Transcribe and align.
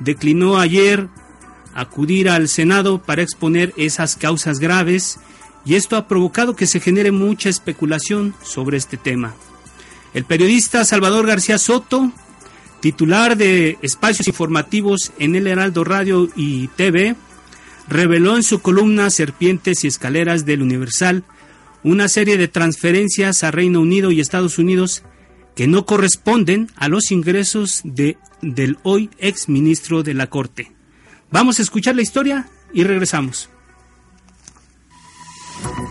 declinó 0.00 0.58
ayer 0.58 1.08
acudir 1.74 2.28
al 2.28 2.48
Senado 2.48 3.02
para 3.02 3.22
exponer 3.22 3.72
esas 3.76 4.16
causas 4.16 4.58
graves 4.58 5.18
y 5.64 5.74
esto 5.74 5.96
ha 5.96 6.08
provocado 6.08 6.56
que 6.56 6.66
se 6.66 6.80
genere 6.80 7.12
mucha 7.12 7.48
especulación 7.48 8.34
sobre 8.42 8.78
este 8.78 8.96
tema. 8.96 9.34
El 10.14 10.24
periodista 10.24 10.84
Salvador 10.84 11.26
García 11.26 11.58
Soto, 11.58 12.10
titular 12.80 13.36
de 13.36 13.78
espacios 13.82 14.28
informativos 14.28 15.12
en 15.18 15.36
el 15.36 15.46
Heraldo 15.46 15.84
Radio 15.84 16.28
y 16.34 16.68
TV, 16.68 17.14
reveló 17.88 18.36
en 18.36 18.42
su 18.42 18.60
columna 18.60 19.10
Serpientes 19.10 19.84
y 19.84 19.88
Escaleras 19.88 20.44
del 20.44 20.62
Universal 20.62 21.24
una 21.82 22.08
serie 22.08 22.36
de 22.36 22.48
transferencias 22.48 23.44
a 23.44 23.50
Reino 23.50 23.80
Unido 23.80 24.10
y 24.10 24.20
Estados 24.20 24.58
Unidos 24.58 25.02
que 25.54 25.66
no 25.66 25.86
corresponden 25.86 26.70
a 26.76 26.88
los 26.88 27.10
ingresos 27.10 27.80
de, 27.84 28.16
del 28.42 28.78
hoy 28.82 29.10
ex 29.18 29.48
ministro 29.48 30.02
de 30.02 30.14
la 30.14 30.28
Corte. 30.28 30.72
Vamos 31.30 31.58
a 31.58 31.62
escuchar 31.62 31.96
la 31.96 32.02
historia 32.02 32.48
y 32.72 32.84
regresamos. 32.84 33.50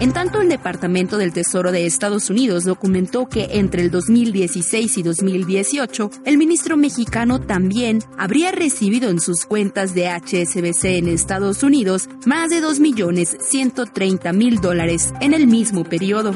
En 0.00 0.12
tanto, 0.12 0.40
el 0.40 0.48
Departamento 0.48 1.18
del 1.18 1.34
Tesoro 1.34 1.72
de 1.72 1.84
Estados 1.84 2.30
Unidos 2.30 2.64
documentó 2.64 3.28
que 3.28 3.48
entre 3.52 3.82
el 3.82 3.90
2016 3.90 4.96
y 4.98 5.02
2018, 5.02 6.10
el 6.24 6.38
ministro 6.38 6.78
mexicano 6.78 7.40
también 7.40 7.98
habría 8.16 8.50
recibido 8.50 9.10
en 9.10 9.20
sus 9.20 9.44
cuentas 9.44 9.94
de 9.94 10.08
HSBC 10.08 10.84
en 10.84 11.08
Estados 11.08 11.62
Unidos 11.62 12.08
más 12.24 12.48
de 12.50 12.62
2.130.000 12.62 14.60
dólares 14.60 15.12
en 15.20 15.33
el 15.34 15.46
mismo 15.48 15.84
periodo. 15.84 16.34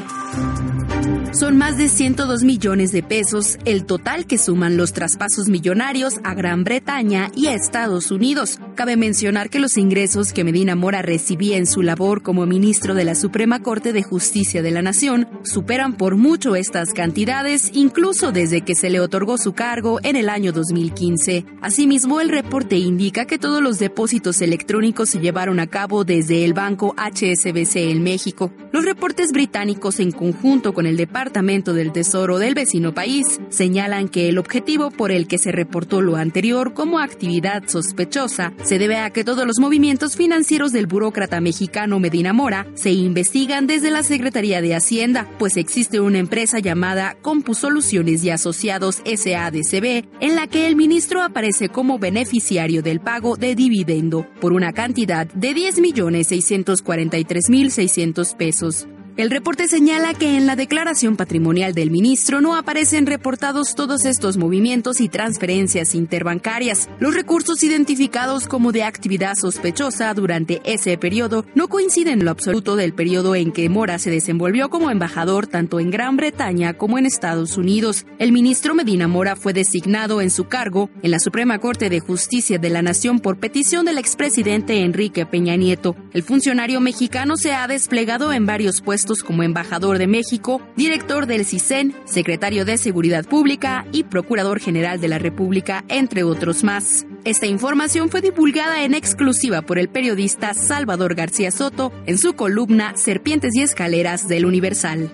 Son 1.39 1.55
más 1.55 1.77
de 1.77 1.87
102 1.87 2.43
millones 2.43 2.91
de 2.91 3.01
pesos 3.01 3.59
el 3.63 3.85
total 3.85 4.25
que 4.25 4.37
suman 4.37 4.75
los 4.75 4.91
traspasos 4.91 5.47
millonarios 5.47 6.19
a 6.25 6.33
Gran 6.33 6.65
Bretaña 6.65 7.31
y 7.33 7.47
a 7.47 7.53
Estados 7.53 8.11
Unidos. 8.11 8.59
Cabe 8.75 8.97
mencionar 8.97 9.49
que 9.49 9.61
los 9.61 9.77
ingresos 9.77 10.33
que 10.33 10.43
Medina 10.43 10.75
Mora 10.75 11.01
recibía 11.01 11.55
en 11.55 11.65
su 11.65 11.81
labor 11.81 12.23
como 12.23 12.45
ministro 12.45 12.93
de 12.93 13.05
la 13.05 13.15
Suprema 13.15 13.61
Corte 13.61 13.93
de 13.93 14.03
Justicia 14.03 14.61
de 14.61 14.71
la 14.71 14.81
Nación 14.81 15.29
superan 15.43 15.93
por 15.93 16.17
mucho 16.17 16.57
estas 16.57 16.91
cantidades, 16.91 17.71
incluso 17.73 18.33
desde 18.33 18.59
que 18.59 18.75
se 18.75 18.89
le 18.89 18.99
otorgó 18.99 19.37
su 19.37 19.53
cargo 19.53 20.01
en 20.03 20.17
el 20.17 20.27
año 20.27 20.51
2015. 20.51 21.45
Asimismo, 21.61 22.19
el 22.19 22.27
reporte 22.27 22.75
indica 22.75 23.23
que 23.23 23.39
todos 23.39 23.61
los 23.61 23.79
depósitos 23.79 24.41
electrónicos 24.41 25.07
se 25.07 25.21
llevaron 25.21 25.61
a 25.61 25.67
cabo 25.67 26.03
desde 26.03 26.43
el 26.43 26.53
banco 26.53 26.95
HSBC 26.97 27.77
en 27.77 28.03
México. 28.03 28.51
Los 28.73 28.83
reportes 28.83 29.31
británicos 29.31 30.01
en 30.01 30.11
conjunto 30.11 30.73
con 30.73 30.85
el 30.85 30.97
Departamento 30.97 31.28
Departamento 31.29 31.75
del 31.75 31.91
Tesoro 31.91 32.39
del 32.39 32.55
vecino 32.55 32.95
país 32.95 33.39
señalan 33.49 34.09
que 34.09 34.29
el 34.29 34.39
objetivo 34.39 34.89
por 34.89 35.11
el 35.11 35.27
que 35.27 35.37
se 35.37 35.51
reportó 35.51 36.01
lo 36.01 36.15
anterior 36.15 36.73
como 36.73 36.97
actividad 36.97 37.67
sospechosa 37.67 38.51
se 38.63 38.79
debe 38.79 38.97
a 38.97 39.11
que 39.11 39.23
todos 39.23 39.45
los 39.45 39.59
movimientos 39.59 40.15
financieros 40.15 40.71
del 40.71 40.87
burócrata 40.87 41.39
mexicano 41.39 41.99
Medina 41.99 42.33
Mora 42.33 42.65
se 42.73 42.89
investigan 42.89 43.67
desde 43.67 43.91
la 43.91 44.01
Secretaría 44.01 44.59
de 44.59 44.73
Hacienda, 44.73 45.29
pues 45.37 45.55
existe 45.55 45.99
una 45.99 46.17
empresa 46.17 46.57
llamada 46.57 47.15
Compusoluciones 47.21 48.23
y 48.23 48.31
Asociados 48.31 49.03
SADCB 49.05 50.07
en 50.21 50.35
la 50.35 50.47
que 50.47 50.65
el 50.65 50.75
ministro 50.75 51.21
aparece 51.21 51.69
como 51.69 51.99
beneficiario 51.99 52.81
del 52.81 53.01
pago 53.01 53.37
de 53.37 53.53
dividendo 53.53 54.25
por 54.41 54.51
una 54.51 54.73
cantidad 54.73 55.27
de 55.27 55.51
10.643.600 55.51 58.35
pesos. 58.35 58.87
El 59.19 59.31
reporte 59.31 59.67
señala 59.67 60.13
que 60.13 60.37
en 60.37 60.45
la 60.45 60.55
declaración 60.55 61.17
patrimonial 61.17 61.73
del 61.73 61.91
ministro 61.91 62.39
no 62.39 62.55
aparecen 62.55 63.05
reportados 63.05 63.75
todos 63.75 64.05
estos 64.05 64.37
movimientos 64.37 65.01
y 65.01 65.09
transferencias 65.09 65.93
interbancarias. 65.93 66.87
Los 67.01 67.13
recursos 67.15 67.61
identificados 67.61 68.47
como 68.47 68.71
de 68.71 68.83
actividad 68.83 69.35
sospechosa 69.35 70.13
durante 70.13 70.61
ese 70.63 70.97
periodo 70.97 71.43
no 71.53 71.67
coinciden 71.67 72.19
en 72.19 72.23
lo 72.23 72.31
absoluto 72.31 72.77
del 72.77 72.93
periodo 72.93 73.35
en 73.35 73.51
que 73.51 73.67
Mora 73.67 73.99
se 73.99 74.09
desenvolvió 74.09 74.69
como 74.69 74.89
embajador 74.89 75.47
tanto 75.47 75.81
en 75.81 75.91
Gran 75.91 76.15
Bretaña 76.15 76.75
como 76.75 76.97
en 76.97 77.05
Estados 77.05 77.57
Unidos. 77.57 78.05
El 78.19 78.31
ministro 78.31 78.73
Medina 78.73 79.09
Mora 79.09 79.35
fue 79.35 79.51
designado 79.51 80.21
en 80.21 80.29
su 80.29 80.45
cargo 80.45 80.89
en 81.03 81.11
la 81.11 81.19
Suprema 81.19 81.59
Corte 81.59 81.89
de 81.89 81.99
Justicia 81.99 82.57
de 82.57 82.69
la 82.69 82.81
Nación 82.81 83.19
por 83.19 83.37
petición 83.37 83.85
del 83.85 83.97
expresidente 83.97 84.79
Enrique 84.81 85.25
Peña 85.25 85.57
Nieto. 85.57 85.97
El 86.13 86.23
funcionario 86.23 86.79
mexicano 86.79 87.35
se 87.35 87.51
ha 87.51 87.67
desplegado 87.67 88.31
en 88.31 88.45
varios 88.45 88.79
puestos 88.79 89.08
como 89.17 89.43
embajador 89.43 89.97
de 89.97 90.07
México, 90.07 90.61
director 90.75 91.25
del 91.25 91.45
CISEN, 91.45 91.95
secretario 92.05 92.65
de 92.65 92.77
Seguridad 92.77 93.25
Pública 93.25 93.85
y 93.91 94.03
procurador 94.03 94.59
general 94.59 95.01
de 95.01 95.07
la 95.07 95.19
República, 95.19 95.83
entre 95.89 96.23
otros 96.23 96.63
más. 96.63 97.05
Esta 97.25 97.47
información 97.47 98.09
fue 98.09 98.21
divulgada 98.21 98.83
en 98.83 98.93
exclusiva 98.93 99.63
por 99.63 99.79
el 99.79 99.89
periodista 99.89 100.53
Salvador 100.53 101.15
García 101.15 101.51
Soto 101.51 101.91
en 102.05 102.17
su 102.17 102.33
columna 102.33 102.95
Serpientes 102.95 103.55
y 103.55 103.61
Escaleras 103.61 104.27
del 104.27 104.45
Universal. 104.45 105.11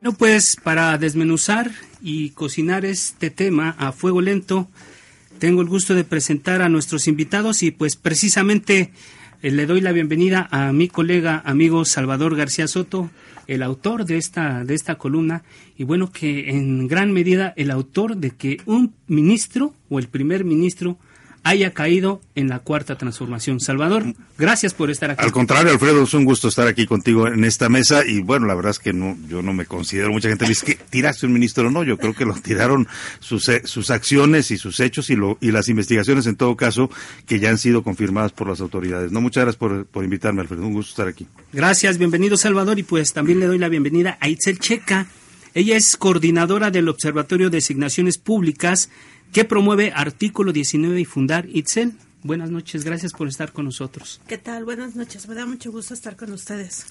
No, 0.00 0.12
pues 0.12 0.56
para 0.62 0.96
desmenuzar 0.98 1.72
y 2.00 2.30
cocinar 2.30 2.84
este 2.84 3.30
tema 3.30 3.74
a 3.78 3.90
fuego 3.90 4.20
lento, 4.20 4.68
tengo 5.38 5.62
el 5.62 5.68
gusto 5.68 5.94
de 5.94 6.04
presentar 6.04 6.62
a 6.62 6.68
nuestros 6.68 7.08
invitados 7.08 7.62
y 7.62 7.70
pues 7.70 7.96
precisamente 7.96 8.92
le 9.50 9.66
doy 9.66 9.80
la 9.80 9.92
bienvenida 9.92 10.48
a 10.50 10.72
mi 10.72 10.88
colega, 10.88 11.40
amigo 11.44 11.84
Salvador 11.84 12.34
García 12.34 12.66
Soto, 12.66 13.10
el 13.46 13.62
autor 13.62 14.04
de 14.04 14.16
esta, 14.16 14.64
de 14.64 14.74
esta 14.74 14.96
columna, 14.96 15.44
y 15.76 15.84
bueno, 15.84 16.10
que 16.10 16.50
en 16.50 16.88
gran 16.88 17.12
medida 17.12 17.52
el 17.56 17.70
autor 17.70 18.16
de 18.16 18.30
que 18.30 18.58
un 18.66 18.94
ministro 19.06 19.72
o 19.88 20.00
el 20.00 20.08
primer 20.08 20.44
ministro 20.44 20.98
haya 21.46 21.70
caído 21.70 22.20
en 22.34 22.48
la 22.48 22.58
cuarta 22.58 22.98
transformación. 22.98 23.60
Salvador, 23.60 24.04
gracias 24.36 24.74
por 24.74 24.90
estar 24.90 25.12
aquí. 25.12 25.24
Al 25.24 25.30
contrario, 25.30 25.70
Alfredo, 25.70 26.02
es 26.02 26.12
un 26.12 26.24
gusto 26.24 26.48
estar 26.48 26.66
aquí 26.66 26.86
contigo 26.86 27.28
en 27.28 27.44
esta 27.44 27.68
mesa 27.68 28.04
y 28.04 28.20
bueno, 28.20 28.46
la 28.46 28.56
verdad 28.56 28.70
es 28.70 28.80
que 28.80 28.92
no, 28.92 29.16
yo 29.28 29.42
no 29.42 29.52
me 29.52 29.64
considero, 29.64 30.10
mucha 30.10 30.28
gente 30.28 30.44
me 30.44 30.48
dice 30.48 30.66
que 30.66 30.74
tiraste 30.74 31.24
un 31.24 31.32
ministro, 31.32 31.70
no, 31.70 31.84
yo 31.84 31.98
creo 31.98 32.14
que 32.14 32.24
lo 32.24 32.34
tiraron 32.34 32.88
sus, 33.20 33.48
eh, 33.48 33.62
sus 33.64 33.90
acciones 33.90 34.50
y 34.50 34.58
sus 34.58 34.80
hechos 34.80 35.08
y, 35.08 35.14
lo, 35.14 35.38
y 35.40 35.52
las 35.52 35.68
investigaciones 35.68 36.26
en 36.26 36.34
todo 36.34 36.56
caso 36.56 36.90
que 37.26 37.38
ya 37.38 37.50
han 37.50 37.58
sido 37.58 37.84
confirmadas 37.84 38.32
por 38.32 38.48
las 38.48 38.60
autoridades. 38.60 39.12
No, 39.12 39.20
muchas 39.20 39.44
gracias 39.44 39.56
por, 39.56 39.86
por 39.86 40.02
invitarme, 40.02 40.40
Alfredo, 40.40 40.66
un 40.66 40.72
gusto 40.72 40.90
estar 40.90 41.06
aquí. 41.06 41.28
Gracias, 41.52 41.96
bienvenido 41.96 42.36
Salvador 42.36 42.80
y 42.80 42.82
pues 42.82 43.12
también 43.12 43.38
le 43.38 43.46
doy 43.46 43.58
la 43.58 43.68
bienvenida 43.68 44.18
a 44.20 44.28
Itzel 44.28 44.58
Checa. 44.58 45.06
Ella 45.54 45.76
es 45.76 45.96
coordinadora 45.96 46.72
del 46.72 46.88
Observatorio 46.88 47.50
de 47.50 47.58
Asignaciones 47.58 48.18
Públicas 48.18 48.90
que 49.32 49.44
promueve 49.44 49.92
Artículo 49.94 50.52
19 50.52 51.00
y 51.00 51.04
Fundar 51.04 51.48
Itzel. 51.48 51.92
Buenas 52.22 52.50
noches, 52.50 52.84
gracias 52.84 53.12
por 53.12 53.28
estar 53.28 53.52
con 53.52 53.66
nosotros. 53.66 54.20
¿Qué 54.26 54.38
tal? 54.38 54.64
Buenas 54.64 54.96
noches, 54.96 55.28
me 55.28 55.34
da 55.34 55.46
mucho 55.46 55.70
gusto 55.70 55.94
estar 55.94 56.16
con 56.16 56.32
ustedes. 56.32 56.86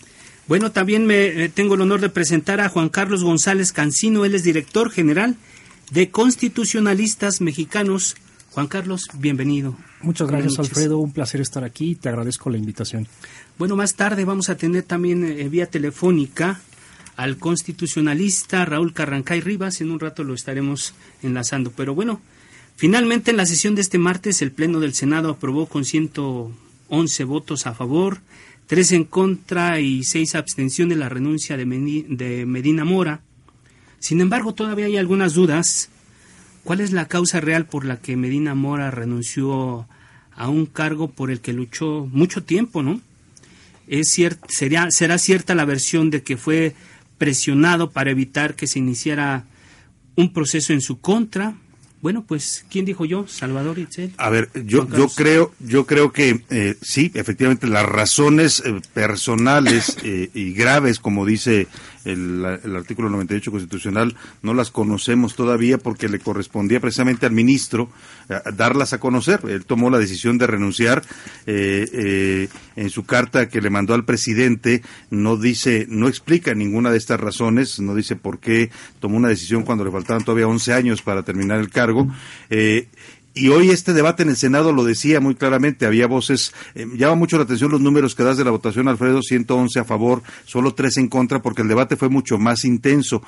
Bueno, 0.48 0.72
también 0.72 1.06
me 1.06 1.44
eh, 1.44 1.50
tengo 1.50 1.76
el 1.76 1.82
honor 1.82 2.02
de 2.02 2.10
presentar 2.10 2.62
a 2.62 2.70
Juan 2.70 2.90
Carlos 2.90 3.24
González 3.24 3.74
Cancino, 3.74 4.26
él 4.26 4.36
es 4.36 4.44
director 4.44 4.92
general 4.92 5.36
de 5.92 6.10
Constitucionalistas 6.10 7.42
Mexicanos 7.42 8.16
Juan 8.56 8.68
Carlos, 8.68 9.10
bienvenido. 9.16 9.76
Muchas 10.02 10.30
gracias, 10.30 10.58
Alfredo. 10.58 11.00
Un 11.00 11.12
placer 11.12 11.42
estar 11.42 11.66
aquí. 11.66 11.96
Te 11.96 12.08
agradezco 12.08 12.50
la 12.50 12.58
invitación. 12.58 13.06
Bueno, 13.58 13.76
más 13.76 13.96
tarde 13.96 14.24
vamos 14.24 14.50
a 14.50 14.56
tener 14.56 14.84
también 14.84 15.26
eh, 15.26 15.50
vía 15.50 15.66
telefónica 15.66 16.62
al 17.16 17.38
constitucionalista 17.38 18.66
Raúl 18.66 18.94
Carrancay 18.94 19.42
Rivas. 19.42 19.82
En 19.82 19.92
un 19.92 20.00
rato 20.00 20.24
lo 20.24 20.34
estaremos 20.34 20.94
enlazando. 21.24 21.72
Pero 21.72 21.96
bueno, 21.96 22.22
finalmente 22.76 23.32
en 23.32 23.38
la 23.38 23.46
sesión 23.46 23.76
de 23.76 23.82
este 23.82 23.98
martes 23.98 24.42
el 24.42 24.52
Pleno 24.52 24.80
del 24.80 24.94
Senado 24.94 25.30
aprobó 25.30 25.68
con 25.68 25.86
111 25.86 27.24
votos 27.24 27.68
a 27.68 27.74
favor, 27.74 28.20
3 28.68 28.92
en 28.94 29.04
contra 29.06 29.80
y 29.80 30.04
6 30.04 30.36
abstenciones 30.36 30.98
la 30.98 31.10
renuncia 31.10 31.58
de 31.58 31.66
Medina 32.46 32.86
Mora. 32.86 33.22
Sin 34.00 34.22
embargo, 34.22 34.54
todavía 34.54 34.86
hay 34.86 34.98
algunas 34.98 35.34
dudas. 35.34 35.90
¿Cuál 36.64 36.82
es 36.82 36.92
la 36.92 37.08
causa 37.08 37.42
real 37.42 37.66
por 37.66 37.86
la 37.86 37.98
que 37.98 38.16
Medina 38.16 38.56
Mora 38.56 38.92
renunció 38.92 39.88
a 40.36 40.50
un 40.50 40.66
cargo 40.66 41.08
por 41.10 41.32
el 41.32 41.40
que 41.40 41.54
luchó 41.54 42.08
mucho 42.12 42.44
tiempo, 42.44 42.84
no? 42.84 43.02
Es 43.88 44.18
sería, 44.48 44.90
será 44.90 45.18
cierta 45.20 45.54
la 45.54 45.66
versión 45.66 46.10
de 46.10 46.24
que 46.24 46.38
fue 46.38 46.76
presionado 47.18 47.92
para 47.92 48.12
evitar 48.12 48.56
que 48.56 48.68
se 48.68 48.80
iniciara 48.80 49.46
un 50.16 50.34
proceso 50.34 50.74
en 50.74 50.82
su 50.82 51.00
contra. 51.00 51.56
Bueno, 52.02 52.24
pues, 52.28 52.66
¿quién 52.70 52.86
dijo 52.86 53.06
yo? 53.06 53.28
Salvador 53.28 53.80
Itzel. 53.80 54.14
A 54.18 54.30
ver, 54.30 54.50
yo, 54.66 54.88
yo 54.96 55.08
creo, 55.08 55.54
yo 55.60 55.86
creo 55.86 56.12
que 56.12 56.44
eh, 56.50 56.76
sí, 56.82 57.12
efectivamente, 57.16 57.68
las 57.68 57.86
razones 57.86 58.62
eh, 58.64 58.80
personales 58.94 59.98
eh, 60.04 60.30
y 60.34 60.54
graves, 60.54 61.00
como 61.00 61.26
dice 61.26 61.68
el, 62.06 62.76
artículo 62.76 63.10
98 63.10 63.52
constitucional, 63.52 64.16
no 64.42 64.54
las 64.54 64.72
conocemos 64.72 65.36
todavía 65.36 65.78
porque 65.78 66.08
le 66.08 66.20
correspondía 66.20 66.80
precisamente 66.80 67.26
al 67.26 67.32
ministro 67.32 67.90
eh, 68.30 68.40
darlas 68.56 68.94
a 68.94 69.00
conocer. 69.00 69.42
Él 69.48 69.66
tomó 69.66 69.90
la 69.90 70.00
decisión 70.00 70.38
de 70.38 70.48
renunciar. 70.48 71.04
Eh, 71.46 71.90
eh, 71.92 72.48
en 72.76 72.90
su 72.90 73.06
carta 73.06 73.48
que 73.48 73.62
le 73.62 73.70
mandó 73.70 73.94
al 73.94 74.06
presidente 74.06 74.82
no 75.10 75.38
dice, 75.38 75.86
no 75.90 76.08
explica 76.08 76.54
ninguna 76.54 76.92
de 76.92 76.98
estas 76.98 77.20
razones, 77.20 77.80
no 77.80 77.96
dice 77.96 78.16
por 78.16 78.40
qué 78.40 78.70
tomó 79.00 79.18
una 79.18 79.30
decisión 79.30 79.64
cuando 79.64 79.86
le 79.86 79.92
faltaban 79.92 80.24
todavía 80.24 80.48
11 80.48 80.74
años 80.74 81.02
para 81.02 81.24
terminar 81.24 81.60
el 81.60 81.70
cargo. 81.70 82.08
Y 83.38 83.50
hoy 83.50 83.70
este 83.70 83.94
debate 83.94 84.24
en 84.24 84.30
el 84.30 84.38
Senado 84.38 84.72
lo 84.72 84.86
decía 84.86 85.20
muy 85.20 85.36
claramente, 85.36 85.86
había 85.86 86.08
voces, 86.08 86.54
eh, 86.74 86.88
llama 86.96 87.16
mucho 87.16 87.36
la 87.38 87.44
atención 87.44 87.70
los 87.70 87.82
números 87.82 88.16
que 88.16 88.24
das 88.24 88.38
de 88.38 88.46
la 88.46 88.52
votación, 88.52 88.88
Alfredo, 88.88 89.22
111 89.22 89.78
a 89.78 89.84
favor, 89.84 90.24
solo 90.46 90.74
3 90.74 90.98
en 90.98 91.08
contra, 91.10 91.42
porque 91.42 91.62
el 91.62 91.68
debate 91.68 91.98
fue 91.98 92.08
mucho 92.08 92.38
más 92.38 92.64
intenso. 92.64 93.22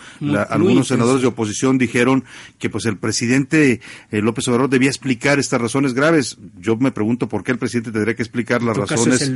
algunos 0.50 0.88
senadores 0.88 1.22
de 1.22 1.28
oposición 1.28 1.78
dijeron 1.78 2.24
que 2.58 2.70
pues 2.70 2.86
el 2.86 2.96
presidente 2.96 3.82
eh, 4.10 4.22
López 4.22 4.48
Obrador 4.48 4.70
debía 4.70 4.88
explicar 4.88 5.40
estas 5.40 5.60
razones 5.60 5.94
graves. 5.94 6.38
Yo 6.58 6.78
me 6.78 6.94
pregunto 6.94 7.28
por 7.28 7.44
qué 7.44 7.52
el 7.52 7.58
presidente 7.58 7.92
tendría 7.92 8.16
que 8.16 8.24
explicar 8.24 8.64
las 8.64 8.78
razones 8.78 9.30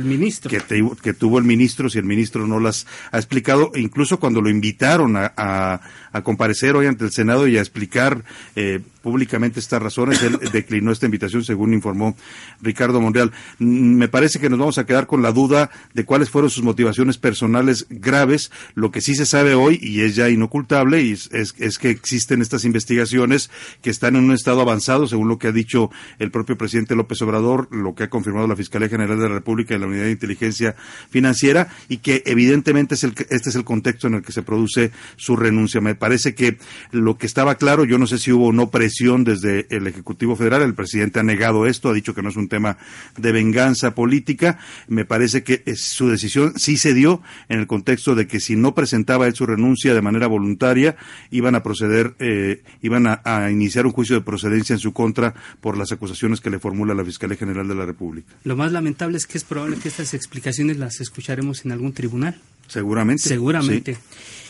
que, 0.48 0.62
que, 1.02 1.12
tuvo 1.12 1.38
el 1.38 1.44
ministro, 1.44 1.90
si 1.90 1.98
el 1.98 2.04
ministro 2.04 2.46
no 2.46 2.58
las 2.58 2.86
ha 3.10 3.18
explicado, 3.18 3.72
e 3.74 3.80
incluso 3.80 4.18
cuando 4.18 4.40
lo 4.40 4.48
invitaron 4.48 5.16
a, 5.16 5.80
comparecer 6.22 6.76
hoy 6.76 6.86
ante 6.86 7.04
el 7.04 7.10
Senado 7.10 7.46
y 7.46 7.56
a 7.56 7.60
explicar 7.60 8.22
eh, 8.54 8.80
públicamente 9.02 9.60
estas 9.60 9.82
razones, 9.82 10.22
él 10.22 10.38
declinó 10.62 10.92
esta 10.92 11.06
invitación, 11.06 11.44
según 11.44 11.74
informó 11.74 12.16
Ricardo 12.60 13.00
Monreal. 13.00 13.32
Mm, 13.58 13.94
me 13.96 14.08
parece 14.08 14.38
que 14.38 14.48
nos 14.48 14.58
vamos 14.58 14.78
a 14.78 14.86
quedar 14.86 15.06
con 15.06 15.22
la 15.22 15.32
duda 15.32 15.70
de 15.94 16.04
cuáles 16.04 16.30
fueron 16.30 16.50
sus 16.50 16.62
motivaciones 16.62 17.18
personales 17.18 17.86
graves. 17.90 18.50
Lo 18.74 18.90
que 18.90 19.00
sí 19.00 19.14
se 19.14 19.26
sabe 19.26 19.54
hoy, 19.54 19.78
y 19.82 20.00
es 20.00 20.16
ya 20.16 20.28
inocultable, 20.28 21.02
y 21.02 21.12
es, 21.12 21.78
que 21.78 21.90
existen 21.90 22.42
estas 22.42 22.64
investigaciones 22.64 23.50
que 23.82 23.90
están 23.90 24.16
en 24.16 24.24
un 24.24 24.32
estado 24.32 24.60
avanzado, 24.60 25.06
según 25.06 25.28
lo 25.28 25.38
que 25.38 25.48
ha 25.48 25.52
dicho 25.52 25.90
el 26.18 26.30
propio 26.30 26.56
presidente 26.56 26.94
López 26.94 27.20
Obrador, 27.22 27.68
lo 27.74 27.94
que 27.94 28.04
ha 28.04 28.10
confirmado 28.10 28.46
la 28.46 28.56
Fiscalía 28.56 28.88
General 28.88 29.18
de 29.18 29.28
la 29.28 29.34
República 29.34 29.74
y 29.74 29.78
la 29.78 29.86
Unidad 29.86 30.04
de 30.04 30.12
Inteligencia 30.12 30.76
Financiera, 31.10 31.68
y 31.88 31.98
que 31.98 32.22
evidentemente 32.26 32.94
es 32.94 33.04
el, 33.04 33.14
este 33.30 33.50
es 33.50 33.56
el 33.56 33.64
contexto 33.64 34.06
en 34.06 34.14
el 34.14 34.22
que 34.22 34.32
se 34.32 34.42
produce 34.42 34.92
su 35.16 35.36
renuncia. 35.36 35.80
Me 35.80 35.94
parece 35.94 36.34
que 36.34 36.58
lo 36.90 37.18
que 37.18 37.26
estaba 37.26 37.56
claro, 37.56 37.84
yo 37.84 37.98
no 37.98 38.06
sé 38.06 38.18
si 38.18 38.32
hubo 38.32 38.48
o 38.48 38.52
no 38.52 38.70
presión 38.70 39.24
desde 39.24 39.66
el 39.70 39.86
Ejecutivo 39.86 40.36
Federal, 40.36 40.51
el 40.60 40.74
presidente 40.74 41.20
ha 41.20 41.22
negado 41.22 41.66
esto, 41.66 41.88
ha 41.88 41.94
dicho 41.94 42.14
que 42.14 42.22
no 42.22 42.28
es 42.28 42.36
un 42.36 42.48
tema 42.48 42.76
de 43.16 43.32
venganza 43.32 43.94
política. 43.94 44.58
Me 44.88 45.06
parece 45.06 45.42
que 45.42 45.62
su 45.76 46.08
decisión 46.08 46.52
sí 46.56 46.76
se 46.76 46.92
dio 46.92 47.22
en 47.48 47.60
el 47.60 47.66
contexto 47.66 48.14
de 48.14 48.26
que 48.26 48.40
si 48.40 48.56
no 48.56 48.74
presentaba 48.74 49.26
él 49.26 49.34
su 49.34 49.46
renuncia 49.46 49.94
de 49.94 50.02
manera 50.02 50.26
voluntaria, 50.26 50.96
iban 51.30 51.54
a 51.54 51.62
proceder, 51.62 52.14
eh, 52.18 52.62
iban 52.82 53.06
a, 53.06 53.50
iniciar 53.50 53.86
un 53.86 53.92
juicio 53.92 54.16
de 54.16 54.22
procedencia 54.22 54.74
en 54.74 54.80
su 54.80 54.92
contra 54.92 55.34
por 55.60 55.78
las 55.78 55.92
acusaciones 55.92 56.40
que 56.40 56.50
le 56.50 56.58
formula 56.58 56.94
la 56.94 57.04
Fiscalía 57.04 57.36
General 57.36 57.66
de 57.66 57.74
la 57.74 57.86
República. 57.86 58.34
Lo 58.44 58.56
más 58.56 58.72
lamentable 58.72 59.16
es 59.16 59.26
que 59.26 59.38
es 59.38 59.44
probable 59.44 59.76
que 59.76 59.88
estas 59.88 60.12
explicaciones 60.14 60.76
las 60.76 61.00
escucharemos 61.00 61.64
en 61.64 61.72
algún 61.72 61.92
tribunal. 61.92 62.40
Seguramente. 62.66 63.22
Seguramente. 63.22 63.96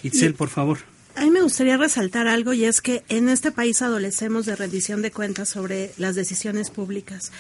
Itzel, 0.03 0.35
por 0.35 0.49
favor. 0.49 0.79
A 1.15 1.25
mí 1.25 1.31
me 1.31 1.43
gustaría 1.43 1.77
resaltar 1.77 2.27
algo 2.27 2.53
y 2.53 2.65
es 2.65 2.81
que 2.81 3.05
en 3.09 3.29
este 3.29 3.53
país 3.53 3.83
adolecemos 3.83 4.47
de 4.47 4.57
rendición 4.57 5.03
de 5.03 5.11
cuentas 5.11 5.51
sobre 5.51 5.93
las 5.99 6.15
decisiones 6.15 6.71
públicas. 6.71 7.33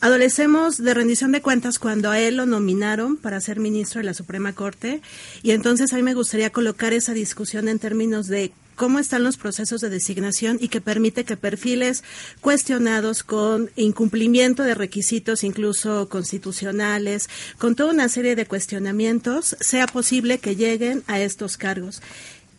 Adolecemos 0.00 0.78
de 0.78 0.94
rendición 0.94 1.32
de 1.32 1.42
cuentas 1.42 1.78
cuando 1.78 2.10
a 2.10 2.20
él 2.20 2.36
lo 2.36 2.46
nominaron 2.46 3.16
para 3.16 3.40
ser 3.40 3.58
ministro 3.58 4.00
de 4.00 4.06
la 4.06 4.14
Suprema 4.14 4.52
Corte 4.52 5.02
y 5.42 5.50
entonces 5.50 5.92
a 5.92 5.96
mí 5.96 6.02
me 6.02 6.14
gustaría 6.14 6.50
colocar 6.50 6.92
esa 6.92 7.12
discusión 7.12 7.68
en 7.68 7.80
términos 7.80 8.28
de 8.28 8.52
cómo 8.78 9.00
están 9.00 9.24
los 9.24 9.36
procesos 9.36 9.80
de 9.80 9.90
designación 9.90 10.56
y 10.60 10.68
que 10.68 10.80
permite 10.80 11.24
que 11.24 11.36
perfiles 11.36 12.04
cuestionados 12.40 13.24
con 13.24 13.70
incumplimiento 13.74 14.62
de 14.62 14.74
requisitos 14.74 15.42
incluso 15.42 16.08
constitucionales, 16.08 17.28
con 17.58 17.74
toda 17.74 17.92
una 17.92 18.08
serie 18.08 18.36
de 18.36 18.46
cuestionamientos, 18.46 19.56
sea 19.60 19.88
posible 19.88 20.38
que 20.38 20.54
lleguen 20.54 21.02
a 21.08 21.20
estos 21.20 21.56
cargos. 21.56 22.00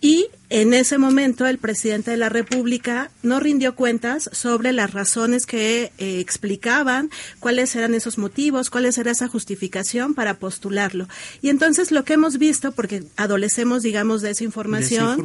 Y 0.01 0.27
en 0.49 0.73
ese 0.73 0.97
momento 0.97 1.45
el 1.45 1.57
presidente 1.57 2.11
de 2.11 2.17
la 2.17 2.29
República 2.29 3.11
no 3.21 3.39
rindió 3.39 3.75
cuentas 3.75 4.29
sobre 4.33 4.71
las 4.71 4.93
razones 4.93 5.45
que 5.45 5.91
eh, 5.97 6.19
explicaban 6.19 7.11
cuáles 7.39 7.75
eran 7.75 7.93
esos 7.93 8.17
motivos, 8.17 8.69
cuáles 8.69 8.97
era 8.97 9.11
esa 9.11 9.27
justificación 9.27 10.13
para 10.13 10.35
postularlo. 10.35 11.07
Y 11.41 11.49
entonces 11.49 11.91
lo 11.91 12.03
que 12.03 12.13
hemos 12.13 12.37
visto, 12.37 12.71
porque 12.71 13.03
adolecemos, 13.17 13.83
digamos, 13.83 14.21
de 14.21 14.31
esa 14.31 14.43
información, 14.43 15.23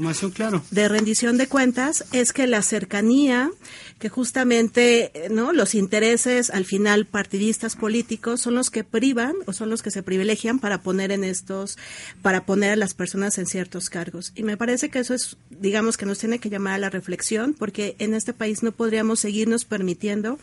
de 0.70 0.88
rendición 0.88 1.38
de 1.38 1.46
cuentas, 1.46 2.04
es 2.12 2.32
que 2.32 2.46
la 2.46 2.62
cercanía 2.62 3.50
que 3.98 4.08
justamente 4.08 5.12
no 5.30 5.52
los 5.52 5.74
intereses 5.74 6.50
al 6.50 6.64
final 6.64 7.06
partidistas 7.06 7.76
políticos 7.76 8.40
son 8.40 8.54
los 8.54 8.70
que 8.70 8.84
privan 8.84 9.34
o 9.46 9.52
son 9.52 9.70
los 9.70 9.82
que 9.82 9.90
se 9.90 10.02
privilegian 10.02 10.58
para 10.58 10.82
poner 10.82 11.12
en 11.12 11.24
estos 11.24 11.78
para 12.22 12.44
poner 12.44 12.72
a 12.72 12.76
las 12.76 12.94
personas 12.94 13.38
en 13.38 13.46
ciertos 13.46 13.90
cargos. 13.90 14.32
Y 14.34 14.42
me 14.42 14.56
parece 14.56 14.88
que 14.90 14.98
eso 14.98 15.14
es 15.14 15.36
digamos 15.50 15.96
que 15.96 16.06
nos 16.06 16.18
tiene 16.18 16.38
que 16.38 16.50
llamar 16.50 16.74
a 16.74 16.78
la 16.78 16.90
reflexión 16.90 17.54
porque 17.54 17.96
en 17.98 18.14
este 18.14 18.32
país 18.32 18.62
no 18.62 18.72
podríamos 18.72 19.20
seguirnos 19.20 19.64
permitiendo 19.64 20.38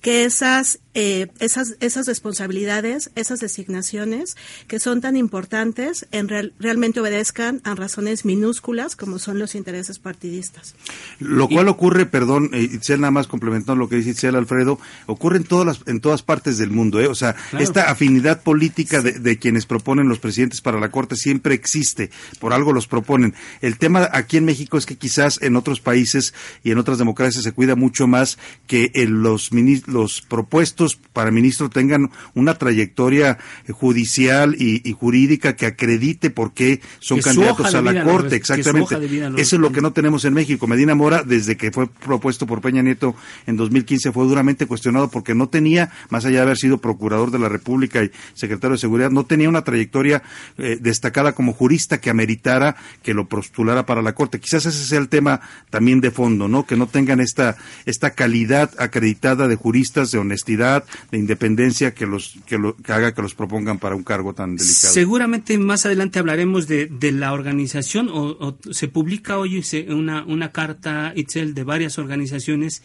que 0.00 0.24
esas 0.24 0.80
eh, 0.94 1.28
esas 1.40 1.76
esas 1.80 2.06
responsabilidades 2.06 3.10
esas 3.14 3.40
designaciones 3.40 4.36
que 4.68 4.78
son 4.78 5.00
tan 5.00 5.16
importantes 5.16 6.06
en 6.12 6.28
realmente 6.28 7.00
obedezcan 7.00 7.60
a 7.64 7.74
razones 7.74 8.24
minúsculas 8.24 8.96
como 8.96 9.18
son 9.18 9.38
los 9.38 9.54
intereses 9.54 9.98
partidistas 9.98 10.74
lo 11.18 11.48
cual 11.48 11.68
ocurre 11.68 12.06
perdón 12.06 12.50
eh, 12.52 12.68
nada 12.98 13.10
más 13.10 13.26
complementando 13.26 13.76
lo 13.76 13.88
que 13.88 13.96
dice 13.96 14.10
Itzel 14.10 14.36
Alfredo, 14.36 14.78
ocurre 15.06 15.38
en 15.38 15.44
todas, 15.44 15.66
las, 15.66 15.80
en 15.86 16.00
todas 16.00 16.22
partes 16.22 16.58
del 16.58 16.70
mundo. 16.70 17.00
¿eh? 17.00 17.06
O 17.06 17.14
sea, 17.14 17.34
esta 17.58 17.90
afinidad 17.90 18.42
política 18.42 19.00
de, 19.02 19.38
quienes 19.38 19.66
proponen 19.66 20.08
los 20.08 20.18
presidentes 20.18 20.60
para 20.60 20.78
la 20.78 20.90
Corte 20.90 21.16
siempre 21.16 21.54
existe, 21.54 22.10
por 22.38 22.52
algo 22.52 22.72
los 22.72 22.86
proponen. 22.86 23.34
El 23.60 23.78
tema 23.78 24.08
aquí 24.12 24.36
en 24.36 24.44
México 24.44 24.78
es 24.78 24.86
que 24.86 24.96
quizás 24.96 25.40
en 25.42 25.56
otros 25.56 25.80
países 25.80 26.34
y 26.62 26.70
en 26.70 26.78
otras 26.78 26.98
democracias 26.98 27.44
se 27.44 27.52
cuida 27.52 27.74
mucho 27.74 28.06
más 28.06 28.38
que 28.66 28.90
los, 29.08 29.50
los 29.86 30.22
propuestos 30.22 30.83
para 31.12 31.30
ministro 31.30 31.70
tengan 31.70 32.10
una 32.34 32.54
trayectoria 32.54 33.38
judicial 33.70 34.54
y, 34.58 34.92
jurídica 34.92 35.56
que 35.56 35.66
acredite 35.66 36.30
por 36.30 36.52
qué 36.52 36.80
son 37.00 37.20
candidatos 37.20 37.74
a 37.74 37.82
la 37.82 38.04
Corte. 38.04 38.36
Exactamente. 38.36 38.96
Eso 39.36 39.56
es 39.56 39.60
lo 39.60 39.72
que 39.72 39.80
no 39.80 39.92
tenemos 39.92 40.24
en 40.24 40.34
México. 40.34 40.66
Medina 40.66 40.94
Mora, 40.94 41.22
desde 41.22 41.56
que 41.56 41.72
fue 41.72 41.86
propuesto 41.86 42.46
por 42.46 42.60
Peña 42.60 42.82
Nieto 42.82 43.14
en 43.46 43.56
2015 43.56 44.12
fue 44.12 44.24
duramente 44.26 44.66
cuestionado 44.66 45.10
porque 45.10 45.34
no 45.34 45.48
tenía, 45.48 45.90
más 46.10 46.24
allá 46.24 46.38
de 46.38 46.42
haber 46.42 46.56
sido 46.56 46.78
procurador 46.78 47.30
de 47.30 47.38
la 47.38 47.48
República 47.48 48.02
y 48.02 48.10
secretario 48.34 48.72
de 48.72 48.78
Seguridad, 48.78 49.10
no 49.10 49.24
tenía 49.24 49.48
una 49.48 49.64
trayectoria 49.64 50.22
eh, 50.58 50.78
destacada 50.80 51.32
como 51.32 51.52
jurista 51.52 51.98
que 51.98 52.10
ameritara 52.10 52.76
que 53.02 53.14
lo 53.14 53.28
postulara 53.28 53.86
para 53.86 54.02
la 54.02 54.14
Corte. 54.14 54.40
Quizás 54.40 54.66
ese 54.66 54.84
sea 54.84 54.98
el 54.98 55.08
tema 55.08 55.40
también 55.70 56.00
de 56.00 56.10
fondo, 56.10 56.48
¿no? 56.48 56.66
Que 56.66 56.76
no 56.76 56.86
tengan 56.86 57.20
esta, 57.20 57.56
esta 57.86 58.10
calidad 58.10 58.70
acreditada 58.78 59.48
de 59.48 59.56
juristas, 59.56 60.10
de 60.10 60.18
honestidad, 60.18 60.73
de 61.10 61.18
independencia 61.18 61.94
que 61.94 62.06
los 62.06 62.36
que, 62.46 62.58
lo, 62.58 62.76
que 62.76 62.92
haga 62.92 63.14
que 63.14 63.22
los 63.22 63.34
propongan 63.34 63.78
para 63.78 63.94
un 63.94 64.02
cargo 64.02 64.34
tan 64.34 64.56
delicado. 64.56 64.92
Seguramente 64.92 65.56
más 65.58 65.86
adelante 65.86 66.18
hablaremos 66.18 66.66
de, 66.66 66.86
de 66.86 67.12
la 67.12 67.32
organización 67.32 68.08
o, 68.10 68.56
se 68.70 68.88
publica 68.88 69.38
hoy 69.38 69.62
una, 69.88 70.24
una 70.24 70.52
carta, 70.52 71.12
Itzel, 71.14 71.54
de 71.54 71.64
varias 71.64 71.98
organizaciones 71.98 72.82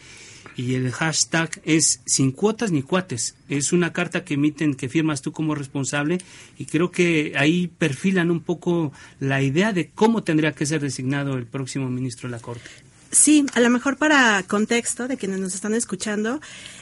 y 0.56 0.74
el 0.74 0.90
hashtag 0.92 1.60
es 1.64 2.00
sin 2.04 2.32
cuotas 2.32 2.70
ni 2.70 2.82
cuates. 2.82 3.36
Es 3.48 3.72
una 3.72 3.92
carta 3.92 4.24
que 4.24 4.34
emiten, 4.34 4.74
que 4.74 4.88
firmas 4.88 5.22
tú 5.22 5.32
como 5.32 5.54
responsable 5.54 6.18
y 6.58 6.66
creo 6.66 6.90
que 6.90 7.32
ahí 7.36 7.68
perfilan 7.78 8.30
un 8.30 8.40
poco 8.40 8.92
la 9.20 9.42
idea 9.42 9.72
de 9.72 9.90
cómo 9.90 10.22
tendría 10.22 10.52
que 10.52 10.66
ser 10.66 10.80
designado 10.80 11.36
el 11.36 11.46
próximo 11.46 11.88
ministro 11.88 12.28
de 12.28 12.36
la 12.36 12.42
Corte. 12.42 12.70
Sí, 13.12 13.44
a 13.54 13.60
lo 13.60 13.70
mejor 13.70 13.96
para 13.96 14.40
contexto 14.44 15.08
de 15.08 15.16
quienes 15.16 15.40
nos 15.40 15.54
están 15.54 15.74
escuchando, 15.74 16.40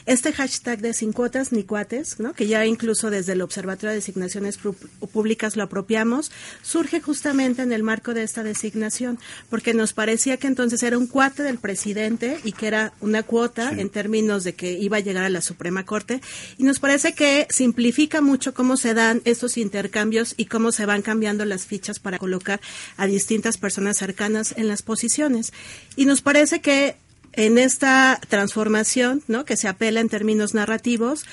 este 0.09 0.33
hashtag 0.33 0.79
de 0.79 0.95
sin 0.95 1.13
cuotas 1.13 1.51
ni 1.51 1.63
cuates, 1.63 2.19
¿no? 2.19 2.33
que 2.33 2.47
ya 2.47 2.65
incluso 2.65 3.11
desde 3.11 3.33
el 3.33 3.43
Observatorio 3.43 3.91
de 3.91 3.97
Designaciones 3.97 4.57
Públicas 4.57 5.55
lo 5.55 5.61
apropiamos, 5.61 6.31
surge 6.63 6.99
justamente 6.99 7.61
en 7.61 7.71
el 7.71 7.83
marco 7.83 8.15
de 8.15 8.23
esta 8.23 8.41
designación, 8.41 9.19
porque 9.51 9.75
nos 9.75 9.93
parecía 9.93 10.37
que 10.37 10.47
entonces 10.47 10.81
era 10.81 10.97
un 10.97 11.05
cuate 11.05 11.43
del 11.43 11.59
presidente 11.59 12.39
y 12.43 12.53
que 12.53 12.65
era 12.65 12.91
una 13.01 13.21
cuota 13.21 13.69
en 13.69 13.91
términos 13.91 14.43
de 14.43 14.55
que 14.55 14.71
iba 14.71 14.97
a 14.97 15.01
llegar 15.01 15.25
a 15.25 15.29
la 15.29 15.41
Suprema 15.41 15.85
Corte, 15.85 16.21
y 16.57 16.63
nos 16.63 16.79
parece 16.79 17.13
que 17.13 17.45
simplifica 17.51 18.21
mucho 18.21 18.55
cómo 18.55 18.77
se 18.77 18.95
dan 18.95 19.21
estos 19.25 19.57
intercambios 19.57 20.33
y 20.37 20.45
cómo 20.45 20.71
se 20.71 20.87
van 20.87 21.03
cambiando 21.03 21.45
las 21.45 21.67
fichas 21.67 21.99
para 21.99 22.17
colocar 22.17 22.59
a 22.97 23.05
distintas 23.05 23.59
personas 23.59 23.97
cercanas 23.97 24.55
en 24.57 24.67
las 24.67 24.81
posiciones. 24.81 25.53
Y 25.95 26.05
nos 26.05 26.21
parece 26.21 26.61
que 26.61 26.95
en 27.39 27.57
esta 27.57 28.19
transformación, 28.27 29.23
¿no? 29.27 29.45
que 29.45 29.55
se 29.55 29.69
apela 29.69 30.01
en 30.01 30.09
términos 30.09 30.53
narrativos, 30.53 31.23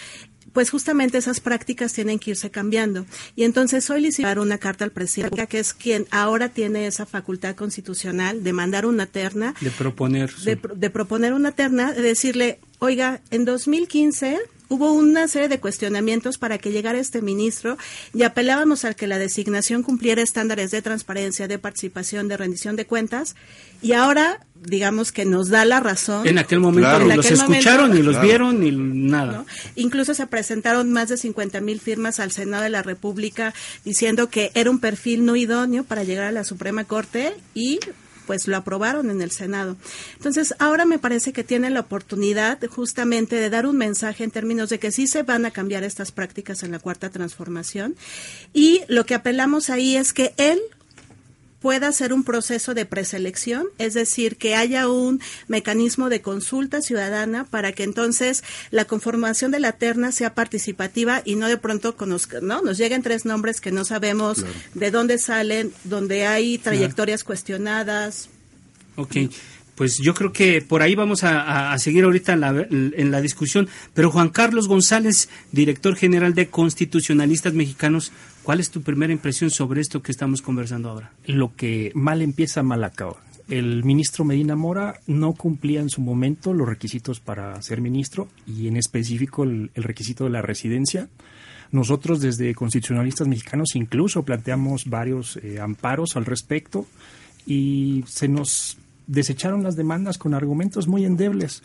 pues 0.52 0.70
justamente 0.70 1.18
esas 1.18 1.40
prácticas 1.40 1.92
tienen 1.92 2.20
que 2.20 2.30
irse 2.30 2.48
cambiando. 2.50 3.04
Y 3.34 3.42
entonces 3.42 3.90
hoy 3.90 4.00
le 4.00 4.08
hicieron 4.08 4.46
una 4.46 4.58
carta 4.58 4.84
al 4.84 4.92
presidente, 4.92 5.46
que 5.48 5.58
es 5.58 5.74
quien 5.74 6.06
ahora 6.12 6.48
tiene 6.48 6.86
esa 6.86 7.06
facultad 7.06 7.56
constitucional 7.56 8.44
de 8.44 8.52
mandar 8.52 8.86
una 8.86 9.06
terna. 9.06 9.54
De 9.60 9.70
proponer. 9.72 10.32
De, 10.36 10.56
de 10.76 10.90
proponer 10.90 11.34
una 11.34 11.52
terna, 11.52 11.92
de 11.92 12.02
decirle, 12.02 12.60
oiga, 12.78 13.20
en 13.32 13.44
2015 13.44 14.38
hubo 14.68 14.92
una 14.92 15.28
serie 15.28 15.48
de 15.48 15.60
cuestionamientos 15.60 16.38
para 16.38 16.58
que 16.58 16.72
llegara 16.72 16.98
este 16.98 17.22
ministro 17.22 17.76
y 18.14 18.22
apelábamos 18.22 18.84
a 18.84 18.94
que 18.94 19.06
la 19.06 19.18
designación 19.18 19.82
cumpliera 19.82 20.22
estándares 20.22 20.70
de 20.70 20.82
transparencia, 20.82 21.48
de 21.48 21.58
participación, 21.58 22.28
de 22.28 22.36
rendición 22.36 22.76
de 22.76 22.86
cuentas 22.86 23.36
y 23.82 23.92
ahora 23.92 24.40
digamos 24.54 25.12
que 25.12 25.24
nos 25.24 25.48
da 25.48 25.64
la 25.64 25.80
razón. 25.80 26.26
En 26.26 26.38
aquel 26.38 26.60
momento 26.60 26.98
ni 26.98 27.14
los 27.14 27.30
escucharon, 27.30 27.92
ni 27.92 28.02
los 28.02 28.20
vieron, 28.20 28.60
ni 28.60 28.72
nada. 28.72 29.44
Incluso 29.74 30.14
se 30.14 30.26
presentaron 30.26 30.92
más 30.92 31.08
de 31.08 31.16
50 31.16 31.60
mil 31.60 31.80
firmas 31.80 32.20
al 32.20 32.32
Senado 32.32 32.64
de 32.64 32.70
la 32.70 32.82
República 32.82 33.54
diciendo 33.84 34.28
que 34.28 34.50
era 34.54 34.70
un 34.70 34.80
perfil 34.80 35.24
no 35.24 35.36
idóneo 35.36 35.84
para 35.84 36.04
llegar 36.04 36.24
a 36.24 36.32
la 36.32 36.44
Suprema 36.44 36.84
Corte 36.84 37.34
y 37.54 37.80
pues 38.26 38.48
lo 38.48 38.56
aprobaron 38.56 39.10
en 39.10 39.22
el 39.22 39.30
Senado. 39.30 39.76
Entonces, 40.14 40.54
ahora 40.58 40.84
me 40.84 40.98
parece 40.98 41.32
que 41.32 41.44
tienen 41.44 41.74
la 41.74 41.80
oportunidad 41.80 42.58
justamente 42.68 43.36
de 43.36 43.50
dar 43.50 43.66
un 43.66 43.76
mensaje 43.76 44.24
en 44.24 44.30
términos 44.30 44.68
de 44.68 44.78
que 44.78 44.92
sí 44.92 45.06
se 45.06 45.22
van 45.22 45.46
a 45.46 45.50
cambiar 45.50 45.84
estas 45.84 46.12
prácticas 46.12 46.62
en 46.62 46.72
la 46.72 46.78
cuarta 46.78 47.10
transformación 47.10 47.96
y 48.52 48.82
lo 48.88 49.06
que 49.06 49.14
apelamos 49.14 49.70
ahí 49.70 49.96
es 49.96 50.12
que 50.12 50.34
él 50.36 50.60
pueda 51.60 51.88
hacer 51.88 52.12
un 52.12 52.24
proceso 52.24 52.74
de 52.74 52.86
preselección, 52.86 53.66
es 53.78 53.94
decir, 53.94 54.36
que 54.36 54.54
haya 54.54 54.88
un 54.88 55.20
mecanismo 55.48 56.08
de 56.08 56.22
consulta 56.22 56.82
ciudadana 56.82 57.44
para 57.44 57.72
que 57.72 57.82
entonces 57.82 58.44
la 58.70 58.84
conformación 58.84 59.50
de 59.50 59.60
la 59.60 59.72
terna 59.72 60.12
sea 60.12 60.34
participativa 60.34 61.22
y 61.24 61.36
no 61.36 61.48
de 61.48 61.56
pronto 61.56 61.96
conozca, 61.96 62.40
¿no? 62.40 62.62
Nos 62.62 62.78
lleguen 62.78 63.02
tres 63.02 63.24
nombres 63.24 63.60
que 63.60 63.72
no 63.72 63.84
sabemos 63.84 64.44
de 64.74 64.90
dónde 64.90 65.18
salen, 65.18 65.72
donde 65.84 66.26
hay 66.26 66.58
trayectorias 66.58 67.24
cuestionadas. 67.24 68.28
Ok. 68.96 69.16
Pues 69.76 69.98
yo 69.98 70.14
creo 70.14 70.32
que 70.32 70.62
por 70.62 70.82
ahí 70.82 70.94
vamos 70.94 71.22
a, 71.22 71.76
seguir 71.78 72.04
ahorita 72.04 72.32
en 72.32 72.40
la, 72.40 72.66
en 72.70 73.10
la 73.10 73.20
discusión. 73.20 73.68
Pero 73.94 74.10
Juan 74.10 74.30
Carlos 74.30 74.68
González, 74.68 75.28
director 75.52 75.94
general 75.96 76.34
de 76.34 76.48
Constitucionalistas 76.48 77.52
Mexicanos, 77.52 78.10
¿Cuál 78.46 78.60
es 78.60 78.70
tu 78.70 78.80
primera 78.82 79.12
impresión 79.12 79.50
sobre 79.50 79.80
esto 79.80 80.02
que 80.04 80.12
estamos 80.12 80.40
conversando 80.40 80.88
ahora? 80.88 81.10
Lo 81.24 81.56
que 81.56 81.90
mal 81.96 82.22
empieza, 82.22 82.62
mal 82.62 82.84
acaba. 82.84 83.16
El 83.48 83.82
ministro 83.82 84.24
Medina 84.24 84.54
Mora 84.54 85.00
no 85.08 85.32
cumplía 85.32 85.80
en 85.80 85.90
su 85.90 86.00
momento 86.00 86.54
los 86.54 86.68
requisitos 86.68 87.18
para 87.18 87.60
ser 87.60 87.80
ministro 87.80 88.28
y 88.46 88.68
en 88.68 88.76
específico 88.76 89.42
el, 89.42 89.72
requisito 89.74 90.22
de 90.22 90.30
la 90.30 90.42
residencia. 90.42 91.08
Nosotros 91.72 92.20
desde 92.20 92.54
constitucionalistas 92.54 93.26
mexicanos 93.26 93.74
incluso 93.74 94.22
planteamos 94.22 94.84
varios 94.84 95.38
eh, 95.38 95.58
amparos 95.58 96.14
al 96.14 96.24
respecto 96.24 96.86
y 97.48 98.04
se 98.06 98.28
nos 98.28 98.78
desecharon 99.06 99.62
las 99.62 99.76
demandas 99.76 100.18
con 100.18 100.34
argumentos 100.34 100.88
muy 100.88 101.04
endebles 101.04 101.62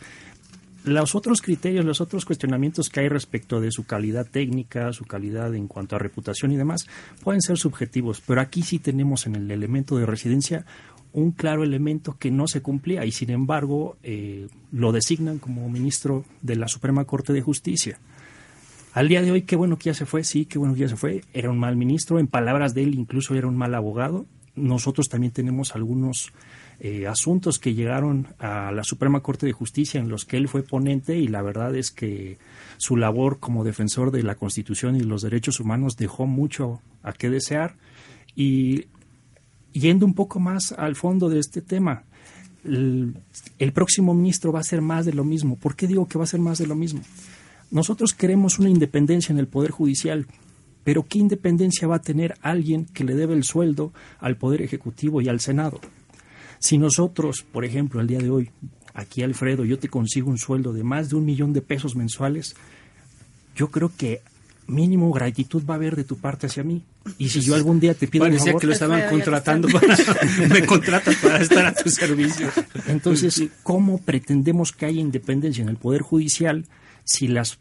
los 0.84 1.14
otros 1.14 1.42
criterios, 1.42 1.84
los 1.84 2.00
otros 2.00 2.24
cuestionamientos 2.24 2.88
que 2.88 3.00
hay 3.00 3.08
respecto 3.08 3.60
de 3.60 3.70
su 3.70 3.84
calidad 3.84 4.26
técnica, 4.26 4.92
su 4.92 5.04
calidad 5.04 5.54
en 5.54 5.68
cuanto 5.68 5.94
a 5.94 5.98
reputación 5.98 6.50
y 6.52 6.56
demás, 6.56 6.86
pueden 7.22 7.40
ser 7.40 7.56
subjetivos, 7.56 8.20
pero 8.26 8.40
aquí 8.40 8.62
sí 8.62 8.78
tenemos 8.78 9.26
en 9.26 9.36
el 9.36 9.50
elemento 9.50 9.96
de 9.96 10.06
residencia 10.06 10.66
un 11.12 11.30
claro 11.30 11.62
elemento 11.62 12.16
que 12.18 12.30
no 12.30 12.48
se 12.48 12.62
cumplía 12.62 13.04
y 13.04 13.12
sin 13.12 13.30
embargo 13.30 13.96
eh, 14.02 14.48
lo 14.72 14.92
designan 14.92 15.38
como 15.38 15.68
ministro 15.68 16.24
de 16.40 16.56
la 16.56 16.68
Suprema 16.68 17.04
Corte 17.04 17.32
de 17.32 17.42
Justicia. 17.42 17.98
Al 18.94 19.08
día 19.08 19.22
de 19.22 19.30
hoy, 19.30 19.42
qué 19.42 19.56
bueno 19.56 19.78
que 19.78 19.84
ya 19.84 19.94
se 19.94 20.04
fue, 20.04 20.24
sí, 20.24 20.46
qué 20.46 20.58
bueno 20.58 20.74
que 20.74 20.80
ya 20.80 20.88
se 20.88 20.96
fue, 20.96 21.22
era 21.32 21.50
un 21.50 21.58
mal 21.58 21.76
ministro, 21.76 22.18
en 22.18 22.26
palabras 22.26 22.74
de 22.74 22.82
él 22.82 22.94
incluso 22.94 23.34
era 23.34 23.46
un 23.46 23.56
mal 23.56 23.74
abogado. 23.74 24.26
Nosotros 24.54 25.08
también 25.08 25.32
tenemos 25.32 25.74
algunos 25.74 26.32
eh, 26.84 27.06
asuntos 27.06 27.60
que 27.60 27.74
llegaron 27.74 28.26
a 28.40 28.72
la 28.72 28.82
Suprema 28.82 29.20
Corte 29.20 29.46
de 29.46 29.52
Justicia 29.52 30.00
en 30.00 30.08
los 30.08 30.24
que 30.24 30.36
él 30.36 30.48
fue 30.48 30.64
ponente 30.64 31.16
y 31.16 31.28
la 31.28 31.40
verdad 31.40 31.76
es 31.76 31.92
que 31.92 32.38
su 32.76 32.96
labor 32.96 33.38
como 33.38 33.62
defensor 33.62 34.10
de 34.10 34.24
la 34.24 34.34
Constitución 34.34 34.96
y 34.96 35.00
los 35.02 35.22
derechos 35.22 35.60
humanos 35.60 35.96
dejó 35.96 36.26
mucho 36.26 36.80
a 37.04 37.12
qué 37.12 37.30
desear. 37.30 37.76
Y 38.34 38.86
yendo 39.72 40.04
un 40.04 40.14
poco 40.14 40.40
más 40.40 40.72
al 40.72 40.96
fondo 40.96 41.28
de 41.28 41.38
este 41.38 41.62
tema, 41.62 42.02
el, 42.64 43.14
el 43.60 43.72
próximo 43.72 44.12
ministro 44.12 44.50
va 44.50 44.58
a 44.58 44.64
ser 44.64 44.80
más 44.80 45.06
de 45.06 45.12
lo 45.12 45.22
mismo. 45.22 45.54
¿Por 45.54 45.76
qué 45.76 45.86
digo 45.86 46.08
que 46.08 46.18
va 46.18 46.24
a 46.24 46.26
ser 46.26 46.40
más 46.40 46.58
de 46.58 46.66
lo 46.66 46.74
mismo? 46.74 47.02
Nosotros 47.70 48.12
queremos 48.12 48.58
una 48.58 48.70
independencia 48.70 49.32
en 49.32 49.38
el 49.38 49.46
Poder 49.46 49.70
Judicial, 49.70 50.26
pero 50.82 51.06
¿qué 51.06 51.20
independencia 51.20 51.86
va 51.86 51.94
a 51.94 52.02
tener 52.02 52.34
alguien 52.42 52.86
que 52.86 53.04
le 53.04 53.14
debe 53.14 53.34
el 53.34 53.44
sueldo 53.44 53.92
al 54.18 54.36
Poder 54.36 54.62
Ejecutivo 54.62 55.20
y 55.20 55.28
al 55.28 55.38
Senado? 55.38 55.80
Si 56.62 56.78
nosotros, 56.78 57.42
por 57.42 57.64
ejemplo, 57.64 58.00
el 58.00 58.06
día 58.06 58.20
de 58.20 58.30
hoy, 58.30 58.50
aquí 58.94 59.24
Alfredo, 59.24 59.64
yo 59.64 59.80
te 59.80 59.88
consigo 59.88 60.30
un 60.30 60.38
sueldo 60.38 60.72
de 60.72 60.84
más 60.84 61.08
de 61.08 61.16
un 61.16 61.24
millón 61.24 61.52
de 61.52 61.60
pesos 61.60 61.96
mensuales, 61.96 62.54
yo 63.56 63.72
creo 63.72 63.90
que 63.96 64.20
mínimo 64.68 65.10
gratitud 65.10 65.64
va 65.68 65.74
a 65.74 65.76
haber 65.78 65.96
de 65.96 66.04
tu 66.04 66.18
parte 66.18 66.46
hacia 66.46 66.62
mí. 66.62 66.84
Y 67.18 67.30
si 67.30 67.40
yo 67.40 67.56
algún 67.56 67.80
día 67.80 67.94
te 67.94 68.06
pido 68.06 68.26
un 68.26 68.38
favor, 68.38 68.60
que 68.60 68.68
lo 68.68 68.74
estaban 68.74 69.10
contratando, 69.10 69.66
para, 69.70 69.96
me 70.48 70.64
contratas 70.64 71.16
para 71.16 71.42
estar 71.42 71.66
a 71.66 71.74
tu 71.74 71.90
servicio. 71.90 72.48
Entonces, 72.86 73.42
¿cómo 73.64 73.98
pretendemos 73.98 74.70
que 74.70 74.86
haya 74.86 75.00
independencia 75.00 75.62
en 75.62 75.68
el 75.68 75.78
Poder 75.78 76.02
Judicial 76.02 76.66
si 77.02 77.26
las 77.26 77.58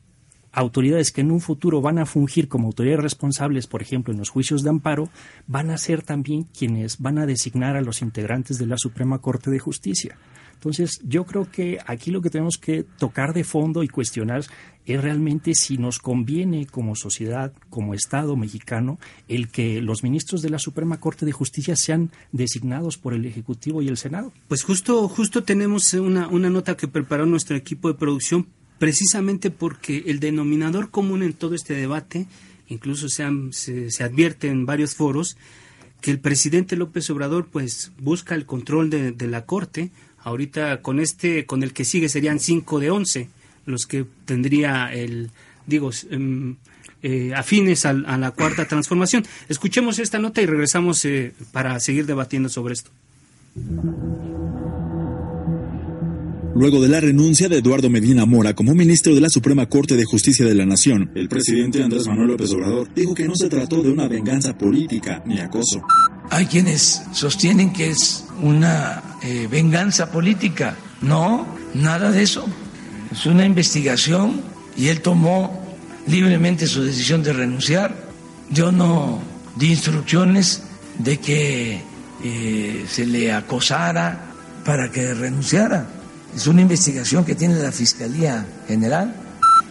autoridades 0.52 1.12
que 1.12 1.22
en 1.22 1.32
un 1.32 1.42
futuro 1.42 1.82
van 1.82 2.00
a 2.00 2.06
fungir 2.06 2.48
como 2.48 2.68
autoridades 2.68 3.04
responsables, 3.04 3.68
por 3.68 3.82
ejemplo, 3.82 4.14
en 4.14 4.20
los 4.20 4.30
juicios 4.30 4.64
de 4.64 4.70
amparo, 4.70 5.10
van 5.48 5.70
a 5.72 5.78
ser 5.78 6.04
también 6.04 6.44
quienes 6.44 7.00
van 7.00 7.18
a 7.18 7.26
designar 7.26 7.76
a 7.76 7.82
los 7.82 8.02
integrantes 8.02 8.58
de 8.58 8.66
la 8.66 8.78
Suprema 8.78 9.20
Corte 9.20 9.50
de 9.50 9.60
Justicia. 9.60 10.18
Entonces, 10.62 11.02
yo 11.04 11.26
creo 11.26 11.50
que 11.50 11.80
aquí 11.88 12.12
lo 12.12 12.22
que 12.22 12.30
tenemos 12.30 12.60
que 12.60 12.84
tocar 12.84 13.34
de 13.34 13.44
fondo 13.44 13.82
y 13.82 13.88
cuestionar 13.88 14.44
es 14.86 15.02
realmente 15.02 15.56
si 15.56 15.80
nos 15.80 15.98
conviene 15.98 16.68
como 16.68 16.96
sociedad, 16.96 17.52
como 17.72 17.96
Estado 17.96 18.36
mexicano, 18.36 19.00
el 19.28 19.48
que 19.48 19.82
los 19.82 20.04
ministros 20.04 20.44
de 20.44 20.52
la 20.52 20.60
Suprema 20.60 21.00
Corte 21.00 21.26
de 21.26 21.32
Justicia 21.32 21.76
sean 21.76 22.12
designados 22.32 23.00
por 23.00 23.16
el 23.16 23.26
Ejecutivo 23.26 23.82
y 23.82 23.88
el 23.88 23.98
Senado. 23.98 24.34
Pues 24.48 24.62
justo, 24.62 25.08
justo 25.08 25.44
tenemos 25.44 25.96
una, 25.96 26.28
una 26.28 26.52
nota 26.52 26.78
que 26.78 26.88
preparó 26.88 27.26
nuestro 27.26 27.56
equipo 27.56 27.88
de 27.88 27.96
producción 27.96 28.46
precisamente 28.82 29.52
porque 29.52 30.06
el 30.08 30.20
denominador 30.20 30.90
común 30.90 31.22
en 31.22 31.34
todo 31.34 31.54
este 31.54 31.76
debate, 31.76 32.26
incluso 32.68 33.10
se, 33.10 33.24
se, 33.52 34.04
advierte 34.04 34.48
en 34.48 34.66
varios 34.66 34.96
foros, 34.96 35.38
que 36.02 36.10
el 36.10 36.20
presidente 36.20 36.76
López 36.76 37.08
Obrador 37.12 37.46
pues 37.46 37.92
busca 38.00 38.34
el 38.34 38.48
control 38.48 38.90
de, 38.90 39.28
la 39.28 39.46
Corte. 39.46 39.92
Ahorita 40.18 40.82
con 40.82 41.00
este, 41.00 41.46
con 41.46 41.62
el 41.62 41.74
que 41.74 41.86
sigue 41.86 42.10
serían 42.10 42.40
5 42.40 42.80
de 42.80 42.90
11 42.90 43.30
los 43.68 43.86
que 43.86 44.08
tendría 44.26 44.92
el, 44.92 45.30
digo, 45.68 45.92
em, 46.10 46.56
eh, 47.04 47.34
afines 47.36 47.86
a, 47.86 47.94
la 47.94 48.32
cuarta 48.32 48.66
transformación. 48.66 49.28
Escuchemos 49.48 50.00
esta 50.00 50.18
nota 50.18 50.42
y 50.42 50.48
regresamos 50.48 51.06
eh, 51.06 51.34
para 51.52 51.80
seguir 51.80 52.08
debatiendo 52.08 52.50
sobre 52.50 52.74
esto 52.74 52.90
luego 56.56 56.82
de 56.82 56.90
la 56.90 57.00
renuncia 57.00 57.50
de 57.50 57.58
Eduardo 57.58 57.90
Medina 57.90 58.26
Mora 58.26 58.54
como 58.54 58.76
ministro 58.76 59.16
de 59.16 59.22
la 59.22 59.30
Suprema 59.30 59.68
Corte 59.68 59.96
de 59.96 60.06
Justicia 60.06 60.46
de 60.46 60.56
la 60.56 60.66
Nación. 60.66 61.12
El 61.16 61.30
presidente 61.30 61.82
Andrés 61.82 62.08
Manuel 62.08 62.30
López 62.30 62.52
Obrador 62.52 62.88
dijo 62.94 63.14
que 63.14 63.28
no 63.28 63.36
se 63.36 63.50
trató 63.50 63.82
de 63.82 63.92
una 63.92 64.08
venganza 64.08 64.58
política 64.58 65.24
ni 65.26 65.40
acoso. 65.40 65.82
Hay 66.30 66.46
quienes 66.46 67.02
sostienen 67.14 67.74
que 67.74 67.90
es 67.90 68.26
una 68.42 69.02
eh, 69.24 69.48
venganza 69.50 70.12
política. 70.12 70.76
No, 71.02 71.48
nada 71.74 72.12
de 72.12 72.24
eso. 72.24 72.46
Es 73.12 73.26
una 73.26 73.46
investigación 73.46 74.42
y 74.78 74.88
él 74.88 75.02
tomó 75.02 75.62
libremente 76.08 76.68
su 76.68 76.84
decisión 76.84 77.24
de 77.24 77.34
renunciar. 77.34 77.96
Yo 78.50 78.72
no 78.72 79.22
di 79.56 79.72
instrucciones 79.72 80.64
de 81.00 81.18
que 81.18 81.82
eh, 82.24 82.86
se 82.88 83.06
le 83.06 83.32
acosara 83.32 84.32
para 84.66 84.92
que 84.92 85.14
renunciara. 85.14 86.01
Es 86.36 86.48
una 86.48 86.62
investigación 86.62 87.26
que 87.26 87.36
tiene 87.36 87.56
la 87.56 87.72
Fiscalía 87.72 88.46
General 88.68 89.14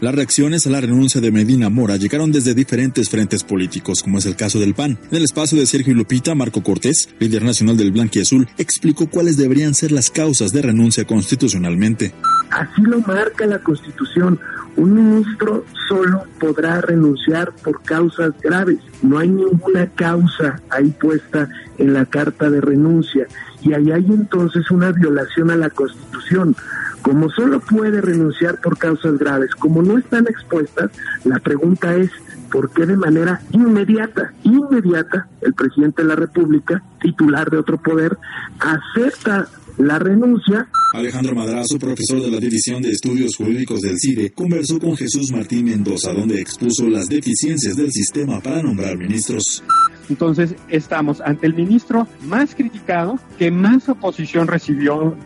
las 0.00 0.14
reacciones 0.14 0.66
a 0.66 0.70
la 0.70 0.80
renuncia 0.80 1.20
de 1.20 1.30
Medina 1.30 1.68
Mora 1.68 1.96
llegaron 1.96 2.32
desde 2.32 2.54
diferentes 2.54 3.08
frentes 3.08 3.44
políticos, 3.44 4.02
como 4.02 4.18
es 4.18 4.26
el 4.26 4.36
caso 4.36 4.58
del 4.58 4.74
PAN. 4.74 4.98
En 5.10 5.16
el 5.18 5.24
espacio 5.24 5.58
de 5.58 5.66
Sergio 5.66 5.94
Lupita, 5.94 6.34
Marco 6.34 6.62
Cortés, 6.62 7.08
líder 7.18 7.42
nacional 7.42 7.76
del 7.76 7.92
Azul, 8.20 8.48
explicó 8.58 9.08
cuáles 9.08 9.36
deberían 9.36 9.74
ser 9.74 9.92
las 9.92 10.10
causas 10.10 10.52
de 10.52 10.62
renuncia 10.62 11.04
constitucionalmente. 11.04 12.14
Así 12.50 12.82
lo 12.82 13.00
marca 13.00 13.46
la 13.46 13.58
Constitución. 13.58 14.40
Un 14.76 14.94
ministro 14.94 15.64
solo 15.88 16.24
podrá 16.38 16.80
renunciar 16.80 17.52
por 17.62 17.82
causas 17.82 18.32
graves. 18.42 18.78
No 19.02 19.18
hay 19.18 19.28
ninguna 19.28 19.86
causa 19.88 20.60
ahí 20.70 20.88
puesta 21.00 21.48
en 21.78 21.92
la 21.92 22.06
carta 22.06 22.48
de 22.48 22.60
renuncia. 22.60 23.26
Y 23.62 23.74
ahí 23.74 23.92
hay 23.92 24.06
entonces 24.06 24.70
una 24.70 24.92
violación 24.92 25.50
a 25.50 25.56
la 25.56 25.70
Constitución. 25.70 26.56
Como 27.02 27.30
solo 27.30 27.60
puede 27.60 28.00
renunciar 28.00 28.60
por 28.60 28.78
causas 28.78 29.18
graves, 29.18 29.54
como 29.54 29.82
no 29.82 29.98
están 29.98 30.26
expuestas, 30.28 30.90
la 31.24 31.38
pregunta 31.38 31.94
es, 31.96 32.10
¿por 32.50 32.70
qué 32.70 32.86
de 32.86 32.96
manera 32.96 33.40
inmediata, 33.52 34.32
inmediata, 34.42 35.28
el 35.40 35.54
presidente 35.54 36.02
de 36.02 36.08
la 36.08 36.16
República, 36.16 36.82
titular 37.00 37.50
de 37.50 37.58
otro 37.58 37.78
poder, 37.78 38.18
acepta 38.58 39.48
la 39.80 39.98
renuncia. 39.98 40.68
Alejandro 40.92 41.34
Madrazo, 41.34 41.78
profesor 41.78 42.20
de 42.20 42.30
la 42.30 42.38
División 42.38 42.82
de 42.82 42.90
Estudios 42.90 43.36
Jurídicos 43.36 43.80
del 43.80 43.96
CIDE, 43.98 44.30
conversó 44.30 44.78
con 44.78 44.96
Jesús 44.96 45.30
Martín 45.32 45.66
Mendoza, 45.66 46.12
donde 46.12 46.40
expuso 46.40 46.88
las 46.88 47.08
deficiencias 47.08 47.76
del 47.76 47.90
sistema 47.92 48.40
para 48.40 48.62
nombrar 48.62 48.96
ministros. 48.96 49.62
Entonces 50.08 50.56
estamos 50.68 51.20
ante 51.20 51.46
el 51.46 51.54
ministro 51.54 52.08
más 52.24 52.56
criticado, 52.56 53.20
que 53.38 53.52
más 53.52 53.88
oposición 53.88 54.48
recibió 54.48 55.16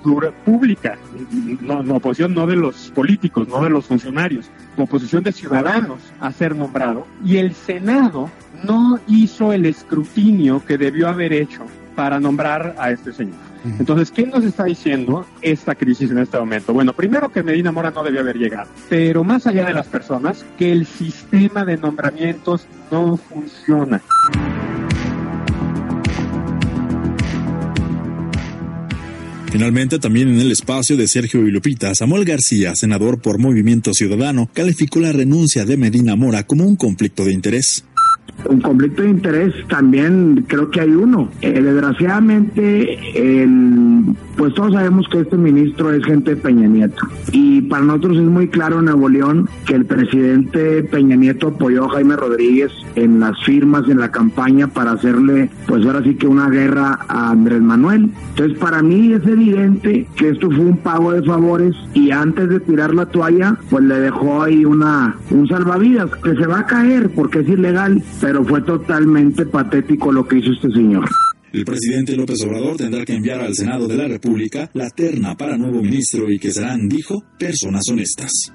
pública, 0.44 0.98
no, 1.62 1.80
oposición 1.96 2.34
no 2.34 2.46
de 2.46 2.56
los 2.56 2.92
políticos, 2.94 3.48
no 3.48 3.64
de 3.64 3.70
los 3.70 3.86
funcionarios, 3.86 4.50
oposición 4.76 5.24
de 5.24 5.32
ciudadanos 5.32 6.00
a 6.20 6.30
ser 6.32 6.54
nombrado, 6.54 7.06
y 7.24 7.38
el 7.38 7.54
Senado 7.54 8.30
no 8.62 9.00
hizo 9.08 9.54
el 9.54 9.64
escrutinio 9.64 10.62
que 10.66 10.76
debió 10.76 11.08
haber 11.08 11.32
hecho 11.32 11.62
para 11.96 12.20
nombrar 12.20 12.76
a 12.78 12.90
este 12.90 13.14
señor. 13.14 13.53
Entonces, 13.64 14.10
¿qué 14.10 14.26
nos 14.26 14.44
está 14.44 14.64
diciendo 14.64 15.26
esta 15.40 15.74
crisis 15.74 16.10
en 16.10 16.18
este 16.18 16.38
momento? 16.38 16.74
Bueno, 16.74 16.92
primero 16.92 17.32
que 17.32 17.42
Medina 17.42 17.72
Mora 17.72 17.90
no 17.90 18.04
debió 18.04 18.20
haber 18.20 18.36
llegado, 18.36 18.68
pero 18.88 19.24
más 19.24 19.46
allá 19.46 19.64
de 19.64 19.72
las 19.72 19.86
personas, 19.86 20.44
que 20.58 20.70
el 20.70 20.86
sistema 20.86 21.64
de 21.64 21.78
nombramientos 21.78 22.66
no 22.90 23.16
funciona. 23.16 24.02
Finalmente, 29.54 30.00
también 30.00 30.28
en 30.28 30.40
el 30.40 30.50
espacio 30.50 30.96
de 30.96 31.06
Sergio 31.06 31.46
y 31.46 31.50
Lupita, 31.52 31.94
Samuel 31.94 32.24
García, 32.24 32.74
senador 32.74 33.20
por 33.22 33.38
Movimiento 33.38 33.94
Ciudadano, 33.94 34.50
calificó 34.52 34.98
la 34.98 35.12
renuncia 35.12 35.64
de 35.64 35.76
Medina 35.76 36.16
Mora 36.16 36.42
como 36.42 36.66
un 36.66 36.74
conflicto 36.74 37.24
de 37.24 37.32
interés. 37.32 37.84
Un 38.48 38.60
conflicto 38.60 39.02
de 39.02 39.10
interés 39.10 39.54
también 39.68 40.44
creo 40.46 40.70
que 40.70 40.80
hay 40.80 40.90
uno. 40.90 41.28
Eh, 41.40 41.62
desgraciadamente, 41.62 42.98
pues 44.36 44.52
todos 44.54 44.74
sabemos 44.74 45.08
que 45.08 45.20
este 45.20 45.36
ministro 45.36 45.92
es 45.92 46.04
gente 46.04 46.34
de 46.34 46.36
Peña 46.36 46.66
Nieto. 46.66 47.06
Y 47.32 47.62
para 47.62 47.84
nosotros 47.84 48.18
es 48.18 48.24
muy 48.24 48.48
claro 48.48 48.80
en 48.80 48.86
Nuevo 48.86 49.08
León 49.08 49.48
que 49.66 49.74
el 49.74 49.86
presidente 49.86 50.82
Peña 50.82 51.16
Nieto 51.16 51.48
apoyó 51.48 51.84
a 51.84 51.90
Jaime 51.90 52.16
Rodríguez 52.16 52.70
en 52.96 53.20
las 53.20 53.42
firmas, 53.44 53.88
en 53.88 53.98
la 53.98 54.10
campaña 54.10 54.68
para 54.68 54.92
hacerle, 54.92 55.50
pues 55.66 55.86
ahora 55.86 56.02
sí 56.02 56.14
que 56.14 56.26
una 56.26 56.48
guerra 56.48 56.98
a 57.08 57.30
Andrés 57.30 57.62
Manuel. 57.62 58.10
Entonces, 58.30 58.58
para 58.58 58.82
mí 58.82 59.12
es 59.12 59.26
evidente 59.26 60.06
que 60.16 60.30
esto 60.30 60.50
fue 60.50 60.64
un 60.64 60.76
pago 60.78 61.12
de 61.12 61.22
favores 61.22 61.74
y 61.94 62.10
antes 62.10 62.48
de 62.48 62.60
tirar 62.60 62.94
la 62.94 63.06
toalla, 63.06 63.56
pues 63.70 63.84
le 63.84 64.00
dejó 64.00 64.42
ahí 64.42 64.64
una 64.64 65.16
un 65.30 65.48
salvavidas 65.48 66.10
que 66.22 66.34
se 66.34 66.46
va 66.46 66.60
a 66.60 66.66
caer 66.66 67.10
porque 67.10 67.40
es 67.40 67.48
ilegal 67.48 68.02
pero 68.20 68.44
fue 68.44 68.62
totalmente 68.62 69.46
patético 69.46 70.12
lo 70.12 70.26
que 70.26 70.38
hizo 70.38 70.52
este 70.52 70.70
señor. 70.70 71.08
El 71.52 71.64
presidente 71.64 72.16
López 72.16 72.42
Obrador 72.42 72.76
tendrá 72.76 73.04
que 73.04 73.14
enviar 73.14 73.40
al 73.40 73.54
Senado 73.54 73.86
de 73.86 73.96
la 73.96 74.08
República 74.08 74.70
la 74.74 74.90
terna 74.90 75.36
para 75.36 75.56
nuevo 75.56 75.80
ministro 75.80 76.30
y 76.30 76.38
que 76.38 76.50
serán, 76.50 76.88
dijo, 76.88 77.22
personas 77.38 77.88
honestas. 77.88 78.52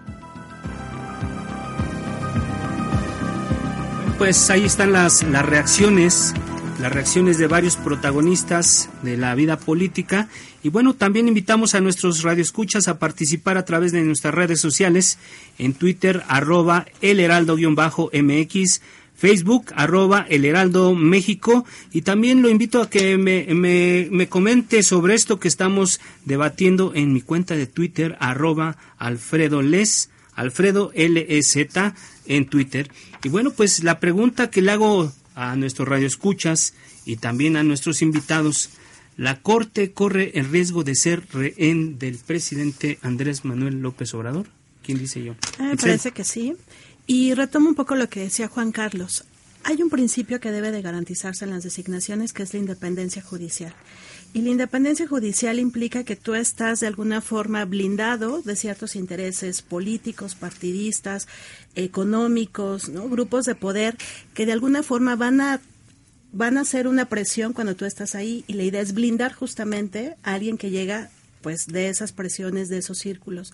Pues 4.18 4.50
ahí 4.50 4.66
están 4.66 4.92
las, 4.92 5.24
las 5.24 5.46
reacciones 5.46 6.34
las 6.80 6.94
reacciones 6.94 7.38
de 7.38 7.48
varios 7.48 7.76
protagonistas 7.76 8.90
de 9.04 9.18
la 9.18 9.36
vida 9.36 9.60
política. 9.60 10.30
Y 10.64 10.70
bueno, 10.70 10.94
también 10.94 11.28
invitamos 11.28 11.76
a 11.76 11.82
nuestros 11.82 12.24
radioescuchas 12.24 12.88
a 12.88 13.00
participar 13.00 13.58
a 13.58 13.66
través 13.66 13.92
de 13.92 14.02
nuestras 14.02 14.34
redes 14.34 14.62
sociales 14.62 15.18
en 15.58 15.74
Twitter, 15.74 16.24
arroba 16.28 16.86
el 17.02 17.20
heraldo-mx, 17.20 18.82
Facebook, 19.20 19.74
arroba 19.76 20.26
el 20.30 20.46
Heraldo 20.46 20.96
México. 20.96 21.66
Y 21.92 22.04
también 22.04 22.42
lo 22.42 22.50
invito 22.50 22.82
a 22.82 22.90
que 22.90 23.18
me, 23.18 23.46
me, 23.54 24.30
comente 24.30 24.82
sobre 24.82 25.14
esto 25.14 25.40
que 25.40 25.50
estamos 25.50 26.00
debatiendo 26.24 26.94
en 26.96 27.12
mi 27.12 27.22
cuenta 27.22 27.56
de 27.56 27.68
Twitter, 27.68 28.16
arroba 28.22 28.78
Alfredo 28.98 29.62
Les, 29.62 30.10
Alfredo 30.36 30.94
LZ 30.96 31.94
en 32.28 32.46
Twitter. 32.46 32.90
Y 33.22 33.28
bueno, 33.28 33.52
pues 33.52 33.84
la 33.84 34.00
pregunta 34.00 34.50
que 34.50 34.62
le 34.62 34.72
hago 34.72 35.12
a 35.36 35.56
nuestros 35.58 35.88
radioescuchas 35.88 36.74
y 37.06 37.18
también 37.18 37.58
a 37.58 37.64
nuestros 37.64 38.02
invitados, 38.02 38.70
¿la 39.18 39.42
Corte 39.42 39.92
corre 39.92 40.32
el 40.36 40.50
riesgo 40.50 40.86
de 40.86 40.96
ser 40.96 41.24
rehén 41.34 42.00
del 42.00 42.18
presidente 42.20 43.00
Andrés 43.02 43.44
Manuel 43.44 43.82
López 43.82 44.14
Obrador? 44.14 44.48
¿Quién 44.82 44.98
dice 44.98 45.22
yo? 45.22 45.36
me 45.60 45.76
parece 45.76 46.12
que 46.12 46.24
sí. 46.24 46.56
Y 47.12 47.34
retomo 47.34 47.70
un 47.70 47.74
poco 47.74 47.96
lo 47.96 48.08
que 48.08 48.20
decía 48.20 48.48
Juan 48.48 48.72
Carlos. 48.72 49.24
Hay 49.64 49.82
un 49.82 49.90
principio 49.90 50.40
que 50.40 50.52
debe 50.52 50.70
de 50.70 50.84
garantizarse 50.84 51.44
en 51.44 51.50
las 51.50 51.64
designaciones, 51.64 52.34
que 52.34 52.44
es 52.44 52.54
la 52.54 52.60
independencia 52.60 53.24
judicial. 53.24 53.74
Y 54.32 54.44
la 54.44 54.52
independencia 54.52 55.08
judicial 55.08 55.58
implica 55.58 56.04
que 56.04 56.16
tú 56.16 56.36
estás 56.36 56.82
de 56.82 56.86
alguna 56.86 57.22
forma 57.22 57.66
blindado 57.66 58.44
de 58.44 58.56
ciertos 58.56 58.96
intereses 58.96 59.64
políticos, 59.64 60.36
partidistas, 60.36 61.28
económicos, 61.74 62.90
¿no? 62.90 63.10
grupos 63.10 63.46
de 63.46 63.56
poder 63.56 63.98
que 64.36 64.46
de 64.46 64.52
alguna 64.52 64.84
forma 64.84 65.16
van 65.16 65.42
a 65.42 65.62
van 66.32 66.60
a 66.60 66.62
hacer 66.62 66.88
una 66.88 67.06
presión 67.06 67.54
cuando 67.54 67.76
tú 67.76 67.86
estás 67.86 68.14
ahí 68.14 68.44
y 68.46 68.54
la 68.54 68.62
idea 68.62 68.82
es 68.82 68.94
blindar 68.94 69.34
justamente 69.34 70.16
a 70.22 70.36
alguien 70.36 70.60
que 70.60 70.70
llega 70.70 71.10
pues 71.42 71.66
de 71.66 71.90
esas 71.90 72.12
presiones, 72.12 72.70
de 72.70 72.78
esos 72.78 73.00
círculos. 73.00 73.52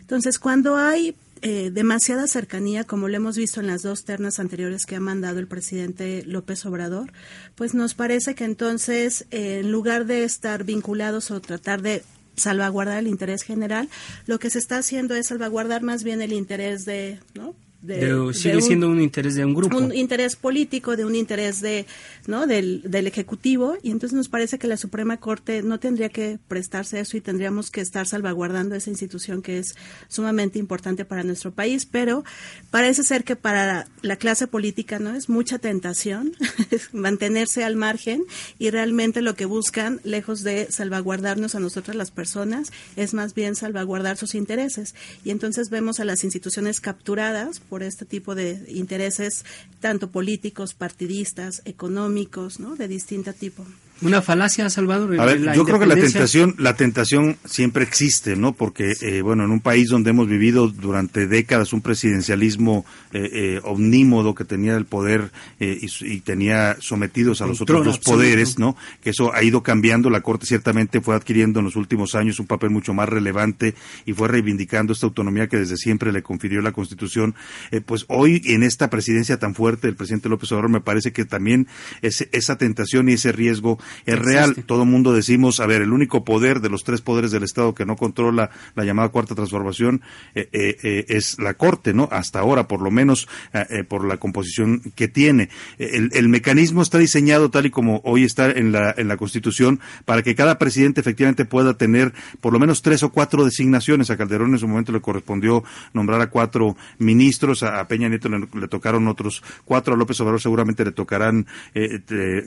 Entonces, 0.00 0.40
cuando 0.40 0.74
hay 0.74 1.14
eh, 1.42 1.70
demasiada 1.70 2.26
cercanía, 2.26 2.84
como 2.84 3.08
lo 3.08 3.16
hemos 3.16 3.36
visto 3.36 3.60
en 3.60 3.66
las 3.66 3.82
dos 3.82 4.04
ternas 4.04 4.38
anteriores 4.38 4.86
que 4.86 4.96
ha 4.96 5.00
mandado 5.00 5.38
el 5.38 5.46
presidente 5.46 6.22
López 6.24 6.64
Obrador, 6.66 7.12
pues 7.54 7.74
nos 7.74 7.94
parece 7.94 8.34
que 8.34 8.44
entonces, 8.44 9.26
eh, 9.30 9.60
en 9.60 9.70
lugar 9.70 10.06
de 10.06 10.24
estar 10.24 10.64
vinculados 10.64 11.30
o 11.30 11.40
tratar 11.40 11.82
de 11.82 12.02
salvaguardar 12.36 12.98
el 12.98 13.06
interés 13.06 13.42
general, 13.42 13.88
lo 14.26 14.38
que 14.38 14.50
se 14.50 14.58
está 14.58 14.78
haciendo 14.78 15.14
es 15.14 15.28
salvaguardar 15.28 15.82
más 15.82 16.04
bien 16.04 16.22
el 16.22 16.32
interés 16.32 16.84
de, 16.84 17.20
¿no? 17.34 17.54
Sigue 18.32 18.60
siendo 18.60 18.88
un 18.88 19.00
interés 19.00 19.34
de 19.34 19.44
un 19.44 19.54
grupo. 19.54 19.76
Un 19.76 19.94
interés 19.94 20.36
político, 20.36 20.96
de 20.96 21.04
un 21.04 21.14
interés 21.14 21.60
de, 21.60 21.86
¿no? 22.26 22.46
del, 22.46 22.82
del 22.84 23.06
Ejecutivo, 23.06 23.76
y 23.82 23.90
entonces 23.90 24.16
nos 24.16 24.28
parece 24.28 24.58
que 24.58 24.66
la 24.66 24.76
Suprema 24.76 25.16
Corte 25.18 25.62
no 25.62 25.78
tendría 25.78 26.08
que 26.08 26.38
prestarse 26.48 27.00
eso 27.00 27.16
y 27.16 27.20
tendríamos 27.20 27.70
que 27.70 27.80
estar 27.80 28.06
salvaguardando 28.06 28.74
esa 28.74 28.90
institución 28.90 29.42
que 29.42 29.58
es 29.58 29.74
sumamente 30.08 30.58
importante 30.58 31.04
para 31.04 31.22
nuestro 31.22 31.52
país, 31.52 31.86
pero 31.86 32.24
parece 32.70 33.02
ser 33.02 33.24
que 33.24 33.36
para 33.36 33.86
la 34.02 34.16
clase 34.16 34.46
política 34.46 34.98
no 34.98 35.14
es 35.14 35.28
mucha 35.28 35.58
tentación 35.58 36.32
mantenerse 36.92 37.64
al 37.64 37.76
margen 37.76 38.24
y 38.58 38.70
realmente 38.70 39.22
lo 39.22 39.34
que 39.34 39.44
buscan, 39.44 40.00
lejos 40.04 40.42
de 40.42 40.70
salvaguardarnos 40.70 41.54
a 41.54 41.60
nosotras 41.60 41.96
las 41.96 42.10
personas, 42.10 42.72
es 42.96 43.14
más 43.14 43.34
bien 43.34 43.54
salvaguardar 43.54 44.16
sus 44.16 44.34
intereses. 44.34 44.94
Y 45.24 45.30
entonces 45.30 45.70
vemos 45.70 46.00
a 46.00 46.04
las 46.04 46.24
instituciones 46.24 46.80
capturadas 46.80 47.60
por 47.60 47.75
este 47.82 48.04
tipo 48.04 48.34
de 48.34 48.64
intereses, 48.68 49.44
tanto 49.80 50.10
políticos, 50.10 50.74
partidistas, 50.74 51.62
económicos, 51.64 52.60
¿no? 52.60 52.76
De 52.76 52.88
distinto 52.88 53.32
tipo. 53.32 53.64
Una 54.02 54.20
falacia, 54.20 54.68
Salvador. 54.68 55.18
A 55.18 55.24
ver, 55.24 55.54
yo 55.54 55.64
creo 55.64 55.78
que 55.78 55.86
la 55.86 55.94
tentación, 55.94 56.54
la 56.58 56.76
tentación 56.76 57.36
siempre 57.44 57.82
existe, 57.82 58.36
¿no? 58.36 58.52
Porque, 58.52 58.92
eh, 59.00 59.22
bueno, 59.22 59.44
en 59.44 59.50
un 59.50 59.60
país 59.60 59.88
donde 59.88 60.10
hemos 60.10 60.28
vivido 60.28 60.68
durante 60.68 61.26
décadas 61.26 61.72
un 61.72 61.80
presidencialismo 61.80 62.84
eh, 63.12 63.30
eh, 63.32 63.60
omnímodo 63.64 64.34
que 64.34 64.44
tenía 64.44 64.76
el 64.76 64.84
poder 64.84 65.30
y, 65.58 65.86
y, 66.02 66.20
tenía 66.20 66.76
sometidos 66.78 67.40
a 67.40 67.46
los 67.46 67.60
otros 67.62 67.84
dos 67.84 67.98
poderes, 67.98 68.58
¿no? 68.58 68.76
Que 69.02 69.10
eso 69.10 69.34
ha 69.34 69.42
ido 69.42 69.62
cambiando. 69.62 70.10
La 70.10 70.20
Corte 70.20 70.44
ciertamente 70.44 71.00
fue 71.00 71.14
adquiriendo 71.14 71.60
en 71.60 71.64
los 71.64 71.76
últimos 71.76 72.14
años 72.14 72.38
un 72.38 72.46
papel 72.46 72.70
mucho 72.70 72.92
más 72.92 73.08
relevante 73.08 73.74
y 74.04 74.12
fue 74.12 74.28
reivindicando 74.28 74.92
esta 74.92 75.06
autonomía 75.06 75.46
que 75.46 75.56
desde 75.56 75.76
siempre 75.76 76.12
le 76.12 76.22
confirió 76.22 76.60
la 76.60 76.72
Constitución. 76.72 77.34
pues 77.86 78.04
hoy, 78.08 78.42
en 78.44 78.62
esta 78.62 78.90
presidencia 78.90 79.38
tan 79.38 79.54
fuerte 79.54 79.86
del 79.86 79.96
presidente 79.96 80.28
López 80.28 80.52
Obrador, 80.52 80.70
me 80.70 80.80
parece 80.80 81.12
que 81.12 81.24
también 81.24 81.66
esa 82.02 82.58
tentación 82.58 83.08
y 83.08 83.14
ese 83.14 83.32
riesgo 83.32 83.78
es 84.04 84.18
real. 84.18 84.64
Todo 84.66 84.82
el 84.82 84.88
mundo 84.88 85.12
decimos, 85.12 85.60
a 85.60 85.66
ver, 85.66 85.82
el 85.82 85.92
único 85.92 86.24
poder 86.24 86.60
de 86.60 86.68
los 86.68 86.84
tres 86.84 87.00
poderes 87.00 87.30
del 87.30 87.42
Estado 87.42 87.74
que 87.74 87.86
no 87.86 87.96
controla 87.96 88.50
la 88.74 88.84
llamada 88.84 89.08
cuarta 89.08 89.34
transformación 89.34 90.02
eh, 90.34 90.48
eh, 90.52 90.76
eh, 90.82 91.04
es 91.08 91.38
la 91.38 91.54
Corte, 91.54 91.94
¿no? 91.94 92.08
Hasta 92.10 92.40
ahora, 92.40 92.68
por 92.68 92.82
lo 92.82 92.90
menos, 92.90 93.28
por 93.88 94.04
la 94.04 94.18
composición 94.18 94.80
que 94.94 95.08
tiene. 95.08 95.48
El, 95.78 96.28
mecanismo 96.28 96.82
está 96.82 96.98
diseñado 96.98 97.50
tal 97.50 97.66
y 97.66 97.70
como 97.70 98.00
hoy 98.04 98.24
está 98.24 98.50
en 98.50 98.72
la, 98.72 98.94
en 98.96 99.08
la 99.08 99.16
Constitución 99.16 99.80
para 100.04 100.22
que 100.22 100.34
cada 100.34 100.58
presidente 100.58 101.00
efectivamente 101.00 101.44
pueda 101.44 101.74
tener 101.74 102.12
por 102.40 102.52
lo 102.52 102.58
menos 102.58 102.82
tres 102.82 103.02
o 103.02 103.10
cuatro 103.10 103.44
designaciones. 103.44 104.10
A 104.10 104.16
Calderón 104.16 104.52
en 104.52 104.58
su 104.58 104.68
momento 104.68 104.92
le 104.92 105.00
correspondió 105.00 105.64
nombrar 105.92 106.20
a 106.20 106.28
cuatro 106.28 106.76
ministros, 106.98 107.62
a, 107.62 107.86
Peña 107.88 108.08
Nieto 108.08 108.28
le, 108.28 108.68
tocaron 108.68 109.08
otros 109.08 109.42
cuatro, 109.64 109.94
a 109.94 109.96
López 109.96 110.20
Obrador 110.20 110.40
seguramente 110.40 110.84
le 110.84 110.92
tocarán 110.92 111.46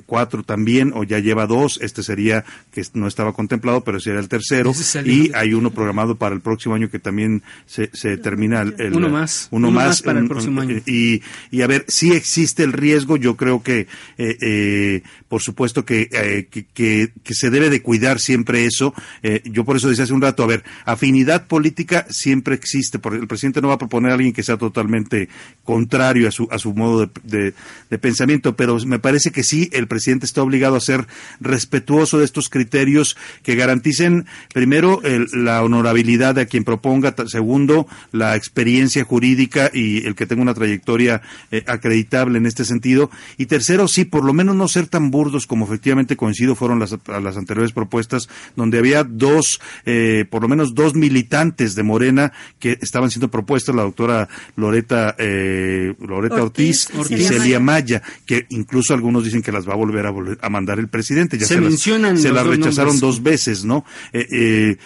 cuatro 0.05 0.43
también, 0.43 0.91
o 0.93 1.03
ya 1.03 1.19
lleva 1.29 1.45
dos, 1.45 1.79
este 1.81 2.01
sería, 2.01 2.43
que 2.71 2.83
no 2.93 3.07
estaba 3.07 3.33
contemplado, 3.33 3.83
pero 3.83 3.99
sería 3.99 4.19
el 4.19 4.27
tercero, 4.27 4.73
y 5.05 5.31
hay 5.35 5.53
uno 5.53 5.71
programado 5.71 6.15
para 6.15 6.33
el 6.33 6.41
próximo 6.41 6.75
año 6.75 6.89
que 6.89 6.99
también 6.99 7.43
se, 7.65 7.89
se 7.93 8.17
termina 8.17 8.61
el, 8.61 8.93
uno 8.93 9.09
más, 9.09 9.47
uno, 9.51 9.71
más, 9.71 10.01
para 10.01 10.19
el 10.19 10.27
próximo 10.27 10.61
año. 10.61 10.81
Y, 10.85 11.21
y 11.51 11.61
a 11.61 11.67
ver, 11.67 11.85
si 11.87 12.13
existe 12.13 12.63
el 12.63 12.73
riesgo, 12.73 13.15
yo 13.17 13.37
creo 13.37 13.61
que, 13.61 13.87
eh, 14.17 14.37
eh, 14.41 15.03
por 15.27 15.41
supuesto 15.41 15.85
que, 15.85 16.09
eh, 16.11 16.47
que, 16.49 16.65
que, 17.23 17.33
se 17.33 17.51
debe 17.51 17.69
de 17.69 17.81
cuidar 17.81 18.19
siempre 18.19 18.65
eso, 18.65 18.93
yo 19.45 19.63
por 19.63 19.77
eso 19.77 19.87
decía 19.87 20.03
hace 20.03 20.13
un 20.13 20.21
rato, 20.21 20.43
a 20.43 20.47
ver, 20.47 20.63
afinidad 20.83 21.45
política 21.47 22.05
siempre 22.09 22.55
existe, 22.55 22.97
porque 22.97 23.19
el 23.19 23.27
presidente 23.27 23.61
no 23.61 23.67
va 23.67 23.75
a 23.75 23.77
proponer 23.77 24.11
a 24.11 24.15
alguien 24.15 24.33
que 24.33 24.43
sea 24.43 24.57
totalmente 24.57 25.29
contrario 25.63 26.27
a 26.27 26.31
su, 26.31 26.47
a 26.51 26.57
su 26.57 26.73
modo 26.73 27.05
de, 27.05 27.09
de, 27.23 27.53
de 27.89 27.97
pensamiento, 27.99 28.55
pero 28.55 28.77
me 28.85 28.99
parece 28.99 29.31
que 29.31 29.43
sí, 29.43 29.69
el 29.71 29.87
presidente 29.87 30.25
está 30.25 30.41
obligado 30.41 30.75
a 30.75 30.81
ser 30.81 31.07
respetuoso 31.39 32.19
de 32.19 32.25
estos 32.25 32.49
criterios 32.49 33.17
que 33.43 33.55
garanticen, 33.55 34.25
primero, 34.53 35.01
la 35.33 35.63
honorabilidad 35.63 36.35
de 36.35 36.47
quien 36.47 36.63
proponga, 36.63 37.13
segundo, 37.27 37.87
la 38.11 38.35
experiencia 38.35 39.03
jurídica 39.03 39.69
y 39.73 40.05
el 40.05 40.15
que 40.15 40.25
tenga 40.25 40.41
una 40.41 40.53
trayectoria 40.53 41.21
eh, 41.51 41.63
acreditable 41.67 42.37
en 42.37 42.45
este 42.45 42.65
sentido, 42.65 43.09
y 43.37 43.45
tercero, 43.45 43.87
sí, 43.87 44.05
por 44.05 44.23
lo 44.23 44.33
menos 44.33 44.55
no 44.55 44.67
ser 44.67 44.87
tan 44.87 45.11
burdos 45.11 45.47
como 45.47 45.65
efectivamente 45.65 46.15
coincido 46.15 46.55
fueron 46.55 46.79
las, 46.79 46.95
las 47.07 47.37
anteriores 47.37 47.71
propuestas, 47.71 48.29
donde 48.55 48.77
había 48.77 49.03
dos, 49.03 49.61
eh, 49.85 50.25
por 50.29 50.41
lo 50.41 50.47
menos 50.47 50.73
dos 50.73 50.95
militantes 50.95 51.75
de 51.75 51.83
Morena 51.83 52.31
que 52.59 52.77
estaban 52.81 53.09
siendo 53.09 53.29
propuestas, 53.29 53.75
la 53.75 53.83
doctora 53.83 54.27
Loreta, 54.55 55.15
eh, 55.17 55.93
Loreta 55.99 56.41
Ortiz, 56.41 56.89
y 57.09 57.17
Celia 57.17 57.59
Maya, 57.59 58.01
que 58.25 58.45
incluso 58.49 58.93
algunos 58.93 59.23
dicen 59.23 59.41
que 59.41 59.51
las 59.51 59.67
va 59.67 59.73
a 59.73 59.77
volver 59.77 60.05
a, 60.05 60.11
volver 60.11 60.37
a 60.41 60.49
mandar 60.49 60.79
el 60.79 60.87
presidente. 60.87 61.08
Ya 61.37 61.45
se, 61.45 61.61
mencionan 61.61 62.17
se 62.17 62.31
las 62.31 62.45
rechazaron 62.45 62.99
dos 62.99 63.23
veces, 63.23 63.65
¿no? 63.65 63.85
Eh, 64.13 64.27
eh, 64.31 64.77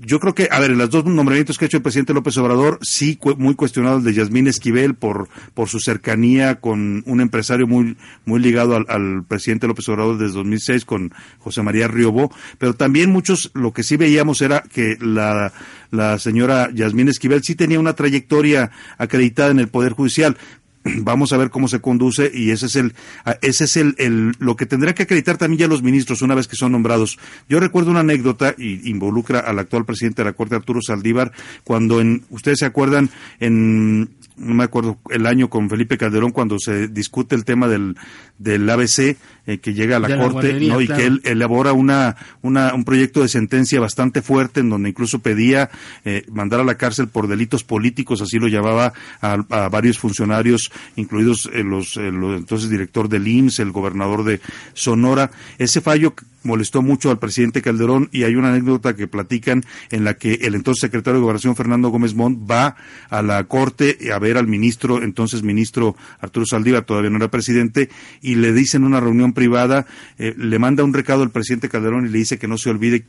yo 0.00 0.20
creo 0.20 0.34
que, 0.34 0.48
a 0.50 0.58
ver, 0.60 0.70
en 0.70 0.78
los 0.78 0.90
dos 0.90 1.04
nombramientos 1.04 1.58
que 1.58 1.64
ha 1.64 1.66
hecho 1.66 1.76
el 1.76 1.82
presidente 1.82 2.14
López 2.14 2.36
Obrador, 2.38 2.78
sí, 2.82 3.18
muy 3.36 3.54
cuestionado 3.54 3.98
el 3.98 4.04
de 4.04 4.14
Yasmín 4.14 4.46
Esquivel 4.46 4.94
por, 4.94 5.28
por 5.52 5.68
su 5.68 5.78
cercanía 5.78 6.56
con 6.56 7.02
un 7.06 7.20
empresario 7.20 7.66
muy, 7.66 7.96
muy 8.24 8.40
ligado 8.40 8.76
al, 8.76 9.24
presidente 9.24 9.66
López 9.66 9.88
Obrador 9.88 10.18
desde 10.18 10.34
2006, 10.34 10.84
con 10.84 11.12
José 11.38 11.62
María 11.62 11.88
Riobó, 11.88 12.32
pero 12.58 12.74
también 12.74 13.10
muchos, 13.10 13.50
lo 13.54 13.72
que 13.72 13.82
sí 13.82 13.96
veíamos 13.96 14.40
era 14.42 14.62
que 14.62 14.96
la, 15.00 15.52
la 15.90 16.18
señora 16.18 16.70
Yasmín 16.72 17.08
Esquivel 17.08 17.42
sí 17.42 17.54
tenía 17.54 17.80
una 17.80 17.94
trayectoria 17.94 18.70
acreditada 18.96 19.50
en 19.50 19.58
el 19.58 19.68
Poder 19.68 19.92
Judicial 19.92 20.36
vamos 21.02 21.32
a 21.32 21.36
ver 21.36 21.50
cómo 21.50 21.68
se 21.68 21.80
conduce 21.80 22.30
y 22.32 22.50
ese 22.50 22.66
es 22.66 22.76
el 22.76 22.94
ese 23.40 23.64
es 23.64 23.76
el, 23.76 23.94
el, 23.98 24.32
lo 24.38 24.56
que 24.56 24.66
tendrá 24.66 24.94
que 24.94 25.04
acreditar 25.04 25.36
también 25.36 25.60
ya 25.60 25.68
los 25.68 25.82
ministros 25.82 26.22
una 26.22 26.34
vez 26.34 26.48
que 26.48 26.56
son 26.56 26.72
nombrados. 26.72 27.18
Yo 27.48 27.60
recuerdo 27.60 27.90
una 27.90 28.00
anécdota 28.00 28.54
y 28.56 28.88
involucra 28.90 29.40
al 29.40 29.58
actual 29.58 29.84
presidente 29.84 30.22
de 30.22 30.30
la 30.30 30.34
Corte 30.34 30.54
Arturo 30.54 30.80
Saldívar 30.82 31.32
cuando 31.64 32.00
en 32.00 32.24
ustedes 32.30 32.58
se 32.60 32.66
acuerdan 32.66 33.10
en 33.40 34.10
no 34.36 34.54
me 34.54 34.64
acuerdo 34.64 34.98
el 35.10 35.26
año 35.26 35.48
con 35.48 35.70
Felipe 35.70 35.96
Calderón 35.96 36.32
cuando 36.32 36.58
se 36.58 36.88
discute 36.88 37.36
el 37.36 37.44
tema 37.44 37.68
del, 37.68 37.96
del 38.38 38.68
ABC 38.68 39.16
eh, 39.46 39.58
que 39.58 39.74
llega 39.74 39.96
a 39.96 40.00
la 40.00 40.16
corte 40.16 40.58
¿no? 40.60 40.80
y 40.80 40.88
que 40.88 41.06
él 41.06 41.20
elabora 41.24 41.72
una, 41.72 42.16
una, 42.42 42.72
un 42.74 42.84
proyecto 42.84 43.20
de 43.20 43.28
sentencia 43.28 43.78
bastante 43.78 44.22
fuerte 44.22 44.60
en 44.60 44.70
donde 44.70 44.88
incluso 44.88 45.18
pedía 45.18 45.70
eh, 46.04 46.24
mandar 46.30 46.60
a 46.60 46.64
la 46.64 46.76
cárcel 46.76 47.08
por 47.08 47.28
delitos 47.28 47.62
políticos 47.62 48.22
así 48.22 48.38
lo 48.38 48.48
llamaba 48.48 48.92
a, 49.20 49.36
varios 49.68 49.98
funcionarios 49.98 50.70
incluidos 50.96 51.50
eh, 51.52 51.62
los, 51.62 51.96
los, 51.96 52.38
entonces 52.38 52.70
director 52.70 53.08
del 53.08 53.28
IMSS 53.28 53.60
el 53.60 53.72
gobernador 53.72 54.24
de 54.24 54.40
Sonora 54.72 55.30
ese 55.58 55.80
fallo 55.80 56.14
molestó 56.44 56.82
mucho 56.82 57.10
al 57.10 57.18
presidente 57.18 57.62
Calderón 57.62 58.08
y 58.12 58.22
hay 58.22 58.36
una 58.36 58.50
anécdota 58.50 58.94
que 58.94 59.08
platican 59.08 59.64
en 59.90 60.04
la 60.04 60.14
que 60.14 60.34
el 60.42 60.54
entonces 60.54 60.82
secretario 60.82 61.18
de 61.18 61.22
Gobernación 61.22 61.56
Fernando 61.56 61.88
Gómez 61.88 62.14
Montt 62.14 62.50
va 62.50 62.76
a 63.10 63.22
la 63.22 63.44
corte 63.44 63.98
a 64.12 64.18
ver 64.18 64.36
al 64.36 64.46
ministro, 64.46 65.02
entonces 65.02 65.42
ministro 65.42 65.96
Arturo 66.20 66.46
Saldívar, 66.46 66.84
todavía 66.84 67.10
no 67.10 67.16
era 67.16 67.30
presidente, 67.30 67.88
y 68.20 68.36
le 68.36 68.52
dice 68.52 68.76
en 68.76 68.84
una 68.84 69.00
reunión 69.00 69.32
privada, 69.32 69.86
eh, 70.18 70.34
le 70.36 70.58
manda 70.58 70.84
un 70.84 70.94
recado 70.94 71.22
al 71.22 71.30
presidente 71.30 71.68
Calderón 71.68 72.06
y 72.06 72.10
le 72.10 72.18
dice 72.18 72.38
que 72.38 72.48
no 72.48 72.58
se 72.58 72.70
olvide 72.70 73.04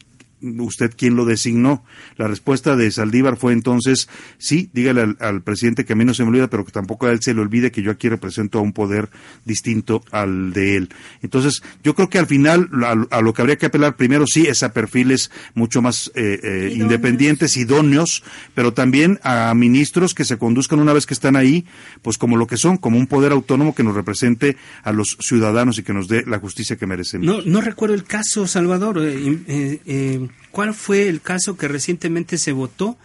usted 0.60 0.94
quién 0.96 1.16
lo 1.16 1.26
designó. 1.26 1.84
La 2.18 2.28
respuesta 2.28 2.76
de 2.76 2.92
Saldívar 2.92 3.38
fue 3.38 3.54
entonces, 3.54 4.10
sí, 4.38 4.70
dígale 4.74 5.16
al, 5.20 5.42
presidente 5.42 5.86
que 5.86 5.94
a 5.94 5.96
mí 5.96 6.06
no 6.06 6.14
se 6.14 6.24
me 6.24 6.30
olvida, 6.30 6.50
pero 6.50 6.66
que 6.66 6.72
tampoco 6.72 7.08
a 7.08 7.12
él 7.12 7.22
se 7.22 7.34
le 7.34 7.42
olvide 7.42 7.72
que 7.72 7.82
yo 7.82 7.92
aquí 7.92 8.10
represento 8.10 8.60
a 8.60 8.62
un 8.62 8.74
poder 8.74 9.10
distinto 9.44 10.04
al 10.12 10.54
de 10.54 10.78
él. 10.78 10.90
Entonces, 11.22 11.64
yo 11.84 11.96
creo 11.96 12.10
que 12.10 12.20
al 12.20 12.28
final 12.28 12.70
a, 13.10 13.22
lo 13.22 13.34
que 13.34 13.42
habría 13.42 13.58
que 13.58 13.68
apelar 13.68 13.96
primero 13.96 14.28
sí 14.28 14.46
es 14.48 14.64
a 14.64 14.74
perfiles 14.74 15.32
mucho 15.54 15.82
más 15.82 16.12
eh, 16.16 16.40
eh, 16.44 16.74
independientes, 16.76 17.58
idóneos, 17.58 18.24
pero 18.54 18.74
también 18.74 19.20
a 19.24 19.54
ministros 19.54 20.14
que 20.14 20.26
se 20.26 20.38
conduzcan 20.38 20.80
una 20.80 20.94
vez 20.94 21.06
que 21.06 21.14
están 21.14 21.36
ahí, 21.36 21.66
pues 22.02 22.18
como 22.18 22.38
lo 22.38 22.48
que 22.48 22.58
son, 22.58 22.78
como 22.78 22.98
un 22.98 23.08
poder 23.08 23.32
autónomo 23.32 23.76
que 23.76 23.84
nos 23.84 23.96
represente 23.96 24.58
a 24.84 24.92
los 24.92 25.18
ciudadanos 25.20 25.78
y 25.78 25.84
que 25.84 25.94
nos 25.94 26.08
dé 26.08 26.24
la 26.26 26.40
justicia 26.40 26.76
que 26.76 26.88
merecemos. 26.88 27.26
No, 27.26 27.42
no 27.42 27.62
recuerdo 27.62 27.96
el 27.96 28.04
caso, 28.04 28.48
Salvador. 28.48 29.00
Eh, 29.02 30.28
¿Cuál 30.52 30.74
fue 30.74 31.08
el 31.10 31.22
caso 31.22 31.58
que 31.58 31.68
recientemente 31.68 32.38
se 32.38 32.52
votó 32.52 32.98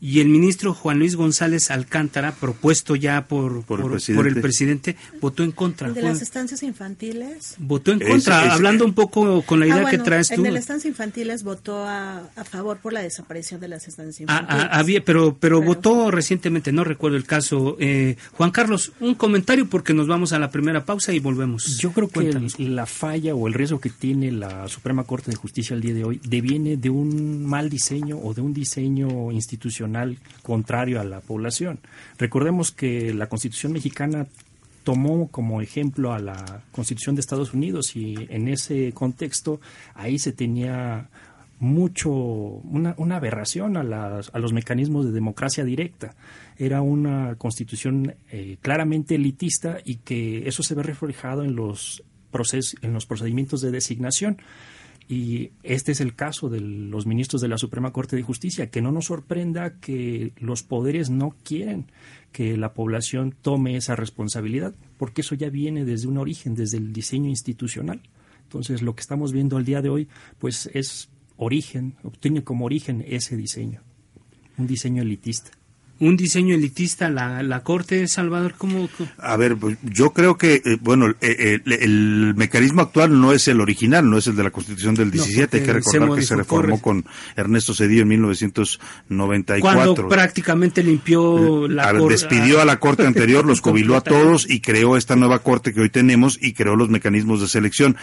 y 0.00 0.20
el 0.20 0.28
ministro 0.28 0.74
Juan 0.74 1.00
Luis 1.00 1.16
González 1.16 1.70
Alcántara, 1.70 2.32
propuesto 2.32 2.94
ya 2.94 3.26
por, 3.26 3.64
por, 3.64 3.80
el, 3.80 4.40
presidente. 4.40 4.96
votó 5.20 5.42
en 5.42 5.50
contra. 5.50 5.90
de 5.90 6.02
las 6.02 6.22
estancias 6.22 6.62
infantiles? 6.62 7.56
Votó 7.58 7.90
en 7.90 7.98
contra, 7.98 8.52
hablando 8.52 8.84
un 8.84 8.94
poco 8.94 9.42
con 9.42 9.58
la 9.58 9.66
ah, 9.66 9.68
idea 9.68 9.90
que 9.90 9.98
traes 9.98 10.28
tú. 10.28 10.44
En 10.44 10.54
las 10.54 10.62
estancias 10.62 10.90
infantiles 10.90 11.42
votó 11.42 11.84
a, 11.84 12.28
favor 12.48 12.78
por 12.78 12.92
la 12.92 13.00
desaparición 13.00 13.60
de 13.60 13.68
las 13.68 13.88
estancias 13.88 14.28
ah, 14.30 14.36
ah, 14.36 14.42
infantiles. 14.42 14.68
había, 14.72 15.04
pero, 15.04 15.36
pero, 15.38 15.60
votó 15.62 16.10
recientemente, 16.12 16.70
no 16.70 16.84
recuerdo 16.84 17.16
el 17.16 17.24
caso. 17.24 17.76
Eh, 17.80 18.16
Juan 18.32 18.52
Carlos, 18.52 18.92
un 19.00 19.16
comentario 19.16 19.68
porque 19.68 19.94
nos 19.94 20.06
vamos 20.06 20.32
a 20.32 20.38
la 20.38 20.50
primera 20.50 20.84
pausa 20.84 21.12
y 21.12 21.18
volvemos. 21.18 21.76
Yo 21.78 21.92
creo 21.92 22.08
que 22.08 22.32
la 22.58 22.86
falla 22.86 23.34
o 23.34 23.48
el 23.48 23.54
riesgo 23.54 23.80
que 23.80 23.90
tiene 23.90 24.30
la 24.30 24.68
Suprema 24.68 25.02
Corte 25.04 25.32
de 25.32 25.36
Justicia 25.36 25.74
el 25.74 25.80
día 25.80 25.94
de 25.94 26.04
hoy 26.04 26.20
deviene 26.24 26.76
de 26.76 26.88
un 26.88 27.44
mal 27.44 27.68
diseño 27.68 28.18
o 28.18 28.32
de 28.32 28.42
un 28.42 28.54
diseño 28.54 29.32
institucional 29.32 29.87
contrario 30.42 31.00
a 31.00 31.04
la 31.04 31.20
población. 31.20 31.80
Recordemos 32.18 32.72
que 32.72 33.12
la 33.14 33.28
Constitución 33.28 33.72
mexicana 33.72 34.26
tomó 34.84 35.28
como 35.28 35.60
ejemplo 35.60 36.12
a 36.12 36.18
la 36.18 36.62
Constitución 36.72 37.14
de 37.14 37.20
Estados 37.20 37.52
Unidos 37.52 37.94
y 37.94 38.14
en 38.30 38.48
ese 38.48 38.92
contexto 38.92 39.60
ahí 39.94 40.18
se 40.18 40.32
tenía 40.32 41.10
mucho 41.60 42.10
una, 42.10 42.94
aberración 43.16 43.76
a, 43.76 43.80
a, 43.80 44.38
los 44.38 44.52
mecanismos 44.52 45.06
de 45.06 45.12
democracia 45.12 45.64
directa. 45.64 46.14
Era 46.56 46.82
una 46.82 47.34
constitución 47.36 48.14
eh, 48.30 48.58
claramente 48.60 49.16
elitista 49.16 49.78
y 49.84 49.96
que 49.96 50.48
eso 50.48 50.62
se 50.62 50.74
ve 50.74 50.82
reflejado 50.82 51.44
en 51.44 51.56
los, 51.56 52.02
en 52.82 52.92
los 52.92 53.06
procedimientos 53.06 53.60
de 53.60 53.70
designación. 53.70 54.38
Y 55.08 55.52
este 55.62 55.92
es 55.92 56.00
el 56.02 56.14
caso 56.14 56.50
de 56.50 56.60
los 56.60 57.06
ministros 57.06 57.40
de 57.40 57.48
la 57.48 57.56
Suprema 57.56 57.92
Corte 57.92 58.14
de 58.14 58.22
Justicia, 58.22 58.70
que 58.70 58.82
no 58.82 58.92
nos 58.92 59.06
sorprenda 59.06 59.78
que 59.80 60.32
los 60.36 60.62
poderes 60.62 61.08
no 61.08 61.34
quieren 61.44 61.86
que 62.30 62.58
la 62.58 62.74
población 62.74 63.34
tome 63.40 63.76
esa 63.76 63.96
responsabilidad, 63.96 64.74
porque 64.98 65.22
eso 65.22 65.34
ya 65.34 65.48
viene 65.48 65.86
desde 65.86 66.08
un 66.08 66.18
origen, 66.18 66.54
desde 66.54 66.76
el 66.76 66.92
diseño 66.92 67.30
institucional. 67.30 68.02
Entonces, 68.42 68.82
lo 68.82 68.94
que 68.94 69.00
estamos 69.00 69.32
viendo 69.32 69.56
al 69.56 69.64
día 69.64 69.80
de 69.80 69.88
hoy, 69.88 70.08
pues 70.38 70.68
es 70.74 71.08
origen, 71.38 71.96
obtiene 72.02 72.44
como 72.44 72.66
origen 72.66 73.02
ese 73.06 73.34
diseño, 73.36 73.80
un 74.58 74.66
diseño 74.66 75.02
elitista 75.02 75.52
un 76.00 76.16
diseño 76.16 76.54
elitista 76.54 77.10
la, 77.10 77.42
la 77.42 77.62
Corte, 77.62 78.06
Salvador? 78.06 78.54
¿cómo, 78.56 78.88
A 79.18 79.36
ver, 79.36 79.56
pues, 79.56 79.78
yo 79.82 80.12
creo 80.12 80.38
que, 80.38 80.62
eh, 80.64 80.78
bueno, 80.80 81.14
eh, 81.20 81.60
el, 81.64 82.34
mecanismo 82.36 82.82
actual 82.82 83.20
no 83.20 83.32
es 83.32 83.48
el 83.48 83.60
original, 83.60 84.08
no 84.08 84.18
es 84.18 84.26
el 84.28 84.36
de 84.36 84.44
la 84.44 84.50
Constitución 84.50 84.94
del 84.94 85.10
17. 85.10 85.58
Hay 85.58 85.64
que 85.64 85.72
recordar 85.72 86.14
que 86.14 86.22
se 86.22 86.36
reformó 86.36 86.80
con 86.80 87.04
Ernesto 87.36 87.74
Cedillo 87.74 88.02
en 88.02 88.08
1994. 88.08 89.60
Cuando 89.60 90.08
prácticamente 90.08 90.82
limpió 90.82 91.66
la 91.66 91.92
Corte. 91.92 92.12
Despidió 92.12 92.60
a 92.60 92.64
la 92.64 92.78
Corte 92.78 93.06
anterior, 93.06 93.44
los 93.44 93.60
jubiló 93.68 93.96
a 93.96 94.00
todos 94.00 94.48
y 94.48 94.60
creó 94.60 94.96
esta 94.96 95.16
nueva 95.16 95.40
Corte 95.40 95.74
que 95.74 95.80
hoy 95.80 95.90
tenemos 95.90 96.38
y 96.40 96.52
creó 96.52 96.76
los 96.76 96.90
mecanismos 96.90 97.40
de 97.40 97.48
selección 97.48 97.96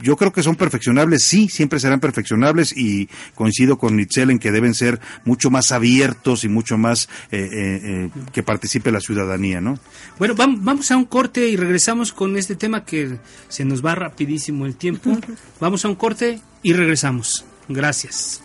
yo 0.00 0.16
creo 0.16 0.32
que 0.32 0.42
son 0.42 0.56
perfeccionables, 0.56 1.22
sí, 1.22 1.48
siempre 1.48 1.80
serán 1.80 2.00
perfeccionables 2.00 2.76
y 2.76 3.08
coincido 3.34 3.78
con 3.78 3.96
Nitzel 3.96 4.30
en 4.30 4.38
que 4.38 4.52
deben 4.52 4.74
ser 4.74 5.00
mucho 5.24 5.50
más 5.50 5.72
abiertos 5.72 6.44
y 6.44 6.48
mucho 6.48 6.76
más 6.76 7.08
eh, 7.30 7.48
eh, 7.52 7.80
eh, 7.84 8.10
que 8.32 8.42
participe 8.42 8.92
la 8.92 9.00
ciudadanía, 9.00 9.60
¿no? 9.60 9.78
Bueno, 10.18 10.34
vamos 10.36 10.90
a 10.90 10.96
un 10.96 11.04
corte 11.04 11.48
y 11.48 11.56
regresamos 11.56 12.12
con 12.12 12.36
este 12.36 12.56
tema 12.56 12.84
que 12.84 13.18
se 13.48 13.64
nos 13.64 13.84
va 13.84 13.94
rapidísimo 13.94 14.66
el 14.66 14.76
tiempo. 14.76 15.18
vamos 15.60 15.84
a 15.84 15.88
un 15.88 15.94
corte 15.94 16.40
y 16.62 16.72
regresamos. 16.72 17.44
Gracias. 17.68 18.43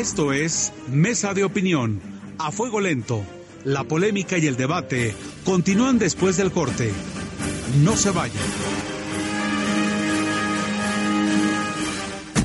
Esto 0.00 0.32
es 0.32 0.72
Mesa 0.90 1.34
de 1.34 1.44
Opinión, 1.44 2.00
a 2.38 2.50
fuego 2.50 2.80
lento. 2.80 3.22
La 3.64 3.84
polémica 3.84 4.38
y 4.38 4.46
el 4.46 4.56
debate 4.56 5.14
continúan 5.44 5.98
después 5.98 6.38
del 6.38 6.50
corte. 6.50 6.90
No 7.84 7.94
se 7.96 8.10
vayan. 8.10 8.89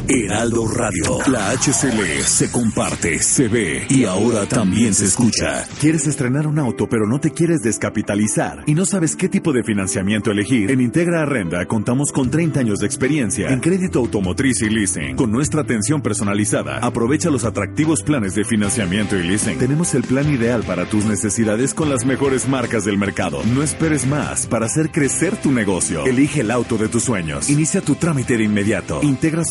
Heraldo 0.07 0.67
Radio. 0.67 1.19
La 1.27 1.49
HCL 1.51 2.21
se 2.23 2.51
comparte, 2.51 3.17
se 3.19 3.47
ve 3.47 3.87
y 3.89 4.05
ahora 4.05 4.45
también 4.45 4.93
se 4.93 5.05
escucha. 5.05 5.65
¿Quieres 5.79 6.05
estrenar 6.05 6.45
un 6.45 6.59
auto 6.59 6.87
pero 6.87 7.07
no 7.07 7.19
te 7.19 7.31
quieres 7.31 7.61
descapitalizar 7.61 8.63
y 8.67 8.75
no 8.75 8.85
sabes 8.85 9.15
qué 9.15 9.29
tipo 9.29 9.51
de 9.51 9.63
financiamiento 9.63 10.31
elegir? 10.31 10.69
En 10.69 10.81
Integra 10.81 11.23
Arrenda 11.23 11.65
contamos 11.65 12.11
con 12.11 12.29
30 12.29 12.59
años 12.59 12.79
de 12.79 12.85
experiencia 12.85 13.49
en 13.49 13.59
crédito 13.59 13.99
automotriz 13.99 14.61
y 14.61 14.69
leasing. 14.69 15.15
Con 15.15 15.31
nuestra 15.31 15.61
atención 15.61 16.01
personalizada, 16.01 16.77
aprovecha 16.79 17.31
los 17.31 17.43
atractivos 17.43 18.03
planes 18.03 18.35
de 18.35 18.43
financiamiento 18.43 19.17
y 19.17 19.23
leasing. 19.23 19.57
Tenemos 19.57 19.95
el 19.95 20.03
plan 20.03 20.31
ideal 20.31 20.63
para 20.63 20.85
tus 20.85 21.05
necesidades 21.05 21.73
con 21.73 21.89
las 21.89 22.05
mejores 22.05 22.47
marcas 22.47 22.85
del 22.85 22.99
mercado. 22.99 23.41
No 23.53 23.63
esperes 23.63 24.05
más 24.05 24.45
para 24.45 24.67
hacer 24.67 24.91
crecer 24.91 25.35
tu 25.35 25.51
negocio. 25.51 26.05
Elige 26.05 26.41
el 26.41 26.51
auto 26.51 26.77
de 26.77 26.89
tus 26.89 27.03
sueños. 27.03 27.49
Inicia 27.49 27.81
tu 27.81 27.95
trámite 27.95 28.37
de 28.37 28.43
inmediato. 28.43 28.99
Integra 29.01 29.43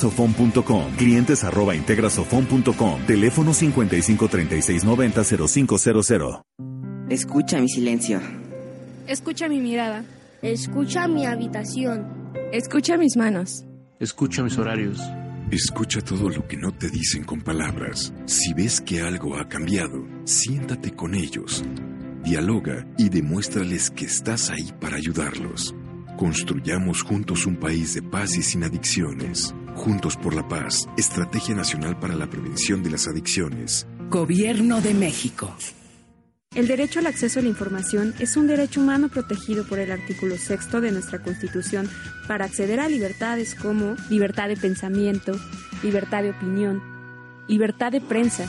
clientes 0.96 1.44
arroba 1.44 1.74
integrasofon.com, 1.74 3.02
teléfono 3.06 3.52
5536900500. 3.52 6.40
Escucha 7.10 7.60
mi 7.60 7.68
silencio. 7.68 8.20
Escucha 9.06 9.48
mi 9.48 9.60
mirada. 9.60 10.04
Escucha 10.40 11.06
mi 11.06 11.26
habitación. 11.26 12.06
Escucha 12.52 12.96
mis 12.96 13.16
manos. 13.16 13.64
Escucha 14.00 14.42
mis 14.42 14.56
horarios. 14.58 14.98
Escucha 15.50 16.00
todo 16.00 16.30
lo 16.30 16.48
que 16.48 16.56
no 16.56 16.72
te 16.72 16.88
dicen 16.88 17.24
con 17.24 17.42
palabras. 17.42 18.14
Si 18.24 18.54
ves 18.54 18.80
que 18.80 19.02
algo 19.02 19.36
ha 19.36 19.48
cambiado, 19.48 20.06
siéntate 20.24 20.92
con 20.92 21.14
ellos. 21.14 21.62
Dialoga 22.22 22.86
y 22.96 23.10
demuéstrales 23.10 23.90
que 23.90 24.06
estás 24.06 24.48
ahí 24.50 24.72
para 24.80 24.96
ayudarlos. 24.96 25.74
Construyamos 26.16 27.02
juntos 27.02 27.44
un 27.46 27.56
país 27.56 27.94
de 27.94 28.02
paz 28.02 28.36
y 28.36 28.42
sin 28.42 28.64
adicciones. 28.64 29.54
Juntos 29.74 30.16
por 30.16 30.34
la 30.34 30.46
Paz, 30.46 30.88
Estrategia 30.96 31.54
Nacional 31.54 31.98
para 31.98 32.14
la 32.14 32.28
Prevención 32.28 32.82
de 32.82 32.90
las 32.90 33.08
Adicciones. 33.08 33.86
Gobierno 34.08 34.80
de 34.80 34.94
México. 34.94 35.54
El 36.54 36.68
derecho 36.68 37.00
al 37.00 37.08
acceso 37.08 37.40
a 37.40 37.42
la 37.42 37.48
información 37.48 38.14
es 38.20 38.36
un 38.36 38.46
derecho 38.46 38.80
humano 38.80 39.08
protegido 39.08 39.66
por 39.66 39.80
el 39.80 39.90
artículo 39.90 40.38
sexto 40.38 40.80
de 40.80 40.92
nuestra 40.92 41.20
Constitución 41.20 41.90
para 42.28 42.44
acceder 42.44 42.78
a 42.78 42.88
libertades 42.88 43.56
como 43.56 43.96
libertad 44.08 44.48
de 44.48 44.56
pensamiento, 44.56 45.32
libertad 45.82 46.22
de 46.22 46.30
opinión, 46.30 46.80
libertad 47.48 47.90
de 47.90 48.00
prensa, 48.00 48.48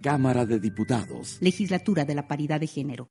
Cámara 0.00 0.46
de 0.46 0.60
Diputados. 0.60 1.38
Legislatura 1.40 2.04
de 2.04 2.14
la 2.14 2.28
Paridad 2.28 2.60
de 2.60 2.66
Género. 2.66 3.10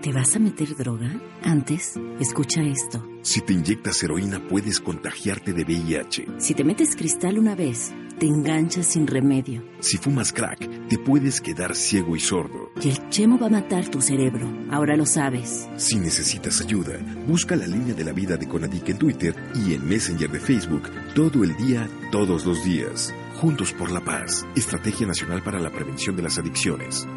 ¿Te 0.00 0.12
vas 0.12 0.34
a 0.34 0.38
meter 0.38 0.74
droga? 0.76 1.20
Antes, 1.42 1.94
escucha 2.18 2.62
esto. 2.62 3.06
Si 3.20 3.42
te 3.42 3.52
inyectas 3.52 4.02
heroína 4.02 4.48
puedes 4.48 4.80
contagiarte 4.80 5.52
de 5.52 5.62
VIH. 5.64 6.26
Si 6.38 6.54
te 6.54 6.64
metes 6.64 6.96
cristal 6.96 7.38
una 7.38 7.54
vez, 7.54 7.92
te 8.18 8.26
enganchas 8.26 8.86
sin 8.86 9.06
remedio. 9.06 9.62
Si 9.80 9.98
fumas 9.98 10.32
crack, 10.32 10.88
te 10.88 10.98
puedes 10.98 11.42
quedar 11.42 11.76
ciego 11.76 12.16
y 12.16 12.20
sordo. 12.20 12.70
Y 12.82 12.88
el 12.88 13.10
chemo 13.10 13.38
va 13.38 13.48
a 13.48 13.50
matar 13.50 13.88
tu 13.90 14.00
cerebro. 14.00 14.48
Ahora 14.70 14.96
lo 14.96 15.04
sabes. 15.04 15.68
Si 15.76 15.98
necesitas 15.98 16.62
ayuda, 16.62 16.98
busca 17.26 17.54
la 17.54 17.66
línea 17.66 17.92
de 17.92 18.04
la 18.04 18.12
vida 18.12 18.38
de 18.38 18.48
Conadic 18.48 18.88
en 18.88 18.98
Twitter 18.98 19.34
y 19.54 19.74
en 19.74 19.86
Messenger 19.86 20.30
de 20.30 20.40
Facebook 20.40 20.88
todo 21.14 21.44
el 21.44 21.54
día, 21.58 21.86
todos 22.10 22.46
los 22.46 22.64
días. 22.64 23.12
Juntos 23.40 23.72
por 23.72 23.90
la 23.90 24.02
Paz, 24.02 24.46
Estrategia 24.54 25.06
Nacional 25.06 25.42
para 25.42 25.58
la 25.58 25.70
Prevención 25.70 26.14
de 26.14 26.20
las 26.20 26.36
Adicciones. 26.36 27.08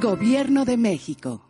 Gobierno 0.00 0.64
de 0.64 0.76
México. 0.76 1.44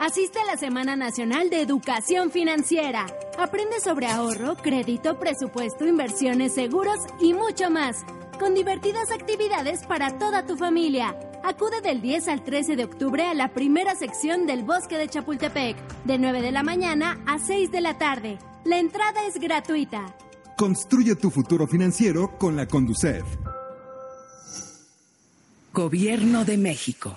Asiste 0.00 0.40
a 0.40 0.44
la 0.44 0.56
Semana 0.56 0.96
Nacional 0.96 1.50
de 1.50 1.62
Educación 1.62 2.32
Financiera. 2.32 3.06
Aprende 3.38 3.78
sobre 3.78 4.08
ahorro, 4.08 4.56
crédito, 4.56 5.20
presupuesto, 5.20 5.86
inversiones, 5.86 6.52
seguros 6.52 6.98
y 7.20 7.32
mucho 7.32 7.70
más. 7.70 8.04
Con 8.40 8.54
divertidas 8.54 9.12
actividades 9.12 9.86
para 9.86 10.18
toda 10.18 10.44
tu 10.46 10.56
familia. 10.56 11.16
Acude 11.44 11.80
del 11.80 12.00
10 12.00 12.26
al 12.26 12.42
13 12.42 12.74
de 12.74 12.82
octubre 12.86 13.22
a 13.22 13.34
la 13.34 13.54
primera 13.54 13.94
sección 13.94 14.46
del 14.46 14.64
Bosque 14.64 14.98
de 14.98 15.06
Chapultepec, 15.06 15.76
de 16.02 16.18
9 16.18 16.42
de 16.42 16.50
la 16.50 16.64
mañana 16.64 17.20
a 17.24 17.38
6 17.38 17.70
de 17.70 17.80
la 17.80 17.96
tarde. 17.98 18.36
La 18.64 18.80
entrada 18.80 19.24
es 19.28 19.38
gratuita. 19.38 20.16
Construye 20.58 21.14
tu 21.14 21.30
futuro 21.30 21.68
financiero 21.68 22.36
con 22.36 22.56
la 22.56 22.66
Conducef. 22.66 23.22
Gobierno 25.72 26.44
de 26.44 26.58
México. 26.58 27.16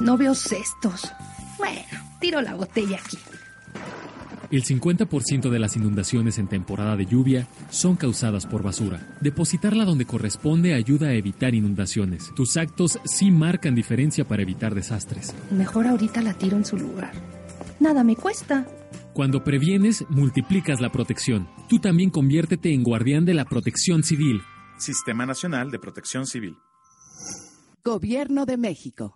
No 0.00 0.16
veo 0.16 0.36
cestos. 0.36 1.10
Bueno, 1.58 1.82
tiro 2.20 2.42
la 2.42 2.54
botella 2.54 2.96
aquí. 3.04 3.18
El 4.52 4.62
50% 4.62 5.50
de 5.50 5.58
las 5.58 5.74
inundaciones 5.74 6.38
en 6.38 6.46
temporada 6.46 6.94
de 6.94 7.06
lluvia 7.06 7.48
son 7.70 7.96
causadas 7.96 8.46
por 8.46 8.62
basura. 8.62 9.16
Depositarla 9.20 9.84
donde 9.84 10.04
corresponde 10.04 10.74
ayuda 10.74 11.08
a 11.08 11.14
evitar 11.14 11.56
inundaciones. 11.56 12.32
Tus 12.36 12.56
actos 12.56 13.00
sí 13.04 13.32
marcan 13.32 13.74
diferencia 13.74 14.24
para 14.24 14.42
evitar 14.42 14.76
desastres. 14.76 15.34
Mejor 15.50 15.88
ahorita 15.88 16.20
la 16.20 16.34
tiro 16.34 16.56
en 16.56 16.64
su 16.64 16.76
lugar. 16.76 17.39
Nada 17.80 18.04
me 18.04 18.14
cuesta. 18.14 18.66
Cuando 19.14 19.42
previenes, 19.42 20.04
multiplicas 20.10 20.80
la 20.80 20.92
protección. 20.92 21.48
Tú 21.68 21.78
también 21.78 22.10
conviértete 22.10 22.72
en 22.72 22.82
guardián 22.82 23.24
de 23.24 23.34
la 23.34 23.44
protección 23.46 24.02
civil. 24.02 24.42
Sistema 24.78 25.26
Nacional 25.26 25.70
de 25.70 25.78
Protección 25.78 26.26
Civil. 26.26 26.56
Gobierno 27.82 28.46
de 28.46 28.56
México. 28.56 29.14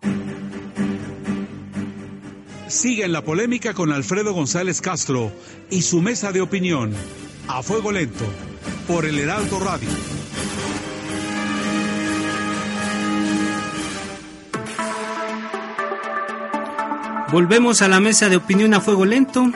Sigue 2.67 3.05
en 3.05 3.11
la 3.11 3.23
polémica 3.23 3.75
con 3.75 3.91
Alfredo 3.91 4.33
González 4.33 4.81
Castro 4.81 5.31
y 5.69 5.83
su 5.83 6.01
mesa 6.01 6.31
de 6.31 6.41
opinión. 6.41 6.91
A 7.47 7.61
fuego 7.61 7.91
lento. 7.91 8.25
Por 8.87 9.05
el 9.05 9.19
Heraldo 9.19 9.59
Radio. 9.59 9.89
Volvemos 17.31 17.81
a 17.81 17.87
la 17.87 17.99
mesa 17.99 18.29
de 18.29 18.37
opinión 18.37 18.73
a 18.73 18.81
fuego 18.81 19.05
lento. 19.05 19.51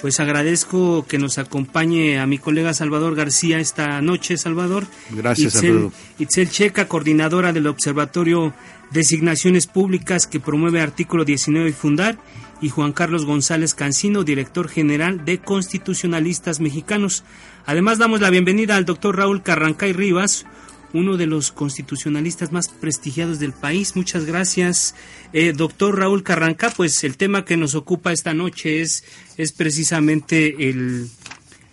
Pues 0.00 0.18
agradezco 0.18 1.06
que 1.06 1.18
nos 1.18 1.38
acompañe 1.38 2.18
a 2.18 2.26
mi 2.26 2.38
colega 2.38 2.74
Salvador 2.74 3.14
García 3.14 3.58
esta 3.58 4.00
noche, 4.00 4.36
Salvador. 4.36 4.86
Gracias, 5.10 5.56
Itzel, 5.56 5.90
Itzel 6.18 6.50
Checa, 6.50 6.88
coordinadora 6.88 7.52
del 7.52 7.66
Observatorio 7.66 8.54
Designaciones 8.90 9.66
Públicas 9.66 10.26
que 10.26 10.40
promueve 10.40 10.80
artículo 10.80 11.24
19 11.24 11.70
y 11.70 11.72
fundar, 11.72 12.18
y 12.60 12.70
Juan 12.70 12.92
Carlos 12.92 13.24
González 13.24 13.74
Cancino, 13.74 14.24
director 14.24 14.68
general 14.68 15.24
de 15.24 15.38
Constitucionalistas 15.38 16.60
Mexicanos. 16.60 17.22
Además, 17.66 17.98
damos 17.98 18.20
la 18.20 18.30
bienvenida 18.30 18.76
al 18.76 18.84
doctor 18.84 19.16
Raúl 19.16 19.42
Carrancay 19.42 19.92
Rivas, 19.92 20.46
uno 20.92 21.16
de 21.16 21.26
los 21.26 21.52
constitucionalistas 21.52 22.52
más 22.52 22.68
prestigiados 22.68 23.38
del 23.38 23.52
país. 23.52 23.96
Muchas 23.96 24.24
gracias, 24.24 24.94
eh, 25.32 25.52
doctor 25.52 25.98
Raúl 25.98 26.22
Carranca. 26.22 26.70
Pues 26.70 27.04
el 27.04 27.16
tema 27.16 27.44
que 27.44 27.56
nos 27.56 27.74
ocupa 27.74 28.12
esta 28.12 28.34
noche 28.34 28.80
es, 28.80 29.04
es 29.36 29.52
precisamente 29.52 30.68
el, 30.68 31.08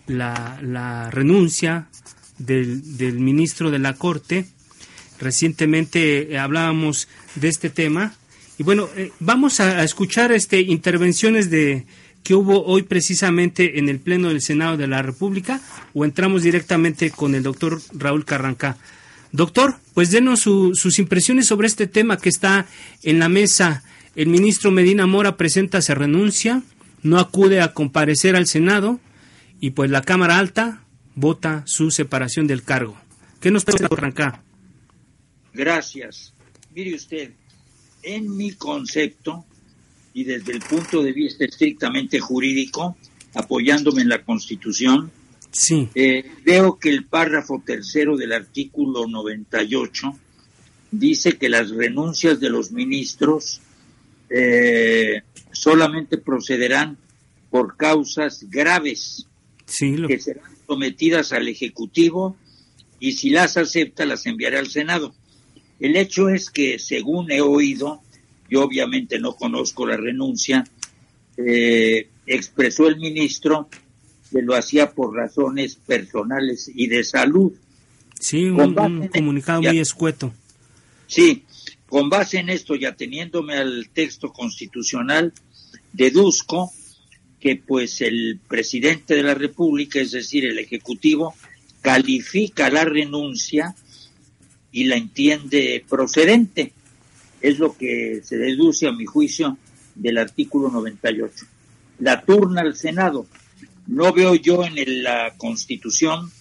la, 0.07 0.59
la 0.61 1.09
renuncia 1.11 1.87
del, 2.37 2.97
del, 2.97 3.19
ministro 3.19 3.71
de 3.71 3.79
la 3.79 3.93
Corte. 3.93 4.45
Recientemente 5.19 6.33
eh, 6.33 6.37
hablábamos 6.37 7.07
de 7.35 7.47
este 7.47 7.69
tema. 7.69 8.13
Y 8.57 8.63
bueno, 8.63 8.89
eh, 8.95 9.11
vamos 9.19 9.59
a, 9.59 9.79
a, 9.79 9.83
escuchar 9.83 10.31
este, 10.31 10.61
intervenciones 10.61 11.49
de 11.49 11.85
que 12.23 12.35
hubo 12.35 12.65
hoy 12.65 12.83
precisamente 12.83 13.79
en 13.79 13.87
el 13.87 13.99
Pleno 13.99 14.27
del 14.29 14.41
Senado 14.41 14.75
de 14.75 14.87
la 14.87 15.01
República 15.01 15.61
o 15.93 16.03
entramos 16.03 16.43
directamente 16.43 17.09
con 17.09 17.35
el 17.35 17.43
doctor 17.43 17.79
Raúl 17.93 18.25
Carranca. 18.25 18.77
Doctor, 19.31 19.75
pues 19.93 20.11
denos 20.11 20.39
su, 20.39 20.73
sus 20.75 20.99
impresiones 20.99 21.47
sobre 21.47 21.67
este 21.67 21.87
tema 21.87 22.17
que 22.17 22.29
está 22.29 22.67
en 23.03 23.19
la 23.19 23.29
mesa. 23.29 23.83
El 24.15 24.27
ministro 24.27 24.71
Medina 24.71 25.05
Mora 25.05 25.37
presenta, 25.37 25.81
se 25.81 25.93
renuncia, 25.93 26.63
no 27.03 27.19
acude 27.19 27.61
a 27.61 27.73
comparecer 27.73 28.35
al 28.35 28.47
Senado 28.47 28.99
y 29.59 29.71
pues 29.71 29.91
la 29.91 30.01
Cámara 30.01 30.37
Alta 30.37 30.83
vota 31.15 31.63
su 31.65 31.91
separación 31.91 32.47
del 32.47 32.63
cargo. 32.63 32.97
¿Qué 33.39 33.51
nos 33.51 33.65
puede 33.65 33.85
arrancar? 33.85 34.41
Gracias. 35.53 36.33
Mire 36.73 36.95
usted, 36.95 37.31
en 38.03 38.35
mi 38.35 38.51
concepto 38.53 39.45
y 40.13 40.23
desde 40.23 40.53
el 40.53 40.59
punto 40.59 41.03
de 41.03 41.11
vista 41.11 41.45
estrictamente 41.45 42.19
jurídico, 42.19 42.97
apoyándome 43.33 44.01
en 44.01 44.09
la 44.09 44.23
Constitución, 44.23 45.11
Sí. 45.57 45.89
Eh, 45.95 46.23
veo 46.45 46.77
que 46.77 46.89
el 46.89 47.05
párrafo 47.05 47.63
tercero 47.65 48.15
del 48.15 48.31
artículo 48.31 49.07
98 49.07 50.15
dice 50.91 51.37
que 51.37 51.49
las 51.49 51.71
renuncias 51.71 52.39
de 52.39 52.51
los 52.51 52.71
ministros 52.71 53.59
eh, 54.29 55.23
solamente 55.51 56.19
procederán 56.19 56.99
por 57.49 57.75
causas 57.75 58.45
graves 58.47 59.25
sí, 59.65 59.97
lo... 59.97 60.07
que 60.07 60.19
serán 60.19 60.51
sometidas 60.67 61.33
al 61.33 61.47
Ejecutivo 61.47 62.37
y 62.99 63.13
si 63.13 63.31
las 63.31 63.57
acepta 63.57 64.05
las 64.05 64.27
enviará 64.27 64.59
al 64.59 64.67
Senado. 64.67 65.15
El 65.79 65.95
hecho 65.95 66.29
es 66.29 66.51
que, 66.51 66.77
según 66.77 67.31
he 67.31 67.41
oído, 67.41 68.01
yo 68.47 68.63
obviamente 68.63 69.19
no 69.19 69.35
conozco 69.35 69.87
la 69.87 69.97
renuncia, 69.97 70.63
eh, 71.35 72.09
expresó 72.27 72.87
el 72.87 72.97
ministro 72.97 73.69
que 74.31 74.41
lo 74.41 74.55
hacía 74.55 74.91
por 74.91 75.15
razones 75.15 75.75
personales 75.75 76.69
y 76.73 76.87
de 76.87 77.03
salud. 77.03 77.53
Sí, 78.19 78.45
un, 78.45 78.77
un 78.79 79.07
comunicado 79.07 79.61
ya, 79.61 79.71
muy 79.71 79.79
escueto. 79.79 80.33
Sí, 81.07 81.43
con 81.87 82.09
base 82.09 82.39
en 82.39 82.49
esto 82.49 82.75
y 82.75 82.85
ateniéndome 82.85 83.55
al 83.55 83.89
texto 83.93 84.31
constitucional, 84.33 85.33
deduzco 85.93 86.71
que 87.39 87.55
pues 87.55 88.01
el 88.01 88.39
presidente 88.47 89.15
de 89.15 89.23
la 89.23 89.33
República, 89.33 89.99
es 89.99 90.11
decir, 90.11 90.45
el 90.45 90.59
Ejecutivo, 90.59 91.35
califica 91.81 92.69
la 92.69 92.83
renuncia 92.83 93.75
y 94.71 94.85
la 94.85 94.97
entiende 94.97 95.83
procedente. 95.87 96.73
Es 97.41 97.59
lo 97.59 97.77
que 97.77 98.21
se 98.23 98.37
deduce 98.37 98.87
a 98.87 98.91
mi 98.91 99.05
juicio 99.05 99.57
del 99.95 100.17
artículo 100.17 100.69
98. 100.69 101.45
La 101.99 102.21
turna 102.21 102.61
al 102.61 102.75
Senado 102.75 103.27
no 103.87 104.13
veo 104.13 104.35
yo 104.35 104.63
en 104.63 105.03
la 105.03 105.33
Constitución 105.37 106.31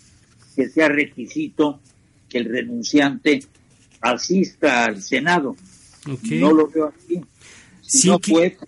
que 0.54 0.68
sea 0.68 0.88
requisito 0.88 1.80
que 2.28 2.38
el 2.38 2.46
renunciante 2.46 3.44
asista 4.00 4.84
al 4.84 5.02
Senado. 5.02 5.56
Okay. 6.10 6.40
No 6.40 6.52
lo 6.52 6.68
veo 6.68 6.86
así. 6.96 7.20
Si 7.82 7.98
sin, 7.98 8.10
no 8.12 8.18
que, 8.18 8.32
puede, 8.32 8.58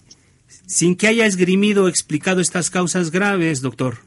sin 0.66 0.96
que 0.96 1.08
haya 1.08 1.26
esgrimido 1.26 1.84
o 1.84 1.88
explicado 1.88 2.40
estas 2.40 2.70
causas 2.70 3.10
graves, 3.10 3.60
doctor. 3.60 3.98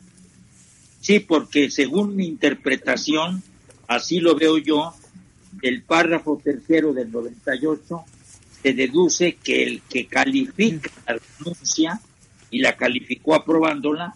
Sí, 1.01 1.19
porque 1.19 1.69
según 1.69 2.15
mi 2.15 2.27
interpretación, 2.27 3.43
así 3.88 4.19
lo 4.19 4.36
veo 4.36 4.57
yo, 4.57 4.93
del 5.62 5.81
párrafo 5.81 6.39
tercero 6.41 6.93
del 6.93 7.12
98, 7.12 8.03
se 8.62 8.73
deduce 8.73 9.38
que 9.43 9.63
el 9.63 9.81
que 9.81 10.05
califica 10.05 10.91
la 11.07 11.19
renuncia 11.39 11.99
y 12.51 12.60
la 12.60 12.77
calificó 12.77 13.34
aprobándola 13.34 14.15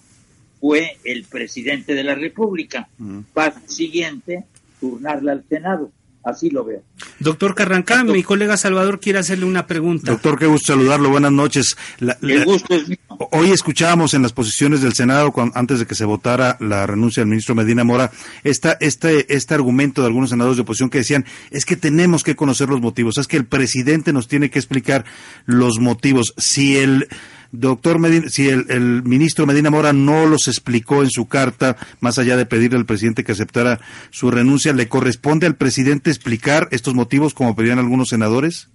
fue 0.65 0.97
el 1.03 1.25
presidente 1.25 1.93
de 1.93 2.03
la 2.03 2.15
República. 2.15 2.87
Uh 2.97 3.03
-huh. 3.03 3.23
Paso 3.35 3.59
siguiente, 3.67 4.45
turnarla 4.79 5.33
al 5.33 5.43
Senado. 5.47 5.91
Así 6.23 6.49
lo 6.49 6.65
veo. 6.65 6.81
Doctor 7.19 7.53
Carrancá, 7.53 8.03
mi 8.03 8.23
colega 8.23 8.57
Salvador 8.57 8.99
quiere 8.99 9.19
hacerle 9.19 9.45
una 9.45 9.67
pregunta. 9.67 10.11
Doctor, 10.11 10.39
qué 10.39 10.47
gusto 10.47 10.73
saludarlo. 10.73 11.11
Buenas 11.11 11.31
noches. 11.31 11.77
La, 11.99 12.17
la, 12.19 12.33
El 12.33 12.45
gusto 12.45 12.73
es 12.73 12.89
mío. 12.89 12.97
Hoy 13.31 13.51
escuchábamos 13.51 14.15
en 14.15 14.23
las 14.23 14.33
posiciones 14.33 14.81
del 14.81 14.93
Senado, 14.93 15.31
cuando, 15.31 15.55
antes 15.55 15.77
de 15.77 15.85
que 15.85 15.93
se 15.93 16.03
votara 16.03 16.57
la 16.59 16.87
renuncia 16.87 17.21
del 17.21 17.29
ministro 17.29 17.53
Medina 17.53 17.83
Mora, 17.83 18.09
esta, 18.43 18.75
este, 18.79 19.35
este 19.35 19.53
argumento 19.53 20.01
de 20.01 20.07
algunos 20.07 20.31
senadores 20.31 20.57
de 20.57 20.63
oposición 20.63 20.89
que 20.89 20.97
decían, 20.97 21.25
es 21.51 21.63
que 21.63 21.75
tenemos 21.75 22.23
que 22.23 22.35
conocer 22.35 22.69
los 22.69 22.81
motivos, 22.81 23.19
es 23.19 23.27
que 23.27 23.37
el 23.37 23.45
presidente 23.45 24.11
nos 24.11 24.27
tiene 24.27 24.49
que 24.49 24.57
explicar 24.57 25.05
los 25.45 25.79
motivos. 25.79 26.33
Si 26.37 26.75
el 26.77 27.07
doctor 27.51 27.99
Medina, 27.99 28.29
si 28.29 28.47
el, 28.47 29.03
ministro 29.03 29.45
Medina 29.45 29.69
Mora 29.69 29.93
no 29.93 30.25
los 30.25 30.47
explicó 30.47 31.03
en 31.03 31.09
su 31.09 31.27
carta, 31.27 31.77
más 31.99 32.17
allá 32.17 32.37
de 32.37 32.45
pedirle 32.45 32.77
al 32.77 32.85
presidente 32.85 33.23
que 33.23 33.31
aceptara 33.31 33.79
su 34.09 34.31
renuncia, 34.31 34.73
¿le 34.73 34.87
corresponde 34.87 35.47
al 35.47 35.55
presidente 35.55 36.09
explicar 36.09 36.67
estos 36.71 36.93
motivos 36.93 37.33
como 37.33 37.55
pedían 37.55 37.79
algunos 37.79 38.09
senadores? 38.09 38.69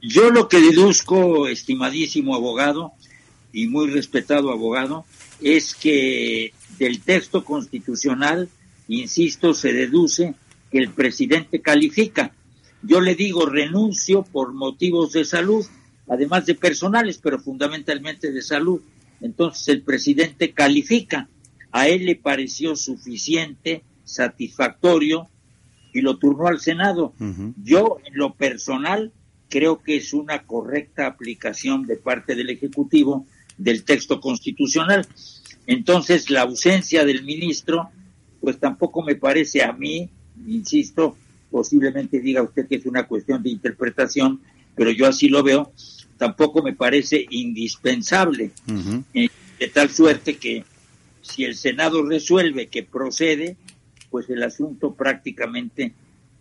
Yo 0.00 0.30
lo 0.30 0.48
que 0.48 0.60
deduzco, 0.60 1.48
estimadísimo 1.48 2.34
abogado 2.34 2.92
y 3.52 3.66
muy 3.66 3.90
respetado 3.90 4.52
abogado, 4.52 5.04
es 5.40 5.74
que 5.74 6.52
del 6.78 7.00
texto 7.00 7.44
constitucional, 7.44 8.48
insisto, 8.86 9.54
se 9.54 9.72
deduce 9.72 10.34
que 10.70 10.78
el 10.78 10.90
presidente 10.90 11.60
califica. 11.60 12.32
Yo 12.82 13.00
le 13.00 13.14
digo 13.14 13.46
renuncio 13.46 14.22
por 14.22 14.54
motivos 14.54 15.12
de 15.12 15.24
salud, 15.24 15.66
además 16.08 16.46
de 16.46 16.54
personales, 16.54 17.18
pero 17.22 17.38
fundamentalmente 17.38 18.32
de 18.32 18.42
salud. 18.42 18.80
Entonces 19.20 19.68
el 19.68 19.82
presidente 19.82 20.52
califica. 20.52 21.28
A 21.70 21.88
él 21.88 22.06
le 22.06 22.16
pareció 22.16 22.76
suficiente, 22.76 23.82
satisfactorio, 24.04 25.28
y 25.92 26.00
lo 26.00 26.18
turnó 26.18 26.46
al 26.46 26.60
Senado. 26.60 27.12
Uh 27.18 27.24
-huh. 27.24 27.54
Yo, 27.62 27.98
en 28.04 28.16
lo 28.16 28.34
personal, 28.34 29.12
creo 29.48 29.82
que 29.82 29.96
es 29.96 30.12
una 30.12 30.44
correcta 30.44 31.06
aplicación 31.06 31.86
de 31.86 31.96
parte 31.96 32.34
del 32.34 32.50
Ejecutivo 32.50 33.26
del 33.56 33.84
texto 33.84 34.20
constitucional. 34.20 35.06
Entonces, 35.66 36.30
la 36.30 36.42
ausencia 36.42 37.04
del 37.04 37.24
ministro, 37.24 37.90
pues 38.40 38.58
tampoco 38.58 39.02
me 39.02 39.16
parece 39.16 39.62
a 39.62 39.72
mí, 39.72 40.08
insisto, 40.46 41.16
posiblemente 41.50 42.20
diga 42.20 42.42
usted 42.42 42.68
que 42.68 42.76
es 42.76 42.86
una 42.86 43.06
cuestión 43.06 43.42
de 43.42 43.50
interpretación, 43.50 44.40
pero 44.78 44.92
yo 44.92 45.06
así 45.06 45.28
lo 45.28 45.42
veo, 45.42 45.72
tampoco 46.16 46.62
me 46.62 46.72
parece 46.72 47.26
indispensable, 47.30 48.52
uh 48.68 48.72
-huh. 48.72 49.04
eh, 49.12 49.28
de 49.58 49.68
tal 49.68 49.90
suerte 49.90 50.36
que 50.36 50.64
si 51.20 51.44
el 51.44 51.56
Senado 51.56 52.02
resuelve 52.04 52.68
que 52.68 52.84
procede, 52.84 53.56
pues 54.10 54.30
el 54.30 54.42
asunto 54.42 54.94
prácticamente 54.94 55.92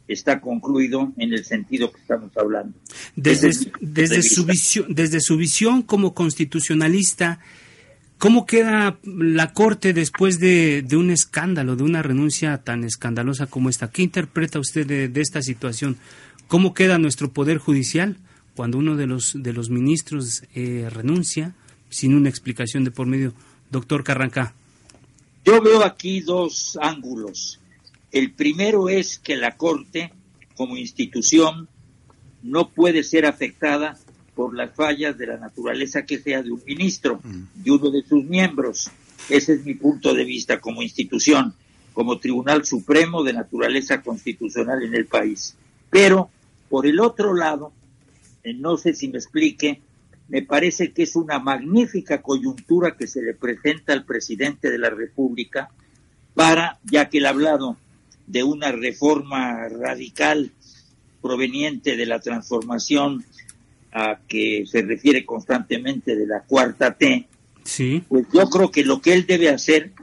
está 0.08 0.40
concluido 0.40 1.12
en 1.18 1.34
el 1.34 1.44
sentido 1.44 1.92
que 1.92 2.00
estamos 2.00 2.32
hablando. 2.38 2.78
Desde, 3.16 3.48
desde, 3.48 3.72
desde 3.82 4.22
su, 4.22 4.46
visión, 4.46 4.86
desde 4.88 5.20
su 5.20 5.36
visión 5.36 5.82
como 5.82 6.14
constitucionalista, 6.14 7.40
¿cómo 8.18 8.46
queda 8.46 9.00
la 9.04 9.52
Corte 9.52 9.92
después 9.94 10.40
de, 10.40 10.82
de, 10.84 10.96
un 10.96 11.10
escándalo, 11.10 11.76
de 11.76 11.84
una 11.84 12.04
renuncia 12.04 12.58
tan 12.60 12.86
escandalosa 12.86 13.48
como 13.48 13.70
esta? 13.70 13.92
¿Qué 13.92 14.04
interpreta 14.04 14.60
usted 14.60 14.86
de, 14.86 15.10
de 15.10 15.22
esta 15.22 15.42
situación? 15.42 15.98
¿Cómo 16.48 16.74
queda 16.74 16.98
nuestro 16.98 17.34
Poder 17.34 17.58
Judicial 17.58 18.18
cuando 18.58 18.80
uno 18.80 18.96
de 18.96 19.06
los, 19.06 19.34
de 19.36 19.54
los 19.54 19.70
ministros 19.70 20.42
eh, 20.56 20.90
renuncia 20.92 21.54
sin 21.90 22.16
una 22.16 22.28
explicación 22.28 22.84
de 22.84 22.90
por 22.90 23.06
medio? 23.06 23.34
Doctor 23.70 24.04
Carranca. 24.04 24.56
Yo 25.46 25.62
veo 25.62 25.84
aquí 25.86 26.22
dos 26.22 26.76
ángulos. 26.82 27.60
El 28.12 28.32
primero 28.32 28.90
es 28.90 29.20
que 29.20 29.36
la 29.36 29.58
Corte, 29.58 30.12
como 30.56 30.76
institución, 30.76 31.70
no 32.42 32.70
puede 32.70 33.04
ser 33.04 33.28
afectada 33.28 33.96
por 34.34 34.56
las 34.56 34.74
fallas 34.74 35.16
de 35.20 35.28
la 35.28 35.38
naturaleza 35.38 36.04
que 36.04 36.18
sea 36.18 36.42
de 36.42 36.52
un 36.52 36.64
ministro 36.66 37.22
y 37.64 37.70
uno 37.70 37.92
de 37.92 38.02
sus 38.02 38.24
miembros. 38.24 38.90
Ese 39.30 39.54
es 39.54 39.66
mi 39.66 39.76
punto 39.76 40.16
de 40.16 40.26
vista 40.26 40.60
como 40.60 40.82
institución, 40.82 41.54
como 41.94 42.18
Tribunal 42.18 42.66
Supremo 42.66 43.24
de 43.24 43.34
Naturaleza 43.34 44.02
Constitucional 44.02 44.82
en 44.82 44.96
el 44.96 45.06
país. 45.06 45.56
Pero, 45.92 46.32
por 46.70 46.88
el 46.88 47.00
otro 47.00 47.36
lado, 47.36 47.72
no 48.54 48.78
sé 48.78 48.94
si 48.94 49.08
me 49.08 49.18
explique, 49.18 49.82
me 50.28 50.42
parece 50.42 50.92
que 50.92 51.04
es 51.04 51.16
una 51.16 51.40
magnífica 51.40 52.22
coyuntura 52.22 52.98
que 52.98 53.08
se 53.08 53.22
le 53.22 53.34
presenta 53.34 53.94
al 53.94 54.06
presidente 54.06 54.70
de 54.70 54.78
la 54.78 54.90
República 54.90 55.70
para, 56.34 56.80
ya 56.84 57.10
que 57.10 57.20
él 57.20 57.26
ha 57.26 57.30
hablado 57.30 57.78
de 58.28 58.44
una 58.44 58.72
reforma 58.72 59.68
radical 59.70 60.52
proveniente 61.22 61.96
de 61.96 62.06
la 62.06 62.20
transformación 62.20 63.24
a 63.92 64.20
que 64.28 64.66
se 64.68 64.82
refiere 64.82 65.26
constantemente 65.26 66.16
de 66.16 66.28
la 66.28 66.42
cuarta 66.42 66.94
T, 66.94 67.28
sí. 67.64 68.04
pues 68.08 68.28
yo 68.34 68.50
creo 68.50 68.70
que 68.70 68.84
lo 68.84 69.02
que 69.02 69.14
él 69.14 69.26
debe 69.26 69.50
hacer 69.50 69.94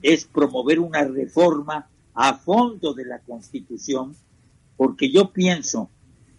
es 0.00 0.24
promover 0.24 0.78
una 0.80 1.04
reforma 1.04 1.88
a 2.14 2.34
fondo 2.34 2.94
de 2.94 3.04
la 3.04 3.18
Constitución, 3.18 4.14
porque 4.76 5.10
yo 5.10 5.32
pienso 5.32 5.90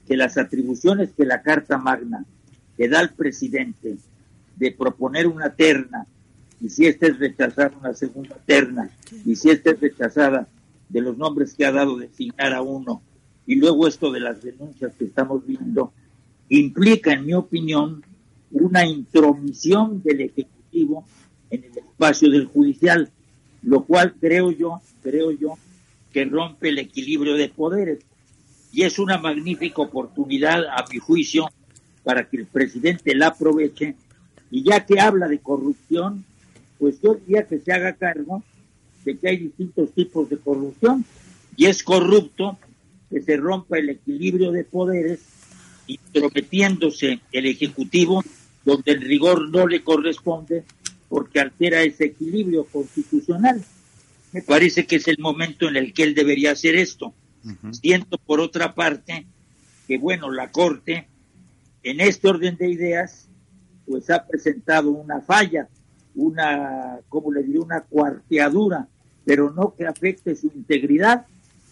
que 0.07 0.17
las 0.17 0.37
atribuciones 0.37 1.11
que 1.15 1.25
la 1.25 1.41
Carta 1.41 1.77
Magna 1.77 2.25
le 2.77 2.87
da 2.87 2.99
al 2.99 3.13
presidente 3.13 3.97
de 4.55 4.71
proponer 4.71 5.27
una 5.27 5.53
terna, 5.53 6.05
y 6.61 6.69
si 6.69 6.85
esta 6.85 7.07
es 7.07 7.19
rechazada, 7.19 7.73
una 7.79 7.93
segunda 7.93 8.37
terna, 8.45 8.89
y 9.25 9.35
si 9.35 9.49
esta 9.49 9.71
es 9.71 9.79
rechazada, 9.79 10.47
de 10.89 11.01
los 11.01 11.17
nombres 11.17 11.55
que 11.55 11.65
ha 11.65 11.71
dado 11.71 11.97
designar 11.97 12.53
a 12.53 12.61
uno, 12.61 13.01
y 13.47 13.55
luego 13.55 13.87
esto 13.87 14.11
de 14.11 14.19
las 14.19 14.41
denuncias 14.41 14.93
que 14.97 15.05
estamos 15.05 15.45
viendo, 15.45 15.91
implica, 16.49 17.13
en 17.13 17.25
mi 17.25 17.33
opinión, 17.33 18.03
una 18.51 18.85
intromisión 18.85 20.01
del 20.03 20.21
Ejecutivo 20.21 21.05
en 21.49 21.63
el 21.63 21.77
espacio 21.77 22.29
del 22.29 22.45
judicial, 22.45 23.09
lo 23.63 23.83
cual 23.83 24.13
creo 24.19 24.51
yo, 24.51 24.81
creo 25.01 25.31
yo, 25.31 25.57
que 26.11 26.25
rompe 26.25 26.69
el 26.69 26.77
equilibrio 26.77 27.33
de 27.33 27.49
poderes. 27.49 27.99
Y 28.73 28.81
es 28.81 28.97
una 28.97 29.19
magnífica 29.19 29.83
oportunidad, 29.83 30.65
a 30.65 30.83
mi 30.91 30.97
juicio, 30.97 31.47
para 32.03 32.27
que 32.27 32.37
el 32.37 32.47
presidente 32.47 33.13
la 33.13 33.27
aproveche. 33.27 33.95
Y 34.49 34.63
ya 34.63 34.83
que 34.83 34.99
habla 34.99 35.27
de 35.27 35.37
corrupción, 35.37 36.25
pues 36.79 36.99
yo 37.01 37.13
diría 37.13 37.45
que 37.47 37.59
se 37.59 37.71
haga 37.71 37.93
cargo 37.93 38.43
de 39.05 39.15
que 39.17 39.29
hay 39.29 39.37
distintos 39.37 39.93
tipos 39.93 40.27
de 40.27 40.37
corrupción. 40.37 41.05
Y 41.55 41.67
es 41.67 41.83
corrupto 41.83 42.57
que 43.11 43.21
se 43.21 43.37
rompa 43.37 43.77
el 43.77 43.89
equilibrio 43.89 44.51
de 44.51 44.63
poderes, 44.63 45.21
intrometiéndose 45.85 47.21
el 47.31 47.45
Ejecutivo 47.45 48.23
donde 48.65 48.93
el 48.93 49.01
rigor 49.01 49.49
no 49.49 49.67
le 49.67 49.83
corresponde 49.83 50.63
porque 51.09 51.39
altera 51.39 51.83
ese 51.83 52.05
equilibrio 52.05 52.65
constitucional. 52.65 53.63
Me 54.31 54.41
parece 54.41 54.87
que 54.87 54.95
es 54.95 55.07
el 55.07 55.19
momento 55.19 55.67
en 55.67 55.75
el 55.75 55.93
que 55.93 56.01
él 56.01 56.15
debería 56.15 56.53
hacer 56.53 56.75
esto. 56.75 57.13
Siento, 57.71 58.17
por 58.17 58.39
otra 58.39 58.73
parte, 58.73 59.25
que, 59.87 59.97
bueno, 59.97 60.31
la 60.31 60.51
Corte, 60.51 61.07
en 61.83 61.99
este 61.99 62.29
orden 62.29 62.55
de 62.55 62.69
ideas, 62.69 63.27
pues 63.85 64.09
ha 64.09 64.25
presentado 64.25 64.91
una 64.91 65.21
falla, 65.21 65.67
una, 66.15 66.99
como 67.09 67.31
le 67.31 67.43
diría, 67.43 67.61
una 67.61 67.81
cuarteadura, 67.81 68.87
pero 69.25 69.51
no 69.51 69.73
que 69.75 69.85
afecte 69.85 70.35
su 70.35 70.47
integridad, 70.47 71.25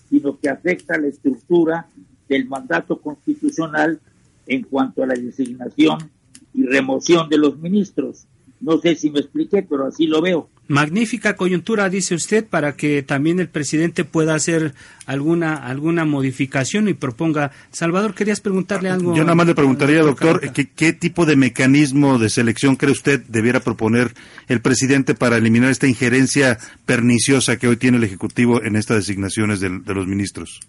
sino 0.10 0.38
que 0.38 0.50
afecta 0.50 0.98
la 0.98 1.08
estructura 1.08 1.88
del 2.28 2.48
mandato 2.48 3.00
constitucional 3.02 4.00
en 4.48 4.64
cuanto 4.64 5.04
a 5.04 5.08
la 5.08 5.14
designación 5.14 6.10
y 6.54 6.66
remoción 6.66 7.30
de 7.30 7.38
los 7.38 7.58
ministros. 7.58 8.26
No 8.60 8.78
sé 8.78 8.96
si 8.96 9.10
me 9.10 9.20
expliqué, 9.20 9.64
pero 9.64 9.86
así 9.86 10.08
lo 10.08 10.22
veo. 10.22 10.50
Magnífica 10.72 11.36
coyuntura, 11.36 11.90
dice 11.90 12.16
usted, 12.16 12.46
para 12.46 12.78
que 12.78 13.04
también 13.04 13.42
el 13.42 13.50
presidente 13.50 14.06
pueda 14.06 14.36
hacer 14.36 14.74
alguna 15.06 15.54
alguna 15.54 16.06
modificación 16.06 16.88
y 16.88 16.94
proponga. 16.94 17.52
Salvador, 17.74 18.16
querías 18.16 18.40
preguntarle 18.40 18.90
algo. 18.90 19.14
Yo 19.14 19.24
nada 19.24 19.36
más 19.36 19.48
le 19.48 19.54
preguntaría, 19.54 20.02
doctor, 20.02 20.54
¿qué, 20.54 20.70
¿qué 20.70 20.94
tipo 20.94 21.26
de 21.26 21.36
mecanismo 21.36 22.20
de 22.20 22.30
selección 22.30 22.78
cree 22.78 22.94
usted 22.94 23.22
debiera 23.28 23.60
proponer 23.60 24.14
el 24.48 24.62
presidente 24.62 25.14
para 25.14 25.36
eliminar 25.36 25.72
esta 25.72 25.88
injerencia 25.88 26.58
perniciosa 26.86 27.58
que 27.58 27.68
hoy 27.68 27.76
tiene 27.76 27.98
el 27.98 28.06
Ejecutivo 28.06 28.64
en 28.64 28.78
estas 28.78 28.96
designaciones 28.96 29.60
de, 29.60 29.78
de 29.78 29.94
los 29.94 30.08
ministros? 30.08 30.62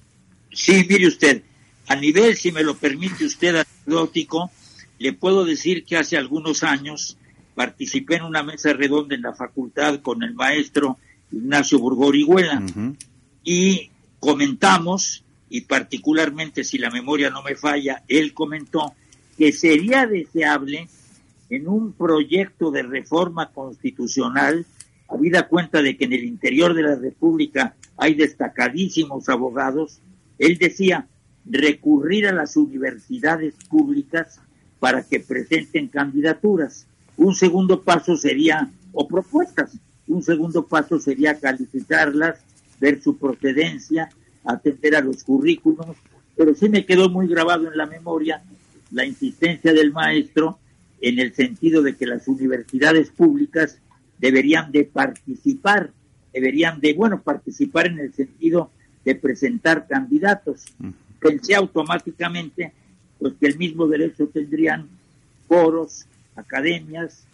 Sí, 0.50 0.84
mire 0.88 1.07
usted, 1.07 1.42
a 1.86 1.94
nivel, 1.94 2.36
si 2.36 2.50
me 2.50 2.64
lo 2.64 2.76
permite 2.76 3.24
usted, 3.24 3.55
anecdótico, 3.55 4.50
le 4.98 5.12
puedo 5.12 5.44
decir 5.44 5.84
que 5.84 5.96
hace 5.96 6.16
algunos 6.16 6.64
años 6.64 7.16
participé 7.55 8.16
en 8.16 8.24
una 8.24 8.42
mesa 8.42 8.72
redonda 8.72 9.14
en 9.14 9.22
la 9.22 9.34
facultad 9.34 10.00
con 10.00 10.22
el 10.22 10.34
maestro 10.34 10.98
Ignacio 11.30 11.78
Burgoriguela 11.78 12.62
y 13.42 13.90
comentamos, 14.20 15.24
y 15.48 15.62
particularmente 15.62 16.64
si 16.64 16.78
la 16.78 16.90
memoria 16.90 17.30
no 17.30 17.42
me 17.42 17.57
falla, 17.57 18.03
él 18.09 18.32
comentó 18.34 18.94
que 19.36 19.53
sería 19.53 20.07
deseable 20.07 20.88
en 21.50 21.68
un 21.68 21.92
proyecto 21.92 22.70
de 22.70 22.82
reforma 22.82 23.50
constitucional, 23.50 24.64
habida 25.09 25.48
cuenta 25.48 25.82
de 25.82 25.96
que 25.96 26.05
en 26.05 26.12
el 26.14 26.24
interior 26.24 26.74
de 26.74 26.82
la 26.82 26.94
República 26.94 27.74
hay 27.96 28.14
destacadísimos 28.14 29.28
abogados, 29.28 30.00
él 30.38 30.57
decía 30.59 31.09
recurrir 31.44 32.26
a 32.26 32.32
las 32.32 32.57
universidades 32.57 33.55
públicas 33.68 34.40
para 34.78 35.03
que 35.03 35.20
presenten 35.20 35.88
candidaturas. 35.88 36.86
Un 37.22 37.36
segundo 37.36 37.82
paso 37.82 38.16
sería, 38.16 38.68
o 38.92 39.06
propuestas, 39.06 39.78
un 40.08 40.24
segundo 40.24 40.66
paso 40.66 40.98
sería 40.98 41.38
calificarlas, 41.38 42.40
ver 42.80 43.00
su 43.00 43.16
procedencia, 43.16 44.10
atender 44.44 44.96
a 44.96 45.00
los 45.00 45.22
currículos, 45.22 45.86
pero 46.36 46.52
sí 46.52 46.68
me 46.68 46.84
quedó 46.84 47.08
muy 47.08 47.28
grabado 47.28 47.70
en 47.70 47.78
la 47.78 47.86
memoria 47.86 48.42
la 48.90 49.06
insistencia 49.06 49.72
del 49.72 49.92
maestro 49.92 50.58
en 51.00 51.20
el 51.20 51.32
sentido 51.32 51.80
de 51.80 51.94
que 51.94 52.06
las 52.06 52.26
universidades 52.26 53.10
públicas 53.10 53.78
deberían 54.18 54.72
de 54.72 54.82
participar, 54.82 55.92
deberían 56.32 56.80
de, 56.80 56.92
bueno, 56.94 57.22
participar 57.22 57.86
en 57.86 58.00
el 58.00 58.12
sentido 58.12 58.72
de 59.04 59.14
presentar 59.14 59.86
candidatos. 59.86 60.64
Pensé 61.20 61.54
automáticamente 61.54 62.72
pues 63.20 63.34
que 63.38 63.46
el 63.46 63.58
mismo 63.58 63.86
derecho 63.86 64.26
tendrían 64.26 64.88
foros, 65.46 66.06
academias, 66.36 67.24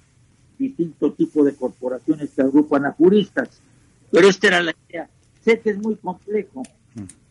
distinto 0.59 1.13
tipo 1.13 1.45
de 1.45 1.55
corporaciones 1.55 2.31
que 2.31 2.43
agrupan 2.43 2.87
a 2.87 2.93
juristas. 2.93 3.61
Pero 4.11 4.29
esta 4.29 4.49
era 4.49 4.63
la 4.63 4.75
idea. 4.89 5.09
Sé 5.45 5.61
que 5.61 5.71
es 5.71 5.79
muy 5.79 5.97
complejo. 5.97 6.63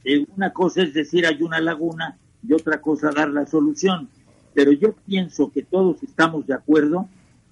Eh, 0.03 0.25
una 0.35 0.53
cosa 0.53 0.83
es 0.83 0.93
decir 0.93 1.25
hay 1.25 1.41
una 1.41 1.59
laguna 1.59 2.17
y 2.47 2.53
otra 2.53 2.81
cosa 2.81 3.11
dar 3.11 3.29
la 3.29 3.45
solución. 3.45 4.09
Pero 4.53 4.71
yo 4.71 4.93
pienso 4.93 5.51
que 5.51 5.63
todos 5.63 6.01
estamos 6.03 6.47
de 6.47 6.53
acuerdo 6.53 7.07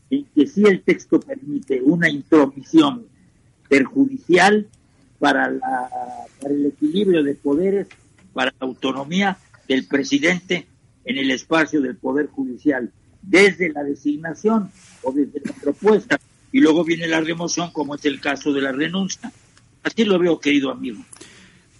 en 0.10 0.26
que 0.34 0.48
si 0.48 0.64
el 0.64 0.82
texto 0.82 1.20
permite 1.20 1.82
una 1.82 2.10
intromisión 2.10 3.06
perjudicial 3.68 4.68
para, 5.20 5.50
la, 5.50 5.90
para 6.42 6.54
el 6.54 6.66
equilibrio 6.68 7.24
de 7.24 7.36
poderes, 7.36 7.88
para 8.34 8.52
la 8.60 8.68
autonomía 8.68 9.38
del 9.68 9.88
presidente 9.88 10.68
en 11.06 11.18
el 11.18 11.32
espacio 11.32 11.82
del 11.82 11.96
Poder 11.96 12.28
Judicial, 12.28 12.92
desde 13.28 13.70
la 13.70 13.84
designación 13.84 14.72
o 15.04 15.12
desde 15.12 15.42
la 15.44 15.54
propuesta, 15.54 16.20
y 16.52 16.60
luego 16.60 16.84
viene 16.84 17.08
la 17.08 17.20
remoción, 17.22 17.72
como 17.72 17.96
es 17.96 18.06
el 18.06 18.22
caso 18.22 18.54
de 18.54 18.62
la 18.62 18.72
renuncia. 18.72 19.32
Así 19.84 20.06
lo 20.06 20.18
veo, 20.18 20.40
querido 20.40 20.72
amigo. 20.72 21.04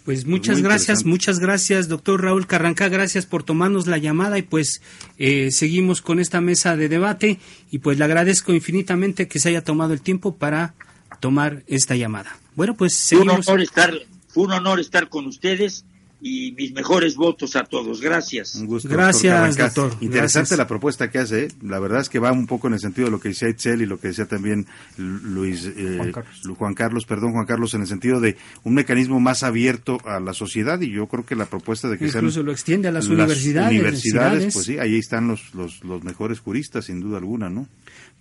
Pues 0.04 0.24
muchas 0.24 0.62
gracias, 0.62 1.04
muchas 1.04 1.40
gracias, 1.40 1.88
doctor 1.88 2.22
Raúl 2.22 2.46
Carranca, 2.46 2.88
gracias 2.88 3.26
por 3.26 3.42
tomarnos 3.42 3.88
la 3.88 3.98
llamada 3.98 4.38
y 4.38 4.42
pues 4.42 4.80
eh, 5.18 5.50
seguimos 5.50 6.00
con 6.00 6.20
esta 6.20 6.40
mesa 6.40 6.76
de 6.76 6.88
debate 6.88 7.40
y 7.72 7.78
pues 7.78 7.98
le 7.98 8.04
agradezco 8.04 8.52
infinitamente 8.52 9.26
que 9.26 9.40
se 9.40 9.48
haya 9.48 9.64
tomado 9.64 9.94
el 9.94 10.02
tiempo 10.02 10.36
para 10.36 10.74
tomar 11.18 11.64
esta 11.66 11.96
llamada. 11.96 12.38
Bueno, 12.54 12.76
pues 12.76 12.94
seguimos. 12.94 13.46
Fue 13.46 13.54
un 13.54 13.58
honor 13.58 13.62
estar, 13.62 13.94
fue 14.28 14.44
un 14.44 14.52
honor 14.52 14.78
estar 14.78 15.08
con 15.08 15.26
ustedes 15.26 15.84
y 16.20 16.52
mis 16.52 16.72
mejores 16.72 17.14
votos 17.14 17.56
a 17.56 17.64
todos. 17.64 18.00
Gracias. 18.00 18.54
Un 18.54 18.66
gusto. 18.66 18.88
Gracias, 18.88 19.56
doctor. 19.56 19.92
Interesante 20.00 20.48
Gracias. 20.48 20.58
la 20.58 20.66
propuesta 20.66 21.10
que 21.10 21.18
hace. 21.18 21.44
¿eh? 21.44 21.48
La 21.62 21.78
verdad 21.78 22.00
es 22.00 22.08
que 22.08 22.18
va 22.18 22.32
un 22.32 22.46
poco 22.46 22.68
en 22.68 22.74
el 22.74 22.80
sentido 22.80 23.06
de 23.06 23.10
lo 23.12 23.20
que 23.20 23.28
decía 23.28 23.48
Itzel 23.48 23.82
y 23.82 23.86
lo 23.86 24.00
que 24.00 24.08
decía 24.08 24.26
también 24.26 24.66
Luis 24.96 25.66
eh, 25.66 25.94
Juan 25.98 26.12
Carlos. 26.12 26.40
Juan 26.56 26.74
Carlos, 26.74 27.04
perdón, 27.06 27.32
Juan 27.32 27.46
Carlos, 27.46 27.74
en 27.74 27.82
el 27.82 27.86
sentido 27.86 28.20
de 28.20 28.36
un 28.64 28.74
mecanismo 28.74 29.20
más 29.20 29.42
abierto 29.42 29.98
a 30.04 30.20
la 30.20 30.32
sociedad 30.32 30.80
y 30.80 30.90
yo 30.90 31.06
creo 31.06 31.24
que 31.26 31.36
la 31.36 31.46
propuesta 31.46 31.88
de 31.88 31.98
que 31.98 32.06
Incluso 32.06 32.30
sean 32.30 32.46
lo 32.46 32.52
extiende 32.52 32.88
a 32.88 32.92
las 32.92 33.06
universidades, 33.06 33.70
universidades, 33.70 34.30
universidades. 34.32 34.54
pues 34.54 34.66
sí, 34.66 34.78
ahí 34.78 34.96
están 34.96 35.28
los, 35.28 35.54
los 35.54 35.84
los 35.84 36.02
mejores 36.02 36.40
juristas 36.40 36.86
sin 36.86 37.00
duda 37.00 37.18
alguna, 37.18 37.48
¿no? 37.50 37.68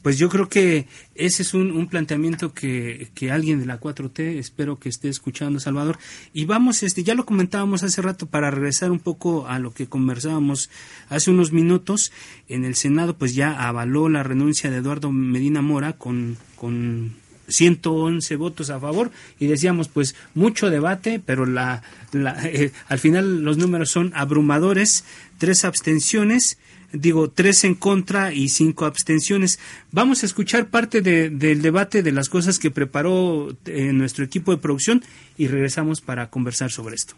Pues 0.05 0.19
yo 0.19 0.29
creo 0.29 0.49
que 0.49 0.85
ese 1.15 1.41
es 1.41 1.55
un, 1.55 1.87
planteamiento 1.87 2.53
que, 2.53 3.07
que, 3.15 3.31
alguien 3.31 3.59
de 3.59 3.65
la 3.65 3.79
4T, 3.79 4.37
espero 4.37 4.77
que 4.77 4.87
esté 4.87 5.09
escuchando, 5.09 5.59
Salvador. 5.59 5.97
Y 6.31 6.45
vamos, 6.45 6.83
este, 6.83 7.03
ya 7.03 7.15
lo 7.15 7.25
comentábamos 7.25 7.81
hace 7.81 8.03
rato 8.03 8.27
para 8.27 8.51
regresar 8.51 8.91
un 8.91 8.99
poco 8.99 9.47
a 9.47 9.57
lo 9.57 9.73
que 9.73 9.87
conversábamos 9.87 10.69
hace 11.09 11.31
unos 11.31 11.53
minutos. 11.53 12.11
En 12.47 12.65
el 12.65 12.75
Senado, 12.75 13.17
pues 13.17 13.33
ya 13.33 13.67
avaló 13.67 14.07
la 14.07 14.21
renuncia 14.21 14.69
de 14.69 14.77
Eduardo 14.77 15.11
Medina 15.11 15.63
Mora 15.63 15.93
con, 15.93 16.37
con 16.55 17.15
111 17.47 18.35
votos 18.35 18.69
a 18.69 18.79
favor 18.79 19.09
y 19.39 19.47
decíamos 19.47 19.87
pues 19.87 20.15
mucho 20.33 20.69
debate 20.69 21.21
pero 21.23 21.45
la, 21.45 21.83
eh, 22.43 22.71
al 22.87 22.97
final 22.99 23.43
los 23.43 23.57
números 23.57 23.89
son 23.89 24.11
abrumadores 24.15 25.03
tres 25.37 25.63
abstenciones 25.63 26.57
digo, 26.97 27.29
tres 27.29 27.63
en 27.63 27.75
contra 27.75 28.33
y 28.33 28.49
cinco 28.49 28.85
abstenciones. 28.85 29.59
Vamos 29.91 30.23
a 30.23 30.25
escuchar 30.25 30.67
parte 30.67 31.01
del 31.01 31.61
debate 31.61 32.03
de 32.03 32.11
las 32.11 32.29
cosas 32.29 32.59
que 32.59 32.71
preparó 32.71 33.55
eh, 33.65 33.91
nuestro 33.93 34.23
equipo 34.23 34.51
de 34.51 34.57
producción 34.57 35.03
y 35.37 35.47
regresamos 35.47 36.01
para 36.01 36.29
conversar 36.29 36.71
sobre 36.71 36.95
esto. 36.95 37.15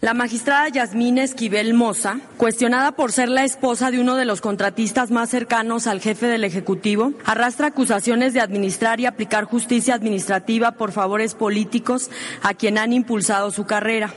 La 0.00 0.12
magistrada 0.12 0.68
Yasmín 0.68 1.18
Esquivel 1.18 1.72
Moza, 1.72 2.18
cuestionada 2.36 2.92
por 2.92 3.12
ser 3.12 3.28
la 3.28 3.44
esposa 3.44 3.90
de 3.90 4.00
uno 4.00 4.16
de 4.16 4.24
los 4.24 4.40
contratistas 4.40 5.10
más 5.10 5.30
cercanos 5.30 5.86
al 5.86 6.00
jefe 6.00 6.26
del 6.26 6.44
Ejecutivo, 6.44 7.12
arrastra 7.24 7.68
acusaciones 7.68 8.34
de 8.34 8.40
administrar 8.40 8.98
y 9.00 9.06
aplicar 9.06 9.44
justicia 9.44 9.94
administrativa 9.94 10.72
por 10.72 10.92
favores 10.92 11.34
políticos 11.34 12.10
a 12.42 12.54
quien 12.54 12.76
han 12.76 12.92
impulsado 12.92 13.50
su 13.50 13.64
carrera. 13.66 14.12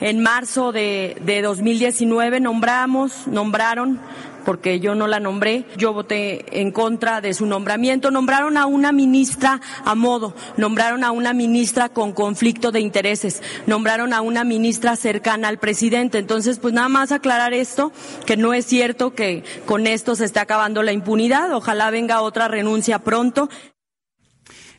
En 0.00 0.20
marzo 0.20 0.70
de, 0.70 1.16
de 1.24 1.42
2019 1.42 2.40
nombramos, 2.40 3.26
nombraron 3.26 4.00
porque 4.44 4.80
yo 4.80 4.94
no 4.94 5.06
la 5.06 5.20
nombré, 5.20 5.64
yo 5.76 5.92
voté 5.92 6.60
en 6.60 6.70
contra 6.70 7.20
de 7.20 7.34
su 7.34 7.46
nombramiento. 7.46 8.10
Nombraron 8.10 8.56
a 8.56 8.66
una 8.66 8.92
ministra 8.92 9.60
a 9.84 9.94
modo, 9.94 10.34
nombraron 10.56 11.04
a 11.04 11.10
una 11.10 11.32
ministra 11.32 11.88
con 11.88 12.12
conflicto 12.12 12.72
de 12.72 12.80
intereses, 12.80 13.42
nombraron 13.66 14.12
a 14.12 14.20
una 14.20 14.44
ministra 14.44 14.96
cercana 14.96 15.48
al 15.48 15.58
presidente. 15.58 16.18
Entonces, 16.18 16.58
pues 16.58 16.74
nada 16.74 16.88
más 16.88 17.12
aclarar 17.12 17.54
esto, 17.54 17.92
que 18.26 18.36
no 18.36 18.54
es 18.54 18.66
cierto 18.66 19.14
que 19.14 19.44
con 19.66 19.86
esto 19.86 20.14
se 20.14 20.24
esté 20.24 20.40
acabando 20.40 20.82
la 20.82 20.92
impunidad. 20.92 21.52
Ojalá 21.52 21.90
venga 21.90 22.22
otra 22.22 22.48
renuncia 22.48 22.98
pronto. 23.00 23.48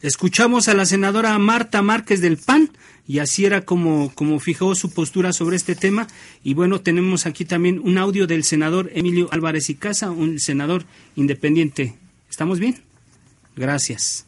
Escuchamos 0.02 0.68
a 0.68 0.74
la 0.74 0.86
senadora 0.86 1.38
Marta 1.40 1.82
Márquez 1.82 2.20
del 2.20 2.38
PAN 2.38 2.70
y 3.08 3.20
así 3.20 3.46
era 3.46 3.62
como, 3.62 4.12
como 4.14 4.40
fijó 4.40 4.76
su 4.76 4.92
postura 4.92 5.34
sobre 5.34 5.56
este 5.56 5.76
tema. 5.76 6.08
Y 6.44 6.54
bueno, 6.54 6.82
tenemos 6.82 7.26
aquí 7.26 7.46
también 7.46 7.80
un 7.80 7.98
audio 7.98 8.28
del 8.28 8.44
senador 8.44 8.92
Emilio 8.94 9.28
Álvarez 9.32 9.70
y 9.70 9.76
Casa, 9.76 10.12
un 10.12 10.40
senador 10.40 10.86
independiente. 11.16 11.96
¿Estamos 12.30 12.60
bien? 12.60 12.82
Gracias. 13.56 14.26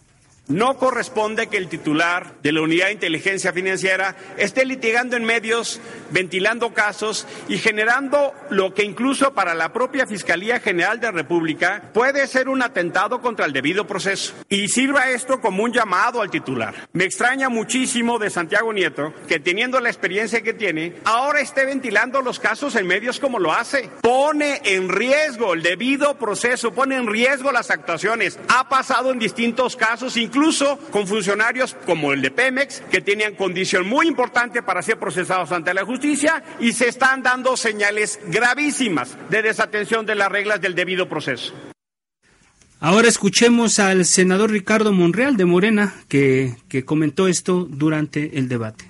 No 0.48 0.78
corresponde 0.78 1.48
que 1.48 1.58
el 1.58 1.70
titular 1.70 2.36
de 2.43 2.52
la 2.52 2.62
Unidad 2.62 2.86
de 2.86 2.91
Inteligencia 2.91 3.52
Financiera 3.52 4.16
esté 4.38 4.64
litigando 4.64 5.18
en 5.18 5.24
medios, 5.24 5.82
ventilando 6.12 6.72
casos 6.72 7.26
y 7.48 7.58
generando 7.58 8.32
lo 8.52 8.72
que 8.76 8.84
incluso 8.84 9.34
para 9.34 9.56
la 9.56 9.74
propia 9.74 10.06
Fiscalía 10.06 10.60
General 10.60 11.00
de 11.00 11.12
República 11.12 11.89
puede 11.96 12.28
ser 12.28 12.48
un 12.48 12.62
atentado 12.62 13.22
contra 13.22 13.48
el 13.48 13.54
debido 13.54 13.88
proceso. 13.88 14.36
Y 14.48 14.68
sirva 14.68 15.10
esto 15.10 15.41
como 15.41 15.64
un 15.64 15.74
llamado 15.74 16.22
al 16.22 16.30
titular. 16.30 16.76
Me 16.93 17.06
extraña 17.06 17.50
muchísimo 17.50 18.20
de 18.20 18.30
Santiago 18.30 18.72
Nieto 18.72 19.16
que 19.28 19.39
teniendo 19.39 19.80
la 19.80 19.89
experiencia 19.89 20.43
que 20.43 20.54
tiene, 20.54 20.93
ahora 21.06 21.39
esté 21.39 21.66
ventilando 21.66 22.22
los 22.22 22.39
casos 22.39 22.76
en 22.76 22.86
medios 22.86 23.20
como 23.20 23.39
lo 23.39 23.52
hace. 23.52 23.89
Pone 24.00 24.62
en 24.64 24.89
riesgo 24.89 25.56
el 25.56 25.64
debido 25.64 26.20
proceso, 26.20 26.72
pone 26.72 26.98
en 26.98 27.08
riesgo 27.08 27.52
las 27.52 27.72
actuaciones. 27.72 28.38
Ha 28.48 28.70
pasado 28.70 29.12
en 29.12 29.18
distintos 29.18 29.76
casos, 29.76 30.16
incluso 30.18 30.35
incluso 30.36 30.78
con 30.92 31.08
funcionarios 31.08 31.78
como 31.86 32.12
el 32.12 32.22
de 32.22 32.30
Pemex, 32.30 32.82
que 32.92 33.00
tenían 33.00 33.36
condición 33.36 33.88
muy 33.88 34.06
importante 34.06 34.62
para 34.62 34.82
ser 34.82 35.00
procesados 35.00 35.54
ante 35.54 35.74
la 35.74 35.86
justicia 35.86 36.44
y 36.60 36.74
se 36.74 36.90
están 36.90 37.24
dando 37.24 37.56
señales 37.56 38.20
gravísimas 38.28 39.16
de 39.30 39.42
desatención 39.42 40.06
de 40.06 40.16
las 40.16 40.30
reglas 40.30 40.60
del 40.60 40.76
debido 40.76 41.08
proceso. 41.08 41.54
Ahora 42.82 43.08
escuchemos 43.08 43.80
al 43.80 44.04
senador 44.04 44.52
Ricardo 44.52 44.92
Monreal 44.92 45.38
de 45.38 45.46
Morena, 45.46 45.96
que, 46.10 46.58
que 46.68 46.84
comentó 46.84 47.30
esto 47.30 47.66
durante 47.70 48.38
el 48.38 48.50
debate. 48.50 48.86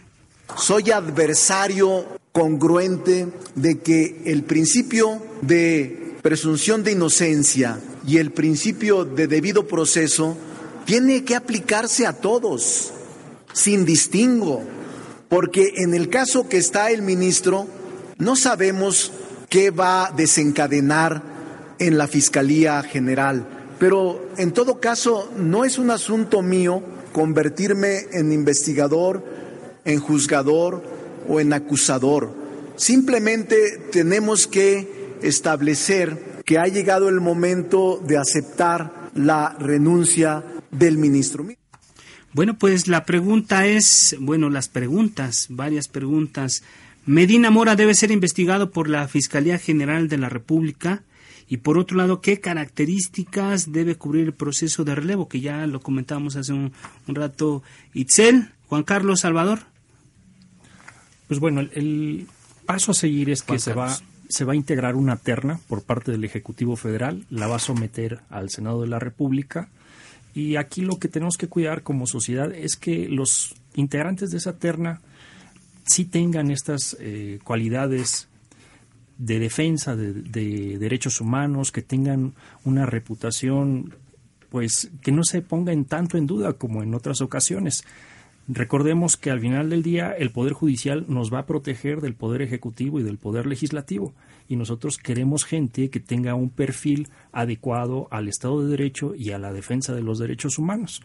Soy 0.58 0.90
adversario 0.90 2.08
congruente 2.32 3.28
de 3.54 3.80
que 3.80 4.24
el 4.26 4.44
principio 4.44 5.22
de 5.42 6.16
presunción 6.24 6.84
de 6.84 6.94
inocencia 6.94 7.80
y 8.06 8.18
el 8.18 8.32
principio 8.32 9.06
de 9.06 9.28
debido 9.28 9.68
proceso 9.68 10.36
tiene 10.86 11.24
que 11.24 11.36
aplicarse 11.36 12.06
a 12.06 12.14
todos, 12.14 12.94
sin 13.54 13.86
distingo, 13.86 14.62
porque 15.30 15.74
en 15.78 15.94
el 15.94 16.10
caso 16.10 16.48
que 16.48 16.58
está 16.58 16.92
el 16.92 17.02
ministro, 17.02 17.68
no 18.18 18.36
sabemos 18.36 19.12
qué 19.50 19.72
va 19.72 20.08
a 20.08 20.12
desencadenar 20.12 21.24
en 21.80 21.98
la 21.98 22.08
Fiscalía 22.08 22.82
General, 22.84 23.48
pero 23.80 24.30
en 24.38 24.52
todo 24.52 24.80
caso 24.80 25.30
no 25.36 25.66
es 25.66 25.78
un 25.78 25.92
asunto 25.92 26.42
mío 26.42 26.82
convertirme 27.12 28.08
en 28.12 28.32
investigador, 28.32 29.24
en 29.84 30.00
juzgador 30.00 30.84
o 31.28 31.40
en 31.40 31.54
acusador. 31.54 32.32
Simplemente 32.76 33.90
tenemos 33.92 34.48
que 34.48 35.16
establecer 35.22 36.44
que 36.46 36.60
ha 36.60 36.68
llegado 36.68 37.10
el 37.10 37.22
momento 37.22 38.02
de 38.06 38.18
aceptar 38.18 39.10
la 39.16 39.56
renuncia 39.60 40.44
del 40.78 40.98
ministro. 40.98 41.46
Bueno, 42.34 42.58
pues 42.58 42.88
la 42.88 43.06
pregunta 43.06 43.66
es, 43.66 44.16
bueno, 44.20 44.50
las 44.50 44.68
preguntas, 44.68 45.48
varias 45.50 45.88
preguntas. 45.88 46.64
Medina 47.06 47.50
Mora 47.50 47.76
debe 47.76 47.96
ser 47.96 48.12
investigado 48.12 48.72
por 48.72 48.90
la 48.90 49.08
Fiscalía 49.08 49.58
General 49.58 50.10
de 50.10 50.18
la 50.18 50.28
República. 50.28 51.04
Y 51.48 51.58
por 51.58 51.78
otro 51.78 51.96
lado, 51.96 52.22
¿qué 52.22 52.40
características 52.40 53.72
debe 53.72 53.96
cubrir 53.96 54.26
el 54.26 54.34
proceso 54.34 54.84
de 54.84 54.96
relevo? 54.96 55.30
Que 55.30 55.40
ya 55.40 55.66
lo 55.68 55.80
comentábamos 55.80 56.36
hace 56.36 56.52
un, 56.52 56.74
rato. 57.08 57.64
Itzel, 57.94 58.50
Juan 58.68 58.84
Carlos 58.84 59.22
Salvador. 59.22 59.60
Pues 61.28 61.40
bueno, 61.40 61.62
el, 61.62 62.28
paso 62.66 62.92
a 62.92 62.96
seguir 62.96 63.30
es 63.30 63.44
que 63.44 63.60
se 63.60 63.74
va, 63.74 63.98
se 64.28 64.44
va 64.44 64.54
a 64.54 64.56
integrar 64.58 64.96
una 64.96 65.16
terna 65.16 65.60
por 65.68 65.84
parte 65.84 66.12
del 66.12 66.24
Ejecutivo 66.24 66.76
Federal, 66.76 67.26
la 67.30 67.48
va 67.48 67.56
a 67.58 67.60
someter 67.60 68.20
al 68.30 68.50
Senado 68.50 68.82
de 68.82 68.88
la 68.88 69.00
República 69.00 69.70
y 70.36 70.58
aquí 70.58 70.82
lo 70.82 71.00
que 71.00 71.08
tenemos 71.08 71.38
que 71.38 71.48
cuidar 71.48 71.82
como 71.82 72.06
sociedad 72.06 72.54
es 72.54 72.76
que 72.76 73.08
los 73.08 73.56
integrantes 73.74 74.32
de 74.32 74.38
esa 74.38 74.60
terna 74.60 75.02
sí 75.86 76.04
tengan 76.04 76.52
estas 76.52 76.98
eh, 77.00 77.40
cualidades 77.46 78.28
de 79.18 79.40
defensa 79.40 79.96
de, 79.96 80.78
derechos 80.78 81.22
humanos, 81.22 81.72
que 81.72 81.82
tengan 81.82 82.34
una 82.66 82.86
reputación, 82.86 83.96
pues 84.50 84.92
que 85.02 85.14
no 85.14 85.24
se 85.24 85.42
ponga 85.42 85.72
en 85.72 85.86
tanto 85.86 86.18
en 86.18 86.28
duda 86.28 86.52
como 86.52 86.84
en 86.84 86.94
otras 86.94 87.22
ocasiones. 87.22 87.86
Recordemos 88.50 89.16
que 89.16 89.32
al 89.32 89.40
final 89.40 89.70
del 89.70 89.84
día 89.84 90.12
el 90.12 90.32
Poder 90.32 90.52
Judicial 90.52 91.06
nos 91.08 91.34
va 91.34 91.40
a 91.40 91.46
proteger 91.46 92.02
del 92.02 92.14
Poder 92.14 92.42
Ejecutivo 92.42 93.00
y 93.00 93.04
del 93.04 93.18
Poder 93.18 93.48
Legislativo 93.48 94.14
y 94.48 94.56
nosotros 94.56 94.98
queremos 94.98 95.46
gente 95.46 95.90
que 95.90 96.00
tenga 96.00 96.36
un 96.36 96.50
perfil 96.50 97.10
adecuado 97.32 98.08
al 98.12 98.28
Estado 98.28 98.62
de 98.62 98.70
Derecho 98.70 99.16
y 99.16 99.32
a 99.32 99.40
la 99.40 99.54
defensa 99.54 99.94
de 99.94 100.04
los 100.04 100.20
derechos 100.20 100.58
humanos. 100.60 101.02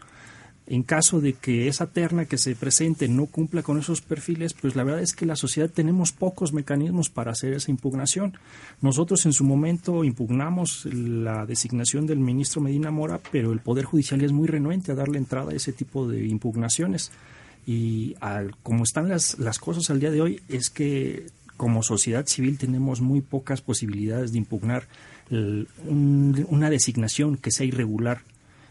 En 0.67 0.83
caso 0.83 1.19
de 1.19 1.33
que 1.33 1.67
esa 1.67 1.87
terna 1.87 2.25
que 2.25 2.37
se 2.37 2.55
presente 2.55 3.09
no 3.09 3.25
cumpla 3.25 3.63
con 3.63 3.77
esos 3.77 3.99
perfiles, 3.99 4.53
pues 4.53 4.75
la 4.75 4.83
verdad 4.83 5.01
es 5.01 5.13
que 5.13 5.25
la 5.25 5.35
sociedad 5.35 5.69
tenemos 5.69 6.13
pocos 6.13 6.53
mecanismos 6.53 7.09
para 7.09 7.31
hacer 7.31 7.53
esa 7.53 7.71
impugnación. 7.71 8.37
Nosotros 8.79 9.25
en 9.25 9.33
su 9.33 9.43
momento 9.43 10.03
impugnamos 10.03 10.85
la 10.85 11.45
designación 11.45 12.05
del 12.05 12.19
ministro 12.19 12.61
Medina 12.61 12.91
Mora, 12.91 13.19
pero 13.31 13.51
el 13.51 13.59
Poder 13.59 13.85
Judicial 13.85 14.21
es 14.21 14.31
muy 14.31 14.47
renuente 14.47 14.91
a 14.91 14.95
darle 14.95 15.17
entrada 15.17 15.51
a 15.51 15.55
ese 15.55 15.73
tipo 15.73 16.07
de 16.07 16.25
impugnaciones. 16.25 17.11
Y 17.65 18.15
como 18.63 18.83
están 18.83 19.09
las, 19.09 19.39
las 19.39 19.59
cosas 19.59 19.89
al 19.89 19.99
día 19.99 20.11
de 20.11 20.21
hoy, 20.21 20.41
es 20.47 20.69
que 20.69 21.27
como 21.61 21.83
sociedad 21.83 22.25
civil 22.25 22.57
tenemos 22.57 23.01
muy 23.01 23.21
pocas 23.21 23.61
posibilidades 23.61 24.31
de 24.31 24.39
impugnar 24.39 24.87
una 25.29 26.71
designación 26.71 27.37
que 27.37 27.51
sea 27.51 27.67
irregular. 27.67 28.23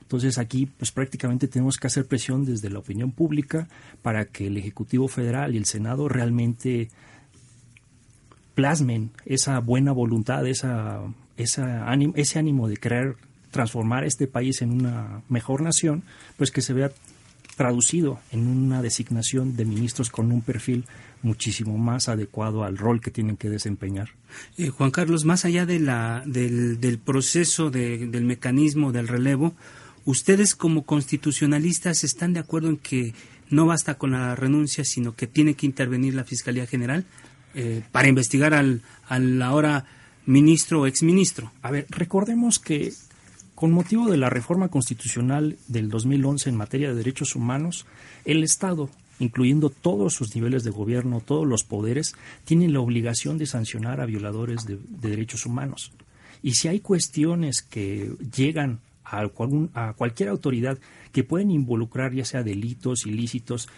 Entonces 0.02 0.38
aquí 0.38 0.66
pues 0.66 0.90
prácticamente 0.90 1.46
tenemos 1.46 1.76
que 1.76 1.86
hacer 1.86 2.06
presión 2.06 2.44
desde 2.44 2.68
la 2.68 2.80
opinión 2.80 3.12
pública 3.12 3.68
para 4.02 4.24
que 4.24 4.48
el 4.48 4.56
Ejecutivo 4.56 5.06
Federal 5.06 5.54
y 5.54 5.58
el 5.58 5.66
Senado 5.66 6.08
realmente 6.08 6.88
plasmen 8.56 9.12
esa 9.24 9.60
buena 9.60 9.92
voluntad, 9.92 10.44
esa, 10.48 11.00
esa 11.36 11.94
ese 12.16 12.38
ánimo 12.40 12.66
de 12.66 12.76
querer 12.76 13.14
transformar 13.52 14.02
este 14.02 14.26
país 14.26 14.62
en 14.62 14.72
una 14.72 15.22
mejor 15.28 15.62
nación, 15.62 16.02
pues 16.36 16.50
que 16.50 16.60
se 16.60 16.72
vea 16.72 16.90
traducido 17.60 18.20
en 18.32 18.46
una 18.46 18.80
designación 18.80 19.54
de 19.54 19.66
ministros 19.66 20.08
con 20.08 20.32
un 20.32 20.40
perfil 20.40 20.86
muchísimo 21.20 21.76
más 21.76 22.08
adecuado 22.08 22.64
al 22.64 22.78
rol 22.78 23.02
que 23.02 23.10
tienen 23.10 23.36
que 23.36 23.50
desempeñar. 23.50 24.12
Eh, 24.56 24.70
Juan 24.70 24.90
Carlos, 24.90 25.26
más 25.26 25.44
allá 25.44 25.66
de 25.66 25.78
la, 25.78 26.22
del, 26.24 26.80
del 26.80 26.96
proceso, 26.96 27.70
de, 27.70 28.06
del 28.06 28.24
mecanismo 28.24 28.92
del 28.92 29.08
relevo, 29.08 29.52
¿ustedes 30.06 30.54
como 30.54 30.86
constitucionalistas 30.86 32.02
están 32.02 32.32
de 32.32 32.40
acuerdo 32.40 32.70
en 32.70 32.78
que 32.78 33.12
no 33.50 33.66
basta 33.66 33.98
con 33.98 34.12
la 34.12 34.34
renuncia, 34.34 34.82
sino 34.82 35.14
que 35.14 35.26
tiene 35.26 35.52
que 35.52 35.66
intervenir 35.66 36.14
la 36.14 36.24
Fiscalía 36.24 36.66
General 36.66 37.04
eh, 37.54 37.82
para 37.92 38.08
investigar 38.08 38.54
al, 38.54 38.80
al 39.06 39.42
ahora 39.42 39.84
ministro 40.24 40.80
o 40.80 40.86
exministro? 40.86 41.52
A 41.60 41.70
ver, 41.70 41.84
recordemos 41.90 42.58
que 42.58 42.90
con 43.60 43.72
motivo 43.72 44.08
de 44.10 44.16
la 44.16 44.30
reforma 44.30 44.68
constitucional 44.68 45.58
del 45.68 45.90
2011 45.90 46.48
en 46.48 46.56
materia 46.56 46.88
de 46.88 46.94
derechos 46.94 47.36
humanos, 47.36 47.84
el 48.24 48.42
Estado 48.42 48.88
incluyendo 49.18 49.68
todos 49.68 50.14
sus 50.14 50.34
niveles 50.34 50.64
de 50.64 50.70
gobierno, 50.70 51.20
todos 51.20 51.46
los 51.46 51.62
poderes, 51.62 52.14
tienen 52.46 52.72
la 52.72 52.80
obligación 52.80 53.36
de 53.36 53.44
sancionar 53.44 54.00
a 54.00 54.06
violadores 54.06 54.64
de, 54.64 54.78
derechos 55.06 55.44
humanos. 55.44 55.92
Y 56.42 56.54
si 56.54 56.68
hay 56.68 56.80
cuestiones 56.80 57.60
que 57.60 58.10
llegan 58.34 58.80
a, 59.04 59.28
a 59.74 59.92
cualquier 59.92 60.30
autoridad 60.30 60.78
que 61.12 61.22
pueden 61.22 61.50
involucrar 61.50 62.14
ya 62.14 62.24
sea 62.24 62.42
delitos 62.42 63.04
ilícitos 63.04 63.68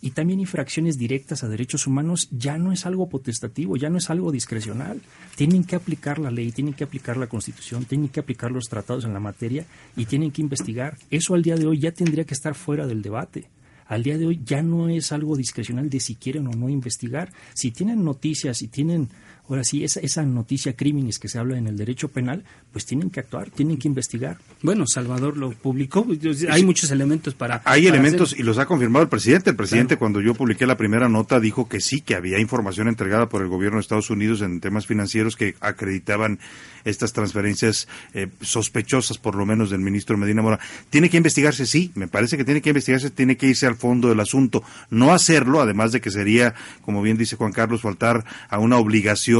y 0.00 0.10
también 0.10 0.40
infracciones 0.40 0.98
directas 0.98 1.42
a 1.42 1.48
derechos 1.48 1.86
humanos, 1.86 2.28
ya 2.30 2.58
no 2.58 2.72
es 2.72 2.86
algo 2.86 3.08
potestativo, 3.08 3.76
ya 3.76 3.90
no 3.90 3.98
es 3.98 4.10
algo 4.10 4.32
discrecional. 4.32 5.00
Tienen 5.34 5.64
que 5.64 5.76
aplicar 5.76 6.18
la 6.18 6.30
ley, 6.30 6.52
tienen 6.52 6.74
que 6.74 6.84
aplicar 6.84 7.16
la 7.16 7.26
constitución, 7.26 7.84
tienen 7.84 8.08
que 8.08 8.20
aplicar 8.20 8.52
los 8.52 8.68
tratados 8.68 9.04
en 9.04 9.14
la 9.14 9.20
materia 9.20 9.64
y 9.96 10.06
tienen 10.06 10.30
que 10.30 10.42
investigar. 10.42 10.96
Eso 11.10 11.34
al 11.34 11.42
día 11.42 11.56
de 11.56 11.66
hoy 11.66 11.78
ya 11.78 11.92
tendría 11.92 12.24
que 12.24 12.34
estar 12.34 12.54
fuera 12.54 12.86
del 12.86 13.02
debate 13.02 13.48
al 13.88 14.02
día 14.02 14.18
de 14.18 14.26
hoy 14.26 14.40
ya 14.44 14.62
no 14.62 14.88
es 14.88 15.12
algo 15.12 15.36
discrecional 15.36 15.88
de 15.88 16.00
si 16.00 16.16
quieren 16.16 16.46
o 16.48 16.50
no 16.50 16.68
investigar. 16.68 17.32
Si 17.54 17.70
tienen 17.70 18.04
noticias, 18.04 18.58
si 18.58 18.68
tienen 18.68 19.08
Ahora 19.48 19.62
sí, 19.62 19.84
esa, 19.84 20.00
esa 20.00 20.24
noticia 20.24 20.74
crímenes 20.74 21.18
que 21.18 21.28
se 21.28 21.38
habla 21.38 21.56
en 21.56 21.66
el 21.66 21.76
derecho 21.76 22.08
penal, 22.08 22.44
pues 22.72 22.84
tienen 22.84 23.10
que 23.10 23.20
actuar, 23.20 23.50
tienen 23.50 23.76
que 23.76 23.86
investigar. 23.86 24.38
Bueno, 24.62 24.84
Salvador 24.86 25.36
lo 25.36 25.50
publicó, 25.52 26.06
hay 26.50 26.64
muchos 26.64 26.90
elementos 26.90 27.34
para... 27.34 27.62
Hay 27.64 27.86
elementos 27.86 28.34
y 28.36 28.42
los 28.42 28.58
ha 28.58 28.66
confirmado 28.66 29.04
el 29.04 29.08
presidente. 29.08 29.50
El 29.50 29.56
presidente 29.56 29.96
cuando 29.96 30.20
yo 30.20 30.34
publiqué 30.34 30.66
la 30.66 30.76
primera 30.76 31.08
nota 31.08 31.38
dijo 31.38 31.68
que 31.68 31.80
sí, 31.80 32.00
que 32.00 32.16
había 32.16 32.40
información 32.40 32.88
entregada 32.88 33.28
por 33.28 33.42
el 33.42 33.48
gobierno 33.48 33.76
de 33.76 33.82
Estados 33.82 34.10
Unidos 34.10 34.42
en 34.42 34.60
temas 34.60 34.86
financieros 34.86 35.36
que 35.36 35.54
acreditaban 35.60 36.40
estas 36.84 37.12
transferencias 37.12 37.88
eh, 38.14 38.28
sospechosas, 38.40 39.18
por 39.18 39.34
lo 39.34 39.44
menos 39.46 39.70
del 39.70 39.80
ministro 39.80 40.16
Medina 40.16 40.42
Mora. 40.42 40.60
Tiene 40.90 41.10
que 41.10 41.16
investigarse, 41.16 41.66
sí, 41.66 41.92
me 41.94 42.08
parece 42.08 42.36
que 42.36 42.44
tiene 42.44 42.62
que 42.62 42.70
investigarse, 42.70 43.10
tiene 43.10 43.36
que 43.36 43.46
irse 43.46 43.66
al 43.66 43.76
fondo 43.76 44.08
del 44.08 44.20
asunto. 44.20 44.62
No 44.90 45.12
hacerlo, 45.12 45.60
además 45.60 45.92
de 45.92 46.00
que 46.00 46.10
sería, 46.10 46.54
como 46.82 47.02
bien 47.02 47.16
dice 47.16 47.36
Juan 47.36 47.52
Carlos, 47.52 47.82
faltar 47.82 48.24
a 48.48 48.58
una 48.58 48.76
obligación 48.76 49.35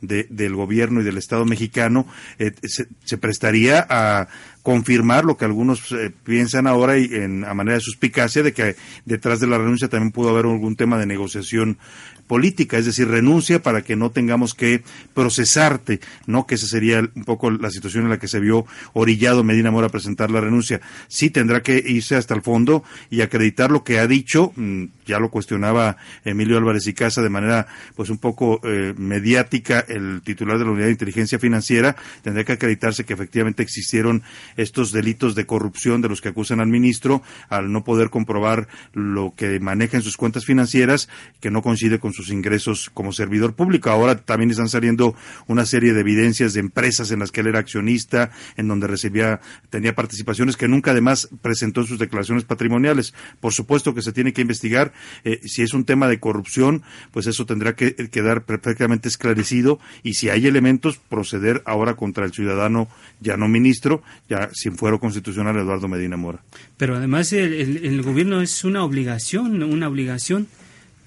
del 0.00 0.54
gobierno 0.54 1.00
y 1.00 1.04
del 1.04 1.18
Estado 1.18 1.44
mexicano 1.44 2.06
eh, 2.38 2.52
se, 2.62 3.18
prestaría 3.18 3.86
a 3.88 4.28
confirmar 4.66 5.24
lo 5.24 5.36
que 5.36 5.44
algunos 5.44 5.92
eh, 5.92 6.10
piensan 6.24 6.66
ahora 6.66 6.98
y 6.98 7.04
en, 7.04 7.44
a 7.44 7.54
manera 7.54 7.76
de 7.76 7.82
suspicacia 7.82 8.42
de 8.42 8.52
que 8.52 8.74
detrás 9.04 9.38
de 9.38 9.46
la 9.46 9.58
renuncia 9.58 9.86
también 9.86 10.10
pudo 10.10 10.30
haber 10.30 10.44
algún 10.44 10.74
tema 10.74 10.98
de 10.98 11.06
negociación 11.06 11.78
política, 12.26 12.76
es 12.76 12.86
decir, 12.86 13.06
renuncia 13.08 13.62
para 13.62 13.82
que 13.82 13.96
no 13.96 14.10
tengamos 14.10 14.54
que 14.54 14.82
procesarte, 15.14 16.00
¿no? 16.26 16.46
Que 16.46 16.56
esa 16.56 16.66
sería 16.66 16.98
un 16.98 17.24
poco 17.24 17.50
la 17.50 17.70
situación 17.70 18.04
en 18.04 18.10
la 18.10 18.18
que 18.18 18.28
se 18.28 18.40
vio 18.40 18.66
orillado 18.92 19.44
Medina 19.44 19.70
Mora 19.70 19.86
a 19.86 19.90
presentar 19.90 20.30
la 20.30 20.40
renuncia. 20.40 20.80
Sí 21.08 21.30
tendrá 21.30 21.62
que 21.62 21.82
irse 21.86 22.16
hasta 22.16 22.34
el 22.34 22.42
fondo 22.42 22.82
y 23.10 23.20
acreditar 23.20 23.70
lo 23.70 23.84
que 23.84 23.98
ha 24.00 24.06
dicho, 24.06 24.52
mm, 24.56 24.84
ya 25.06 25.20
lo 25.20 25.30
cuestionaba 25.30 25.96
Emilio 26.24 26.58
Álvarez 26.58 26.86
y 26.88 26.94
Casa 26.94 27.22
de 27.22 27.30
manera 27.30 27.68
pues 27.94 28.10
un 28.10 28.18
poco 28.18 28.60
eh, 28.64 28.94
mediática 28.96 29.84
el 29.86 30.22
titular 30.22 30.58
de 30.58 30.64
la 30.64 30.72
Unidad 30.72 30.86
de 30.86 30.92
Inteligencia 30.92 31.38
Financiera, 31.38 31.94
tendrá 32.22 32.42
que 32.42 32.54
acreditarse 32.54 33.04
que 33.04 33.14
efectivamente 33.14 33.62
existieron 33.62 34.24
estos 34.56 34.92
delitos 34.92 35.34
de 35.34 35.46
corrupción 35.46 36.02
de 36.02 36.08
los 36.08 36.20
que 36.20 36.28
acusan 36.28 36.60
al 36.60 36.68
ministro 36.68 37.22
al 37.48 37.72
no 37.72 37.84
poder 37.84 38.10
comprobar 38.10 38.68
lo 38.92 39.34
que 39.36 39.60
maneja 39.60 39.96
en 39.96 40.02
sus 40.02 40.16
cuentas 40.16 40.44
financieras, 40.44 41.08
que 41.40 41.50
no 41.50 41.62
coincide 41.62 41.98
con 41.98 42.12
sus 42.12 42.30
ingresos 42.30 42.90
como 42.92 43.12
servidor 43.12 43.54
público. 43.54 43.90
Ahora 43.90 44.16
también 44.16 44.50
están 44.50 44.68
saliendo 44.68 45.14
una 45.46 45.66
serie 45.66 45.92
de 45.92 46.00
evidencias 46.00 46.54
de 46.54 46.60
empresas 46.60 47.10
en 47.10 47.20
las 47.20 47.32
que 47.32 47.40
él 47.40 47.48
era 47.48 47.58
accionista, 47.58 48.30
en 48.56 48.68
donde 48.68 48.86
recibía, 48.86 49.40
tenía 49.70 49.94
participaciones 49.94 50.56
que 50.56 50.68
nunca 50.68 50.92
además 50.92 51.28
presentó 51.42 51.82
en 51.82 51.86
sus 51.86 51.98
declaraciones 51.98 52.44
patrimoniales. 52.44 53.14
Por 53.40 53.52
supuesto 53.52 53.94
que 53.94 54.02
se 54.02 54.12
tiene 54.12 54.32
que 54.32 54.42
investigar. 54.42 54.92
Eh, 55.24 55.40
si 55.44 55.62
es 55.62 55.74
un 55.74 55.84
tema 55.84 56.08
de 56.08 56.20
corrupción, 56.20 56.82
pues 57.12 57.26
eso 57.26 57.46
tendrá 57.46 57.74
que 57.74 57.94
quedar 58.10 58.44
perfectamente 58.44 59.08
esclarecido 59.08 59.78
y 60.02 60.14
si 60.14 60.30
hay 60.30 60.46
elementos, 60.46 60.98
proceder 60.98 61.62
ahora 61.66 61.94
contra 61.94 62.24
el 62.24 62.32
ciudadano 62.32 62.88
ya 63.20 63.36
no 63.36 63.48
ministro, 63.48 64.02
ya 64.28 64.45
sin 64.52 64.76
fuero 64.76 65.00
constitucional 65.00 65.56
Eduardo 65.56 65.88
Medina 65.88 66.16
Mora. 66.16 66.42
Pero 66.76 66.96
además 66.96 67.32
el 67.32 68.02
gobierno 68.02 68.42
es 68.42 68.64
una 68.64 68.84
obligación, 68.84 69.62
una 69.62 69.88
obligación 69.88 70.48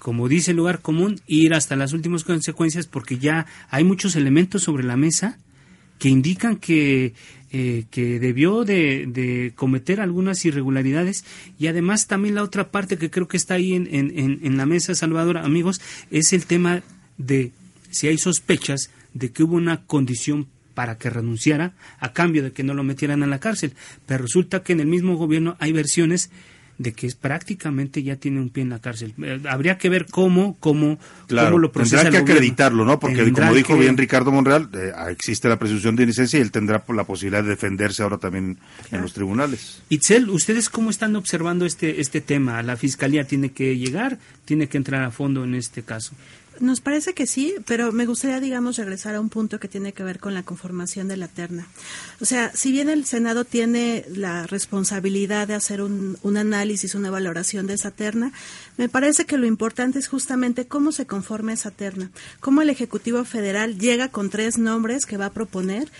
como 0.00 0.28
dice 0.28 0.50
el 0.50 0.56
lugar 0.56 0.80
común, 0.80 1.20
ir 1.26 1.54
hasta 1.54 1.76
las 1.76 1.92
últimas 1.92 2.24
consecuencias 2.24 2.86
porque 2.86 3.18
ya 3.18 3.46
hay 3.68 3.84
muchos 3.84 4.16
elementos 4.16 4.62
sobre 4.62 4.82
la 4.82 4.96
mesa 4.96 5.38
que 6.00 6.08
indican 6.08 6.56
que, 6.56 7.12
eh, 7.52 7.84
que 7.90 8.18
debió 8.18 8.64
de, 8.64 9.52
cometer 9.54 10.00
algunas 10.00 10.44
irregularidades 10.46 11.24
y 11.58 11.66
además 11.66 12.06
también 12.06 12.34
la 12.34 12.42
otra 12.42 12.70
parte 12.70 12.96
que 12.96 13.10
creo 13.10 13.28
que 13.28 13.36
está 13.36 13.54
ahí 13.54 13.74
en, 13.74 13.86
en, 13.92 14.40
en 14.42 14.56
la 14.56 14.64
mesa, 14.64 14.94
Salvador, 14.94 15.36
amigos, 15.36 15.80
es 16.10 16.32
el 16.32 16.46
tema 16.46 16.82
de 17.18 17.52
si 17.90 18.08
hay 18.08 18.16
sospechas 18.16 18.90
de 19.12 19.30
que 19.30 19.42
hubo 19.42 19.56
una 19.56 19.84
condición 19.84 20.46
para 20.80 20.96
que 20.96 21.10
renunciara 21.10 21.74
a 21.98 22.14
cambio 22.14 22.42
de 22.42 22.52
que 22.52 22.62
no 22.62 22.72
lo 22.72 22.82
metieran 22.82 23.22
a 23.22 23.26
la 23.26 23.38
cárcel. 23.38 23.74
Pero 24.06 24.22
resulta 24.22 24.62
que 24.62 24.72
en 24.72 24.80
el 24.80 24.86
mismo 24.86 25.14
gobierno 25.16 25.54
hay 25.60 25.72
versiones 25.72 26.30
de 26.78 26.94
que 26.94 27.06
es 27.06 27.16
prácticamente 27.16 28.02
ya 28.02 28.16
tiene 28.16 28.40
un 28.40 28.48
pie 28.48 28.62
en 28.62 28.70
la 28.70 28.78
cárcel. 28.78 29.12
Eh, 29.22 29.42
habría 29.46 29.76
que 29.76 29.90
ver 29.90 30.06
cómo, 30.06 30.56
cómo, 30.58 30.98
cómo 31.28 31.58
lo 31.58 31.70
procesa 31.70 32.04
Tendrá 32.04 32.24
que 32.24 32.32
acreditarlo, 32.32 32.86
¿no? 32.86 32.98
Porque 32.98 33.30
como 33.30 33.52
dijo 33.52 33.76
bien 33.76 33.98
Ricardo 33.98 34.32
Monreal, 34.32 34.70
eh, 34.72 34.90
existe 35.10 35.50
la 35.50 35.58
presunción 35.58 35.96
de 35.96 36.04
inocencia 36.04 36.38
y 36.38 36.42
él 36.42 36.50
tendrá 36.50 36.82
la 36.88 37.04
posibilidad 37.04 37.42
de 37.42 37.50
defenderse 37.50 38.02
ahora 38.02 38.16
también 38.16 38.56
en 38.90 39.02
los 39.02 39.12
tribunales. 39.12 39.82
Itzel, 39.90 40.30
¿ustedes 40.30 40.70
cómo 40.70 40.88
están 40.88 41.14
observando 41.14 41.66
este, 41.66 42.00
este 42.00 42.22
tema? 42.22 42.62
¿La 42.62 42.78
fiscalía 42.78 43.24
tiene 43.24 43.52
que 43.52 43.76
llegar? 43.76 44.18
¿Tiene 44.46 44.66
que 44.66 44.78
entrar 44.78 45.02
a 45.02 45.10
fondo 45.10 45.44
en 45.44 45.56
este 45.56 45.82
caso? 45.82 46.14
Nos 46.60 46.82
parece 46.82 47.14
que 47.14 47.26
sí, 47.26 47.54
pero 47.66 47.90
me 47.90 48.04
gustaría, 48.04 48.38
digamos, 48.38 48.76
regresar 48.76 49.14
a 49.14 49.20
un 49.20 49.30
punto 49.30 49.58
que 49.58 49.66
tiene 49.66 49.94
que 49.94 50.02
ver 50.02 50.18
con 50.18 50.34
la 50.34 50.42
conformación 50.42 51.08
de 51.08 51.16
la 51.16 51.26
terna. 51.26 51.66
O 52.20 52.26
sea, 52.26 52.52
si 52.54 52.70
bien 52.70 52.90
el 52.90 53.06
Senado 53.06 53.46
tiene 53.46 54.04
la 54.14 54.46
responsabilidad 54.46 55.48
de 55.48 55.54
hacer 55.54 55.80
un, 55.80 56.18
un 56.22 56.36
análisis, 56.36 56.94
una 56.94 57.10
valoración 57.10 57.66
de 57.66 57.74
esa 57.74 57.90
terna, 57.90 58.32
me 58.76 58.90
parece 58.90 59.24
que 59.24 59.38
lo 59.38 59.46
importante 59.46 59.98
es 59.98 60.08
justamente 60.08 60.66
cómo 60.66 60.92
se 60.92 61.06
conforma 61.06 61.54
esa 61.54 61.70
terna, 61.70 62.10
cómo 62.40 62.60
el 62.60 62.68
Ejecutivo 62.68 63.24
Federal 63.24 63.78
llega 63.78 64.08
con 64.08 64.28
tres 64.28 64.58
nombres 64.58 65.06
que 65.06 65.16
va 65.16 65.26
a 65.26 65.32
proponer 65.32 65.90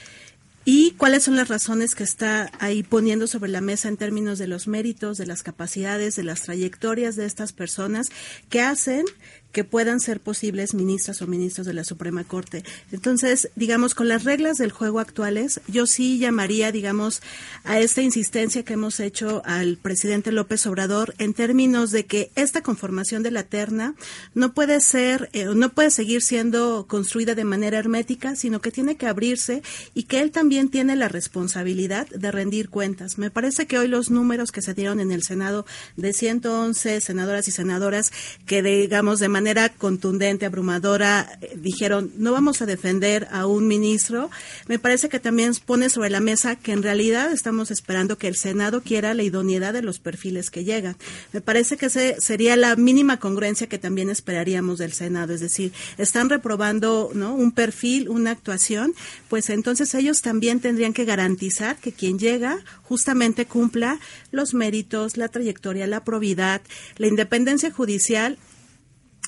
y 0.65 0.93
cuáles 0.93 1.25
son 1.25 1.37
las 1.37 1.49
razones 1.49 1.95
que 1.95 2.05
está 2.05 2.51
ahí 2.59 2.83
poniendo 2.83 3.27
sobre 3.27 3.51
la 3.51 3.63
mesa 3.63 3.89
en 3.89 3.97
términos 3.97 4.39
de 4.39 4.47
los 4.47 4.69
méritos, 4.69 5.17
de 5.17 5.27
las 5.27 5.43
capacidades, 5.43 6.17
de 6.17 6.23
las 6.23 6.43
trayectorias 6.43 7.17
de 7.17 7.25
estas 7.25 7.53
personas 7.53 8.11
que 8.51 8.61
hacen 8.61 9.07
que 9.53 9.65
puedan 9.65 10.01
ser 10.01 10.21
posibles 10.21 10.75
ministras 10.75 11.23
o 11.23 11.27
ministros 11.27 11.67
de 11.67 11.75
la 11.75 11.85
Suprema 11.85 12.25
Corte. 12.25 12.65
Entonces, 12.93 13.51
digamos, 13.57 13.95
con 13.95 14.09
las 14.09 14.25
reglas 14.25 14.59
del 14.59 14.71
juego 14.71 15.01
actuales, 15.01 15.61
yo 15.67 15.87
sí 15.87 16.19
llamaría, 16.19 16.73
digamos, 16.73 17.23
a 17.65 17.79
esta 17.81 18.03
insistencia 18.03 18.65
que 18.65 18.75
hemos 18.75 19.01
hecho 19.01 19.43
al 19.45 19.77
presidente 19.77 20.33
López 20.33 20.67
Obrador 20.67 21.15
en 21.19 21.35
términos 21.35 21.91
de 21.91 22.07
que 22.07 22.31
esta 22.35 22.63
conformación 22.63 23.23
de 23.23 23.31
la 23.31 23.43
terna 23.43 23.95
no 24.35 24.53
puede 24.55 24.81
ser, 24.81 25.31
eh, 25.33 25.47
no 25.55 25.71
puede 25.71 25.91
seguir 25.91 26.23
siendo 26.23 26.87
construida 26.89 27.35
de 27.35 27.45
manera 27.45 27.79
hermética, 27.79 28.37
sino 28.37 28.61
que 28.61 28.71
tiene 28.71 28.97
que 28.97 29.07
abrirse 29.07 29.63
y 29.95 30.05
que 30.05 30.21
él 30.21 30.31
también 30.31 30.69
tiene 30.69 30.97
la 30.97 31.09
responsabilidad 31.09 32.09
de 32.09 32.31
rendir 32.31 32.69
cuentas. 32.69 33.19
Me 33.19 33.31
parece 33.31 33.67
que 33.67 33.79
hoy 33.79 33.89
los 33.89 34.11
números 34.11 34.53
que 34.53 34.63
se 34.63 34.75
dieron 34.75 35.01
en 35.01 35.13
el 35.13 35.23
Senado 35.23 35.67
de 35.97 36.13
111 36.13 37.01
senadoras 37.01 37.49
y 37.49 37.51
senadoras 37.51 38.13
que, 38.47 38.63
digamos, 38.63 39.21
de 39.21 39.29
manera 39.41 39.71
contundente, 39.71 40.45
abrumadora, 40.45 41.39
eh, 41.41 41.57
dijeron, 41.57 42.13
no 42.19 42.33
vamos 42.33 42.61
a 42.61 42.67
defender 42.67 43.27
a 43.33 43.47
un 43.47 43.67
ministro, 43.67 44.31
me 44.69 44.79
parece 44.79 45.09
que 45.09 45.19
también 45.19 45.55
pone 45.65 45.89
sobre 45.89 46.11
la 46.11 46.21
mesa 46.21 46.57
que 46.57 46.73
en 46.73 46.83
realidad 46.83 47.33
estamos 47.33 47.71
esperando 47.71 48.19
que 48.19 48.29
el 48.29 48.37
Senado 48.37 48.83
quiera 48.83 49.15
la 49.15 49.23
idoneidad 49.23 49.73
de 49.73 49.81
los 49.81 49.99
perfiles 49.99 50.51
que 50.51 50.63
llegan. 50.65 50.95
Me 51.33 51.41
parece 51.41 51.79
que 51.79 51.87
ese 51.87 52.21
sería 52.21 52.55
la 52.57 52.77
mínima 52.77 53.19
congruencia 53.19 53.67
que 53.67 53.79
también 53.79 54.11
esperaríamos 54.11 54.79
del 54.79 54.93
Senado, 54.93 55.33
es 55.33 55.41
decir, 55.41 55.73
están 55.97 56.29
reprobando 56.29 57.11
¿no? 57.15 57.35
un 57.35 57.53
perfil, 57.53 58.11
una 58.11 58.33
actuación, 58.33 58.93
pues 59.31 59.49
entonces 59.49 59.95
ellos 59.95 60.21
también 60.21 60.61
tendrían 60.61 60.93
que 60.93 61.07
garantizar 61.07 61.79
que 61.79 61.93
quien 61.93 62.19
llega 62.19 62.59
justamente 62.83 63.47
cumpla 63.47 63.99
los 64.33 64.53
méritos, 64.53 65.17
la 65.17 65.29
trayectoria, 65.29 65.87
la 65.87 66.05
probidad, 66.05 66.61
la 66.99 67.07
independencia 67.07 67.71
judicial 67.71 68.37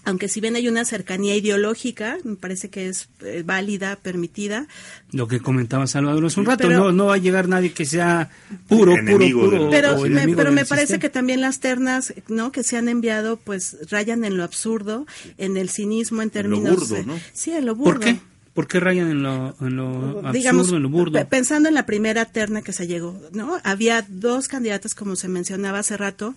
aunque 0.05 0.29
si 0.29 0.41
bien 0.41 0.57
hay 0.57 0.69
una 0.69 0.85
cercanía 0.85 1.37
ideológica, 1.37 2.19
me 2.25 2.37
parece 2.37 2.71
que 2.71 2.89
es 2.89 3.09
eh, 3.21 3.43
válida, 3.45 3.97
permitida. 4.03 4.67
Lo 5.13 5.29
que 5.29 5.41
comentaba 5.41 5.87
Salvador 5.87 6.27
hace 6.27 6.41
un 6.41 6.47
rato, 6.47 6.69
no, 6.69 6.93
no 6.93 7.07
va 7.07 7.15
a 7.15 7.19
llegar 7.19 7.49
nadie 7.49 7.73
que 7.73 7.85
sea 7.85 8.31
puro, 8.69 8.95
puro, 9.07 9.27
puro. 9.31 9.71
Pero, 9.71 10.01
me, 10.03 10.29
pero 10.35 10.53
me 10.53 10.65
parece 10.65 10.99
que 10.99 11.09
también 11.09 11.41
las 11.41 11.61
ternas 11.61 12.15
no 12.29 12.51
que 12.51 12.63
se 12.65 12.77
han 12.77 12.89
enviado, 12.89 13.37
pues 13.37 13.77
rayan 13.91 14.25
en 14.25 14.37
lo 14.37 14.45
absurdo, 14.45 15.07
en 15.39 15.57
el 15.57 15.69
cinismo, 15.69 16.23
en 16.23 16.31
términos. 16.31 16.65
En 16.65 16.75
lo 16.75 16.81
burdo, 16.81 17.03
¿no? 17.05 17.21
Sí, 17.33 17.53
en 17.53 17.67
lo 17.67 17.75
burdo. 17.75 17.93
¿Por 17.93 18.01
qué? 18.01 18.19
¿Por 18.55 18.69
qué 18.69 18.81
rayan 18.81 19.11
en 19.11 19.23
lo, 19.23 19.57
en 19.61 19.77
lo 19.77 20.27
absurdo, 20.27 20.77
en 20.77 20.83
lo 20.83 20.91
burdo? 20.91 21.29
Pensando 21.29 21.71
en 21.71 21.75
la 21.75 21.87
primera 21.87 22.27
terna 22.27 22.61
que 22.61 22.75
se 22.75 22.87
llegó, 22.87 23.19
¿no? 23.33 23.59
Había 23.65 24.05
dos 24.07 24.47
candidatas, 24.49 24.95
como 24.95 25.17
se 25.17 25.29
mencionaba 25.29 25.79
hace 25.79 25.97
rato, 25.97 26.35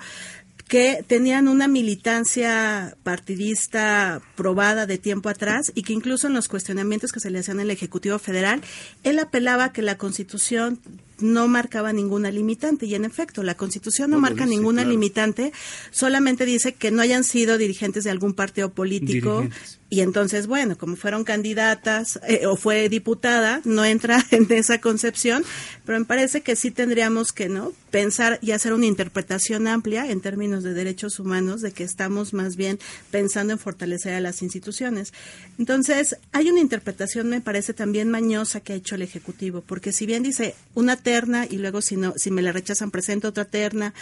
que 0.68 1.04
tenían 1.06 1.48
una 1.48 1.68
militancia 1.68 2.98
partidista 3.04 4.22
probada 4.36 4.86
de 4.86 4.98
tiempo 4.98 5.30
atrás 5.30 5.72
y 5.76 5.84
que 5.84 5.94
incluso 5.94 6.28
en 6.28 6.34
los 6.34 6.48
cuestionamientos 6.48 7.12
que 7.12 7.20
se 7.20 7.30
le 7.30 7.40
hacían 7.40 7.60
al 7.60 7.70
Ejecutivo 7.70 8.18
Federal, 8.18 8.62
él 9.04 9.20
apelaba 9.20 9.72
que 9.72 9.84
la 9.84 9.98
Constitución 9.98 10.80
no 11.20 11.48
marcaba 11.48 11.94
ninguna 11.94 12.32
limitante. 12.32 12.86
Y 12.86 12.96
en 12.96 13.06
efecto 13.06 13.44
la 13.44 13.56
Constitución 13.56 14.12
no, 14.12 14.20
marca 14.20 14.46
ninguna 14.46 14.84
limitante, 14.84 15.52
solamente 15.92 16.46
dice 16.46 16.74
que 16.74 16.92
no 16.92 17.02
hayan 17.02 17.24
sido 17.24 17.58
dirigentes 17.58 18.04
de 18.04 18.12
algún 18.12 18.34
partido 18.34 18.70
político. 18.72 19.48
Y 19.90 20.02
entonces 20.02 20.48
bueno, 20.48 20.78
como 20.78 20.96
fueron 20.96 21.24
candidatas 21.24 22.20
eh, 22.28 22.48
o 22.48 22.56
fue 22.56 22.90
diputada, 22.90 23.62
no 23.66 23.86
entra 23.86 24.26
en 24.32 24.52
esa 24.52 24.82
concepción, 24.82 25.44
pero 25.86 26.00
me 26.00 26.06
parece 26.06 26.42
que 26.42 26.56
sí 26.56 26.72
tendríamos 26.72 27.32
que 27.32 27.50
no 27.50 27.72
pensar 27.92 28.40
y 28.42 28.52
hacer 28.52 28.74
una 28.74 28.88
interpretación 28.88 29.68
amplia 29.68 30.10
en 30.10 30.20
términos 30.20 30.64
de 30.64 30.74
derechos 30.74 31.20
humanos 31.20 31.62
de 31.62 31.72
que 31.72 31.84
estamos 31.84 32.34
más 32.34 32.56
bien 32.58 32.80
pensando 33.10 33.54
en 33.54 33.60
fortalecer 33.60 34.14
a 34.16 34.20
las 34.20 34.42
instituciones. 34.42 35.14
Entonces, 35.58 36.18
hay 36.34 36.50
una 36.50 36.60
interpretación 36.60 37.30
me 37.30 37.40
parece 37.40 37.74
también 37.74 38.10
mañosa 38.10 38.60
que 38.60 38.74
ha 38.74 38.76
hecho 38.76 38.96
el 38.96 39.02
ejecutivo, 39.02 39.64
porque 39.66 39.92
si 39.92 40.06
bien 40.06 40.24
dice 40.24 40.56
una 40.74 40.98
terna 41.06 41.46
y 41.50 41.58
luego 41.60 41.82
si 41.82 41.96
no 41.96 42.14
si 42.18 42.32
me 42.32 42.42
la 42.42 42.52
rechazan 42.52 42.92
presento 42.92 43.30
otra 43.30 43.46
terna. 43.46 43.94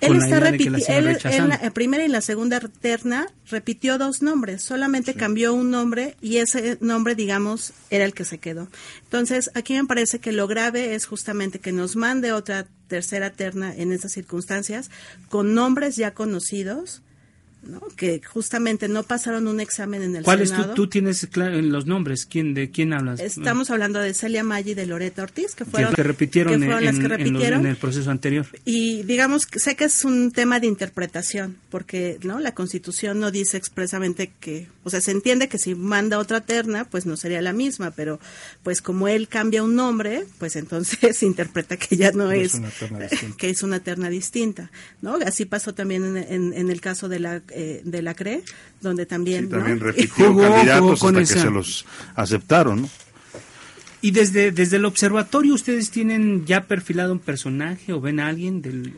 Él 0.00 0.14
está 0.14 0.38
repitiendo, 0.38 1.10
en 1.24 1.48
la 1.48 1.70
primera 1.74 2.04
y 2.04 2.08
la 2.08 2.20
segunda 2.20 2.60
terna 2.60 3.26
repitió 3.50 3.98
dos 3.98 4.22
nombres, 4.22 4.62
solamente 4.62 5.14
cambió 5.14 5.52
un 5.52 5.72
nombre 5.72 6.14
y 6.20 6.36
ese 6.36 6.78
nombre, 6.80 7.16
digamos, 7.16 7.72
era 7.90 8.04
el 8.04 8.14
que 8.14 8.24
se 8.24 8.38
quedó. 8.38 8.68
Entonces, 9.02 9.50
aquí 9.54 9.74
me 9.74 9.86
parece 9.86 10.20
que 10.20 10.30
lo 10.30 10.46
grave 10.46 10.94
es 10.94 11.04
justamente 11.04 11.58
que 11.58 11.72
nos 11.72 11.96
mande 11.96 12.30
otra 12.30 12.68
tercera 12.86 13.30
terna 13.32 13.74
en 13.74 13.90
esas 13.90 14.12
circunstancias 14.12 14.88
con 15.28 15.52
nombres 15.52 15.96
ya 15.96 16.14
conocidos 16.14 17.02
que 17.96 18.22
justamente 18.24 18.88
no 18.88 19.02
pasaron 19.02 19.48
un 19.48 19.60
examen 19.60 20.02
en 20.02 20.16
el 20.16 20.22
¿Cuál 20.22 20.40
es 20.40 20.52
tú, 20.74 20.88
tienes 20.88 21.28
los 21.36 21.86
nombres? 21.86 22.24
¿Quién, 22.24 22.54
¿De 22.54 22.70
quién 22.70 22.92
hablas? 22.92 23.20
Estamos 23.20 23.70
hablando 23.70 23.98
de 23.98 24.14
Celia 24.14 24.44
Maggi 24.44 24.70
y 24.70 24.74
de 24.74 24.86
Loreta 24.86 25.22
Ortiz, 25.22 25.54
que 25.54 25.64
fueron, 25.64 25.92
que 25.94 26.02
repitieron, 26.02 26.60
las 26.84 26.98
que 26.98 27.08
repitieron 27.08 27.60
en, 27.60 27.66
el 27.66 27.76
proceso 27.76 28.10
anterior. 28.10 28.46
Y 28.64 29.02
digamos, 29.02 29.48
sé 29.56 29.76
que 29.76 29.84
es 29.84 30.04
un 30.04 30.30
tema 30.30 30.60
de 30.60 30.66
interpretación, 30.66 31.56
porque 31.70 32.18
no 32.22 32.38
la 32.38 32.54
Constitución 32.54 33.18
no 33.20 33.30
dice 33.30 33.56
expresamente 33.56 34.32
que, 34.40 34.68
o 34.84 34.90
sea, 34.90 35.00
se 35.00 35.10
entiende 35.10 35.48
que 35.48 35.58
si 35.58 35.74
manda 35.74 36.18
otra 36.18 36.40
terna, 36.40 36.84
pues 36.84 37.06
no 37.06 37.16
sería 37.16 37.42
la 37.42 37.52
misma, 37.52 37.90
pero 37.90 38.20
pues 38.62 38.80
como 38.80 39.08
él 39.08 39.28
cambia 39.28 39.62
un 39.62 39.74
nombre, 39.74 40.24
pues 40.38 40.56
entonces 40.56 41.16
se 41.16 41.26
interpreta 41.26 41.76
que 41.76 41.96
ya 41.96 42.12
no, 42.12 42.30
es, 42.30 42.60
que 43.36 43.50
es 43.50 43.62
una 43.62 43.80
terna 43.80 44.08
distinta, 44.08 44.70
¿no? 45.02 45.18
Así 45.26 45.44
pasó 45.44 45.74
también 45.74 46.16
en 46.16 46.70
el 46.70 46.80
caso 46.80 47.08
de 47.08 47.18
la 47.18 47.42
eh, 47.50 47.82
de 47.84 48.02
la 48.02 48.14
CRE, 48.14 48.42
donde 48.80 49.06
también... 49.06 49.44
Sí, 49.44 49.50
también 49.50 49.80
repitió 49.80 50.36
candidatos 50.36 51.02
hasta 51.02 51.18
que 51.20 51.26
se 51.26 51.50
los 51.50 51.84
aceptaron, 52.14 52.88
Y 54.00 54.12
desde, 54.12 54.52
desde 54.52 54.76
el 54.76 54.84
observatorio, 54.84 55.54
¿ustedes 55.54 55.90
tienen 55.90 56.46
ya 56.46 56.62
perfilado 56.66 57.12
un 57.12 57.18
personaje 57.18 57.92
o 57.92 58.00
ven 58.00 58.20
a 58.20 58.28
alguien? 58.28 58.62
Del, 58.62 58.94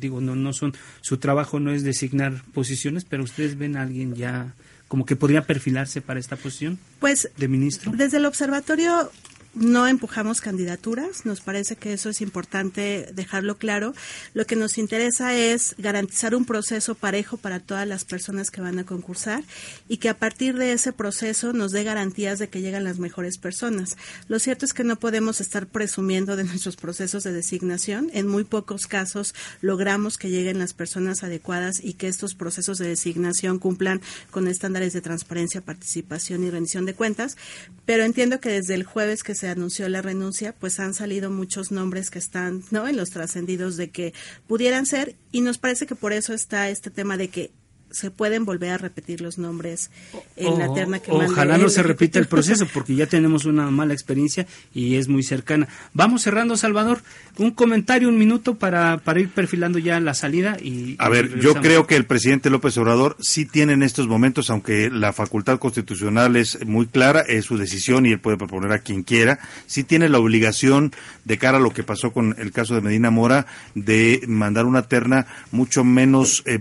digo, 0.00 0.20
no, 0.20 0.34
no 0.34 0.52
son, 0.52 0.74
su 1.00 1.18
trabajo 1.18 1.60
no 1.60 1.72
es 1.72 1.84
designar 1.84 2.42
posiciones, 2.52 3.04
pero 3.04 3.22
ustedes 3.22 3.56
ven 3.56 3.76
a 3.76 3.82
alguien 3.82 4.14
ya 4.14 4.54
como 4.88 5.06
que 5.06 5.14
podría 5.14 5.42
perfilarse 5.42 6.00
para 6.00 6.18
esta 6.18 6.34
posición 6.34 6.76
pues, 6.98 7.30
de 7.36 7.46
ministro. 7.46 7.92
Desde 7.94 8.16
el 8.16 8.26
observatorio 8.26 9.12
no 9.54 9.86
empujamos 9.88 10.40
candidaturas, 10.40 11.26
nos 11.26 11.40
parece 11.40 11.74
que 11.74 11.92
eso 11.92 12.08
es 12.08 12.20
importante 12.20 13.08
dejarlo 13.12 13.58
claro. 13.58 13.94
Lo 14.32 14.46
que 14.46 14.54
nos 14.54 14.78
interesa 14.78 15.34
es 15.34 15.74
garantizar 15.76 16.36
un 16.36 16.44
proceso 16.44 16.94
parejo 16.94 17.36
para 17.36 17.58
todas 17.58 17.86
las 17.86 18.04
personas 18.04 18.50
que 18.50 18.60
van 18.60 18.78
a 18.78 18.84
concursar 18.84 19.42
y 19.88 19.96
que 19.96 20.08
a 20.08 20.16
partir 20.16 20.56
de 20.56 20.72
ese 20.72 20.92
proceso 20.92 21.52
nos 21.52 21.72
dé 21.72 21.82
garantías 21.82 22.38
de 22.38 22.48
que 22.48 22.60
llegan 22.60 22.84
las 22.84 22.98
mejores 22.98 23.38
personas. 23.38 23.96
Lo 24.28 24.38
cierto 24.38 24.64
es 24.64 24.72
que 24.72 24.84
no 24.84 24.96
podemos 24.96 25.40
estar 25.40 25.66
presumiendo 25.66 26.36
de 26.36 26.44
nuestros 26.50 26.76
procesos 26.76 27.24
de 27.24 27.32
designación. 27.32 28.08
En 28.12 28.28
muy 28.28 28.44
pocos 28.44 28.86
casos 28.86 29.34
logramos 29.60 30.16
que 30.16 30.30
lleguen 30.30 30.58
las 30.58 30.74
personas 30.74 31.24
adecuadas 31.24 31.82
y 31.82 31.94
que 31.94 32.06
estos 32.06 32.34
procesos 32.34 32.78
de 32.78 32.88
designación 32.88 33.58
cumplan 33.58 34.00
con 34.30 34.46
estándares 34.46 34.92
de 34.92 35.00
transparencia, 35.00 35.60
participación 35.60 36.44
y 36.44 36.50
rendición 36.50 36.86
de 36.86 36.94
cuentas. 36.94 37.36
Pero 37.84 38.04
entiendo 38.04 38.40
que 38.40 38.50
desde 38.50 38.74
el 38.74 38.84
jueves 38.84 39.24
que 39.24 39.39
se 39.40 39.48
anunció 39.48 39.88
la 39.88 40.02
renuncia, 40.02 40.54
pues 40.54 40.78
han 40.80 40.92
salido 40.92 41.30
muchos 41.30 41.72
nombres 41.72 42.10
que 42.10 42.18
están 42.18 42.62
¿no? 42.70 42.86
en 42.86 42.96
los 42.98 43.08
trascendidos 43.08 43.78
de 43.78 43.88
que 43.88 44.12
pudieran 44.46 44.84
ser 44.84 45.16
y 45.32 45.40
nos 45.40 45.56
parece 45.56 45.86
que 45.86 45.94
por 45.94 46.12
eso 46.12 46.34
está 46.34 46.68
este 46.68 46.90
tema 46.90 47.16
de 47.16 47.28
que 47.28 47.50
se 47.90 48.10
pueden 48.10 48.44
volver 48.44 48.70
a 48.70 48.78
repetir 48.78 49.20
los 49.20 49.38
nombres 49.38 49.90
en 50.36 50.58
la 50.58 50.72
terna 50.72 51.00
que 51.00 51.10
Ojalá 51.10 51.58
no 51.58 51.68
se 51.68 51.82
repita 51.82 52.18
el 52.18 52.26
proceso 52.26 52.66
porque 52.72 52.94
ya 52.94 53.06
tenemos 53.06 53.44
una 53.44 53.70
mala 53.70 53.92
experiencia 53.92 54.46
y 54.74 54.96
es 54.96 55.08
muy 55.08 55.22
cercana. 55.22 55.68
Vamos 55.92 56.22
cerrando, 56.22 56.56
Salvador. 56.56 57.02
Un 57.38 57.50
comentario, 57.50 58.08
un 58.08 58.18
minuto 58.18 58.54
para, 58.54 58.98
para 58.98 59.20
ir 59.20 59.30
perfilando 59.30 59.78
ya 59.78 59.98
la 60.00 60.14
salida. 60.14 60.56
y 60.62 60.96
A 60.98 61.08
ver, 61.08 61.38
yo 61.40 61.54
creo 61.54 61.86
que 61.86 61.96
el 61.96 62.04
presidente 62.04 62.50
López 62.50 62.76
Obrador 62.78 63.16
sí 63.20 63.46
tiene 63.46 63.72
en 63.72 63.82
estos 63.82 64.06
momentos, 64.06 64.50
aunque 64.50 64.90
la 64.90 65.12
facultad 65.12 65.58
constitucional 65.58 66.36
es 66.36 66.64
muy 66.66 66.86
clara, 66.86 67.20
es 67.20 67.44
su 67.44 67.56
decisión 67.56 68.06
y 68.06 68.12
él 68.12 68.20
puede 68.20 68.36
proponer 68.36 68.72
a 68.72 68.80
quien 68.80 69.02
quiera, 69.02 69.40
sí 69.66 69.84
tiene 69.84 70.08
la 70.08 70.18
obligación 70.18 70.92
de 71.24 71.38
cara 71.38 71.58
a 71.58 71.60
lo 71.60 71.70
que 71.70 71.82
pasó 71.82 72.12
con 72.12 72.34
el 72.38 72.52
caso 72.52 72.74
de 72.74 72.80
Medina 72.80 73.10
Mora 73.10 73.46
de 73.74 74.22
mandar 74.26 74.66
una 74.66 74.82
terna 74.82 75.26
mucho 75.50 75.84
menos 75.84 76.42
eh, 76.46 76.60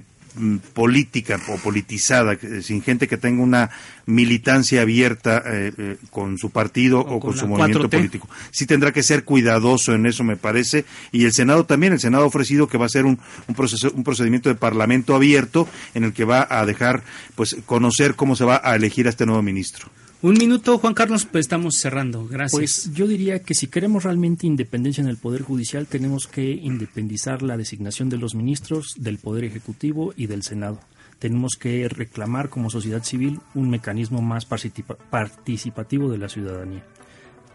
política 0.73 1.39
o 1.49 1.57
politizada, 1.57 2.37
sin 2.61 2.81
gente 2.81 3.07
que 3.07 3.17
tenga 3.17 3.43
una 3.43 3.69
militancia 4.05 4.81
abierta 4.81 5.43
eh, 5.45 5.71
eh, 5.77 5.97
con 6.09 6.37
su 6.37 6.49
partido 6.49 6.99
o, 6.99 7.19
con, 7.19 7.37
su 7.37 7.47
movimiento 7.47 7.89
político. 7.89 8.29
Sí 8.51 8.65
tendrá 8.65 8.91
que 8.91 9.03
ser 9.03 9.23
cuidadoso 9.23 9.93
en 9.93 10.05
eso, 10.05 10.23
me 10.23 10.37
parece, 10.37 10.85
y 11.11 11.25
el 11.25 11.33
Senado 11.33 11.65
también. 11.65 11.93
El 11.93 11.99
Senado 11.99 12.23
ha 12.23 12.27
ofrecido 12.27 12.67
que 12.67 12.77
va 12.77 12.85
a 12.85 12.89
ser 12.89 13.05
un, 13.05 13.19
un, 13.47 13.55
proceso, 13.55 13.91
un 13.93 14.03
procedimiento 14.03 14.49
de 14.49 14.55
parlamento 14.55 15.15
abierto 15.15 15.67
en 15.93 16.03
el 16.03 16.13
que 16.13 16.25
va 16.25 16.47
a 16.49 16.65
dejar 16.65 17.03
pues 17.35 17.57
conocer 17.65 18.15
cómo 18.15 18.35
se 18.35 18.45
va 18.45 18.61
a 18.63 18.75
elegir 18.75 19.07
a 19.07 19.09
este 19.09 19.25
nuevo 19.25 19.41
ministro. 19.41 19.89
Un 20.21 20.33
minuto, 20.33 20.77
Juan 20.79 20.93
Carlos, 20.93 21.25
pues 21.25 21.45
estamos 21.45 21.77
cerrando. 21.77 22.27
Gracias. 22.27 22.51
Pues 22.51 22.93
yo 22.93 23.07
diría 23.07 23.41
que 23.41 23.55
si 23.55 23.67
queremos 23.67 24.03
realmente 24.03 24.47
independencia 24.47 25.01
en 25.01 25.07
el 25.07 25.15
Poder 25.15 25.43
Judicial, 25.43 25.87
tenemos 25.87 26.27
que 26.27 26.51
independizar 26.51 27.41
la 27.41 27.55
designación 27.55 28.09
de 28.09 28.17
los 28.17 28.35
ministros, 28.35 28.95
del 28.97 29.17
Poder 29.17 29.45
Ejecutivo 29.45 30.13
y 30.17 30.27
del 30.27 30.43
Senado. 30.43 30.81
Tenemos 31.19 31.55
que 31.55 31.87
reclamar 31.87 32.49
como 32.49 32.69
sociedad 32.69 33.03
civil 33.03 33.39
un 33.53 33.69
mecanismo 33.69 34.21
más 34.21 34.45
participativo 34.45 36.11
de 36.11 36.17
la 36.17 36.27
ciudadanía. 36.27 36.83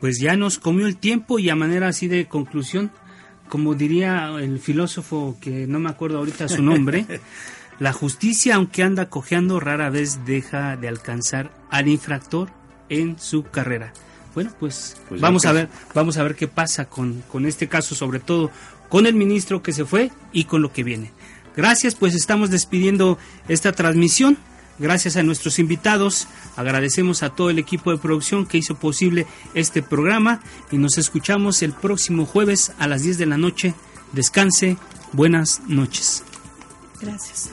Pues 0.00 0.18
ya 0.18 0.34
nos 0.36 0.58
comió 0.58 0.86
el 0.86 0.96
tiempo 0.96 1.38
y 1.38 1.50
a 1.50 1.56
manera 1.56 1.88
así 1.88 2.08
de 2.08 2.26
conclusión, 2.26 2.90
como 3.48 3.74
diría 3.74 4.30
el 4.40 4.58
filósofo 4.58 5.36
que 5.38 5.66
no 5.66 5.80
me 5.80 5.90
acuerdo 5.90 6.18
ahorita 6.18 6.48
su 6.48 6.62
nombre, 6.62 7.06
La 7.80 7.92
justicia, 7.92 8.54
aunque 8.54 8.82
anda 8.82 9.08
cojeando, 9.08 9.58
rara 9.60 9.90
vez 9.90 10.24
deja 10.24 10.76
de 10.76 10.88
alcanzar 10.88 11.50
al 11.70 11.88
infractor 11.88 12.50
en 12.88 13.18
su 13.18 13.44
carrera. 13.44 13.92
Bueno, 14.34 14.52
pues, 14.58 14.96
pues 15.08 15.20
vamos 15.20 15.44
a 15.44 15.52
ver, 15.52 15.68
vamos 15.94 16.16
a 16.16 16.22
ver 16.22 16.34
qué 16.34 16.48
pasa 16.48 16.86
con, 16.86 17.22
con 17.30 17.46
este 17.46 17.68
caso, 17.68 17.94
sobre 17.94 18.20
todo 18.20 18.50
con 18.88 19.06
el 19.06 19.14
ministro 19.14 19.62
que 19.62 19.72
se 19.72 19.84
fue 19.84 20.10
y 20.32 20.44
con 20.44 20.62
lo 20.62 20.72
que 20.72 20.84
viene. 20.84 21.12
Gracias, 21.56 21.94
pues 21.94 22.14
estamos 22.14 22.50
despidiendo 22.50 23.18
esta 23.48 23.72
transmisión. 23.72 24.36
Gracias 24.78 25.16
a 25.16 25.22
nuestros 25.22 25.60
invitados, 25.60 26.26
agradecemos 26.56 27.22
a 27.22 27.30
todo 27.30 27.48
el 27.48 27.60
equipo 27.60 27.92
de 27.92 27.98
producción 27.98 28.44
que 28.44 28.58
hizo 28.58 28.74
posible 28.74 29.24
este 29.54 29.82
programa 29.82 30.40
y 30.72 30.78
nos 30.78 30.98
escuchamos 30.98 31.62
el 31.62 31.72
próximo 31.72 32.26
jueves 32.26 32.72
a 32.80 32.88
las 32.88 33.02
10 33.02 33.18
de 33.18 33.26
la 33.26 33.38
noche. 33.38 33.74
Descanse, 34.12 34.76
buenas 35.12 35.60
noches. 35.68 36.24
Gracias. 37.04 37.50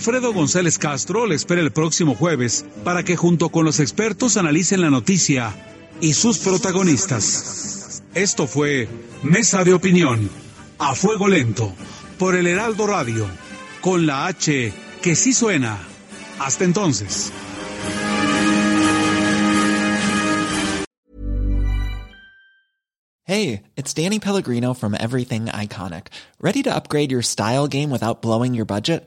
Alfredo 0.00 0.32
González 0.32 0.78
Castro 0.78 1.26
le 1.26 1.34
espera 1.34 1.60
el 1.60 1.72
próximo 1.72 2.14
jueves 2.14 2.64
para 2.84 3.02
que 3.02 3.16
junto 3.16 3.50
con 3.50 3.66
los 3.66 3.80
expertos 3.80 4.38
analicen 4.38 4.80
la 4.80 4.88
noticia 4.88 5.54
y 6.00 6.14
sus 6.14 6.38
protagonistas. 6.38 8.02
Esto 8.14 8.46
fue 8.46 8.88
Mesa 9.22 9.62
de 9.62 9.74
Opinión, 9.74 10.30
a 10.78 10.94
fuego 10.94 11.28
lento, 11.28 11.74
por 12.18 12.34
el 12.34 12.46
Heraldo 12.46 12.86
Radio, 12.86 13.26
con 13.82 14.06
la 14.06 14.26
H 14.26 14.72
que 15.02 15.14
sí 15.14 15.34
suena. 15.34 15.78
Hasta 16.38 16.64
entonces. 16.64 17.30
Hey, 23.24 23.64
it's 23.76 23.92
Danny 23.92 24.18
Pellegrino 24.18 24.72
from 24.72 24.96
Everything 24.98 25.44
Iconic. 25.48 26.06
¿Ready 26.40 26.62
to 26.62 26.74
upgrade 26.74 27.12
your 27.12 27.22
style 27.22 27.68
game 27.68 27.90
without 27.90 28.22
blowing 28.22 28.54
your 28.54 28.64
budget? 28.64 29.06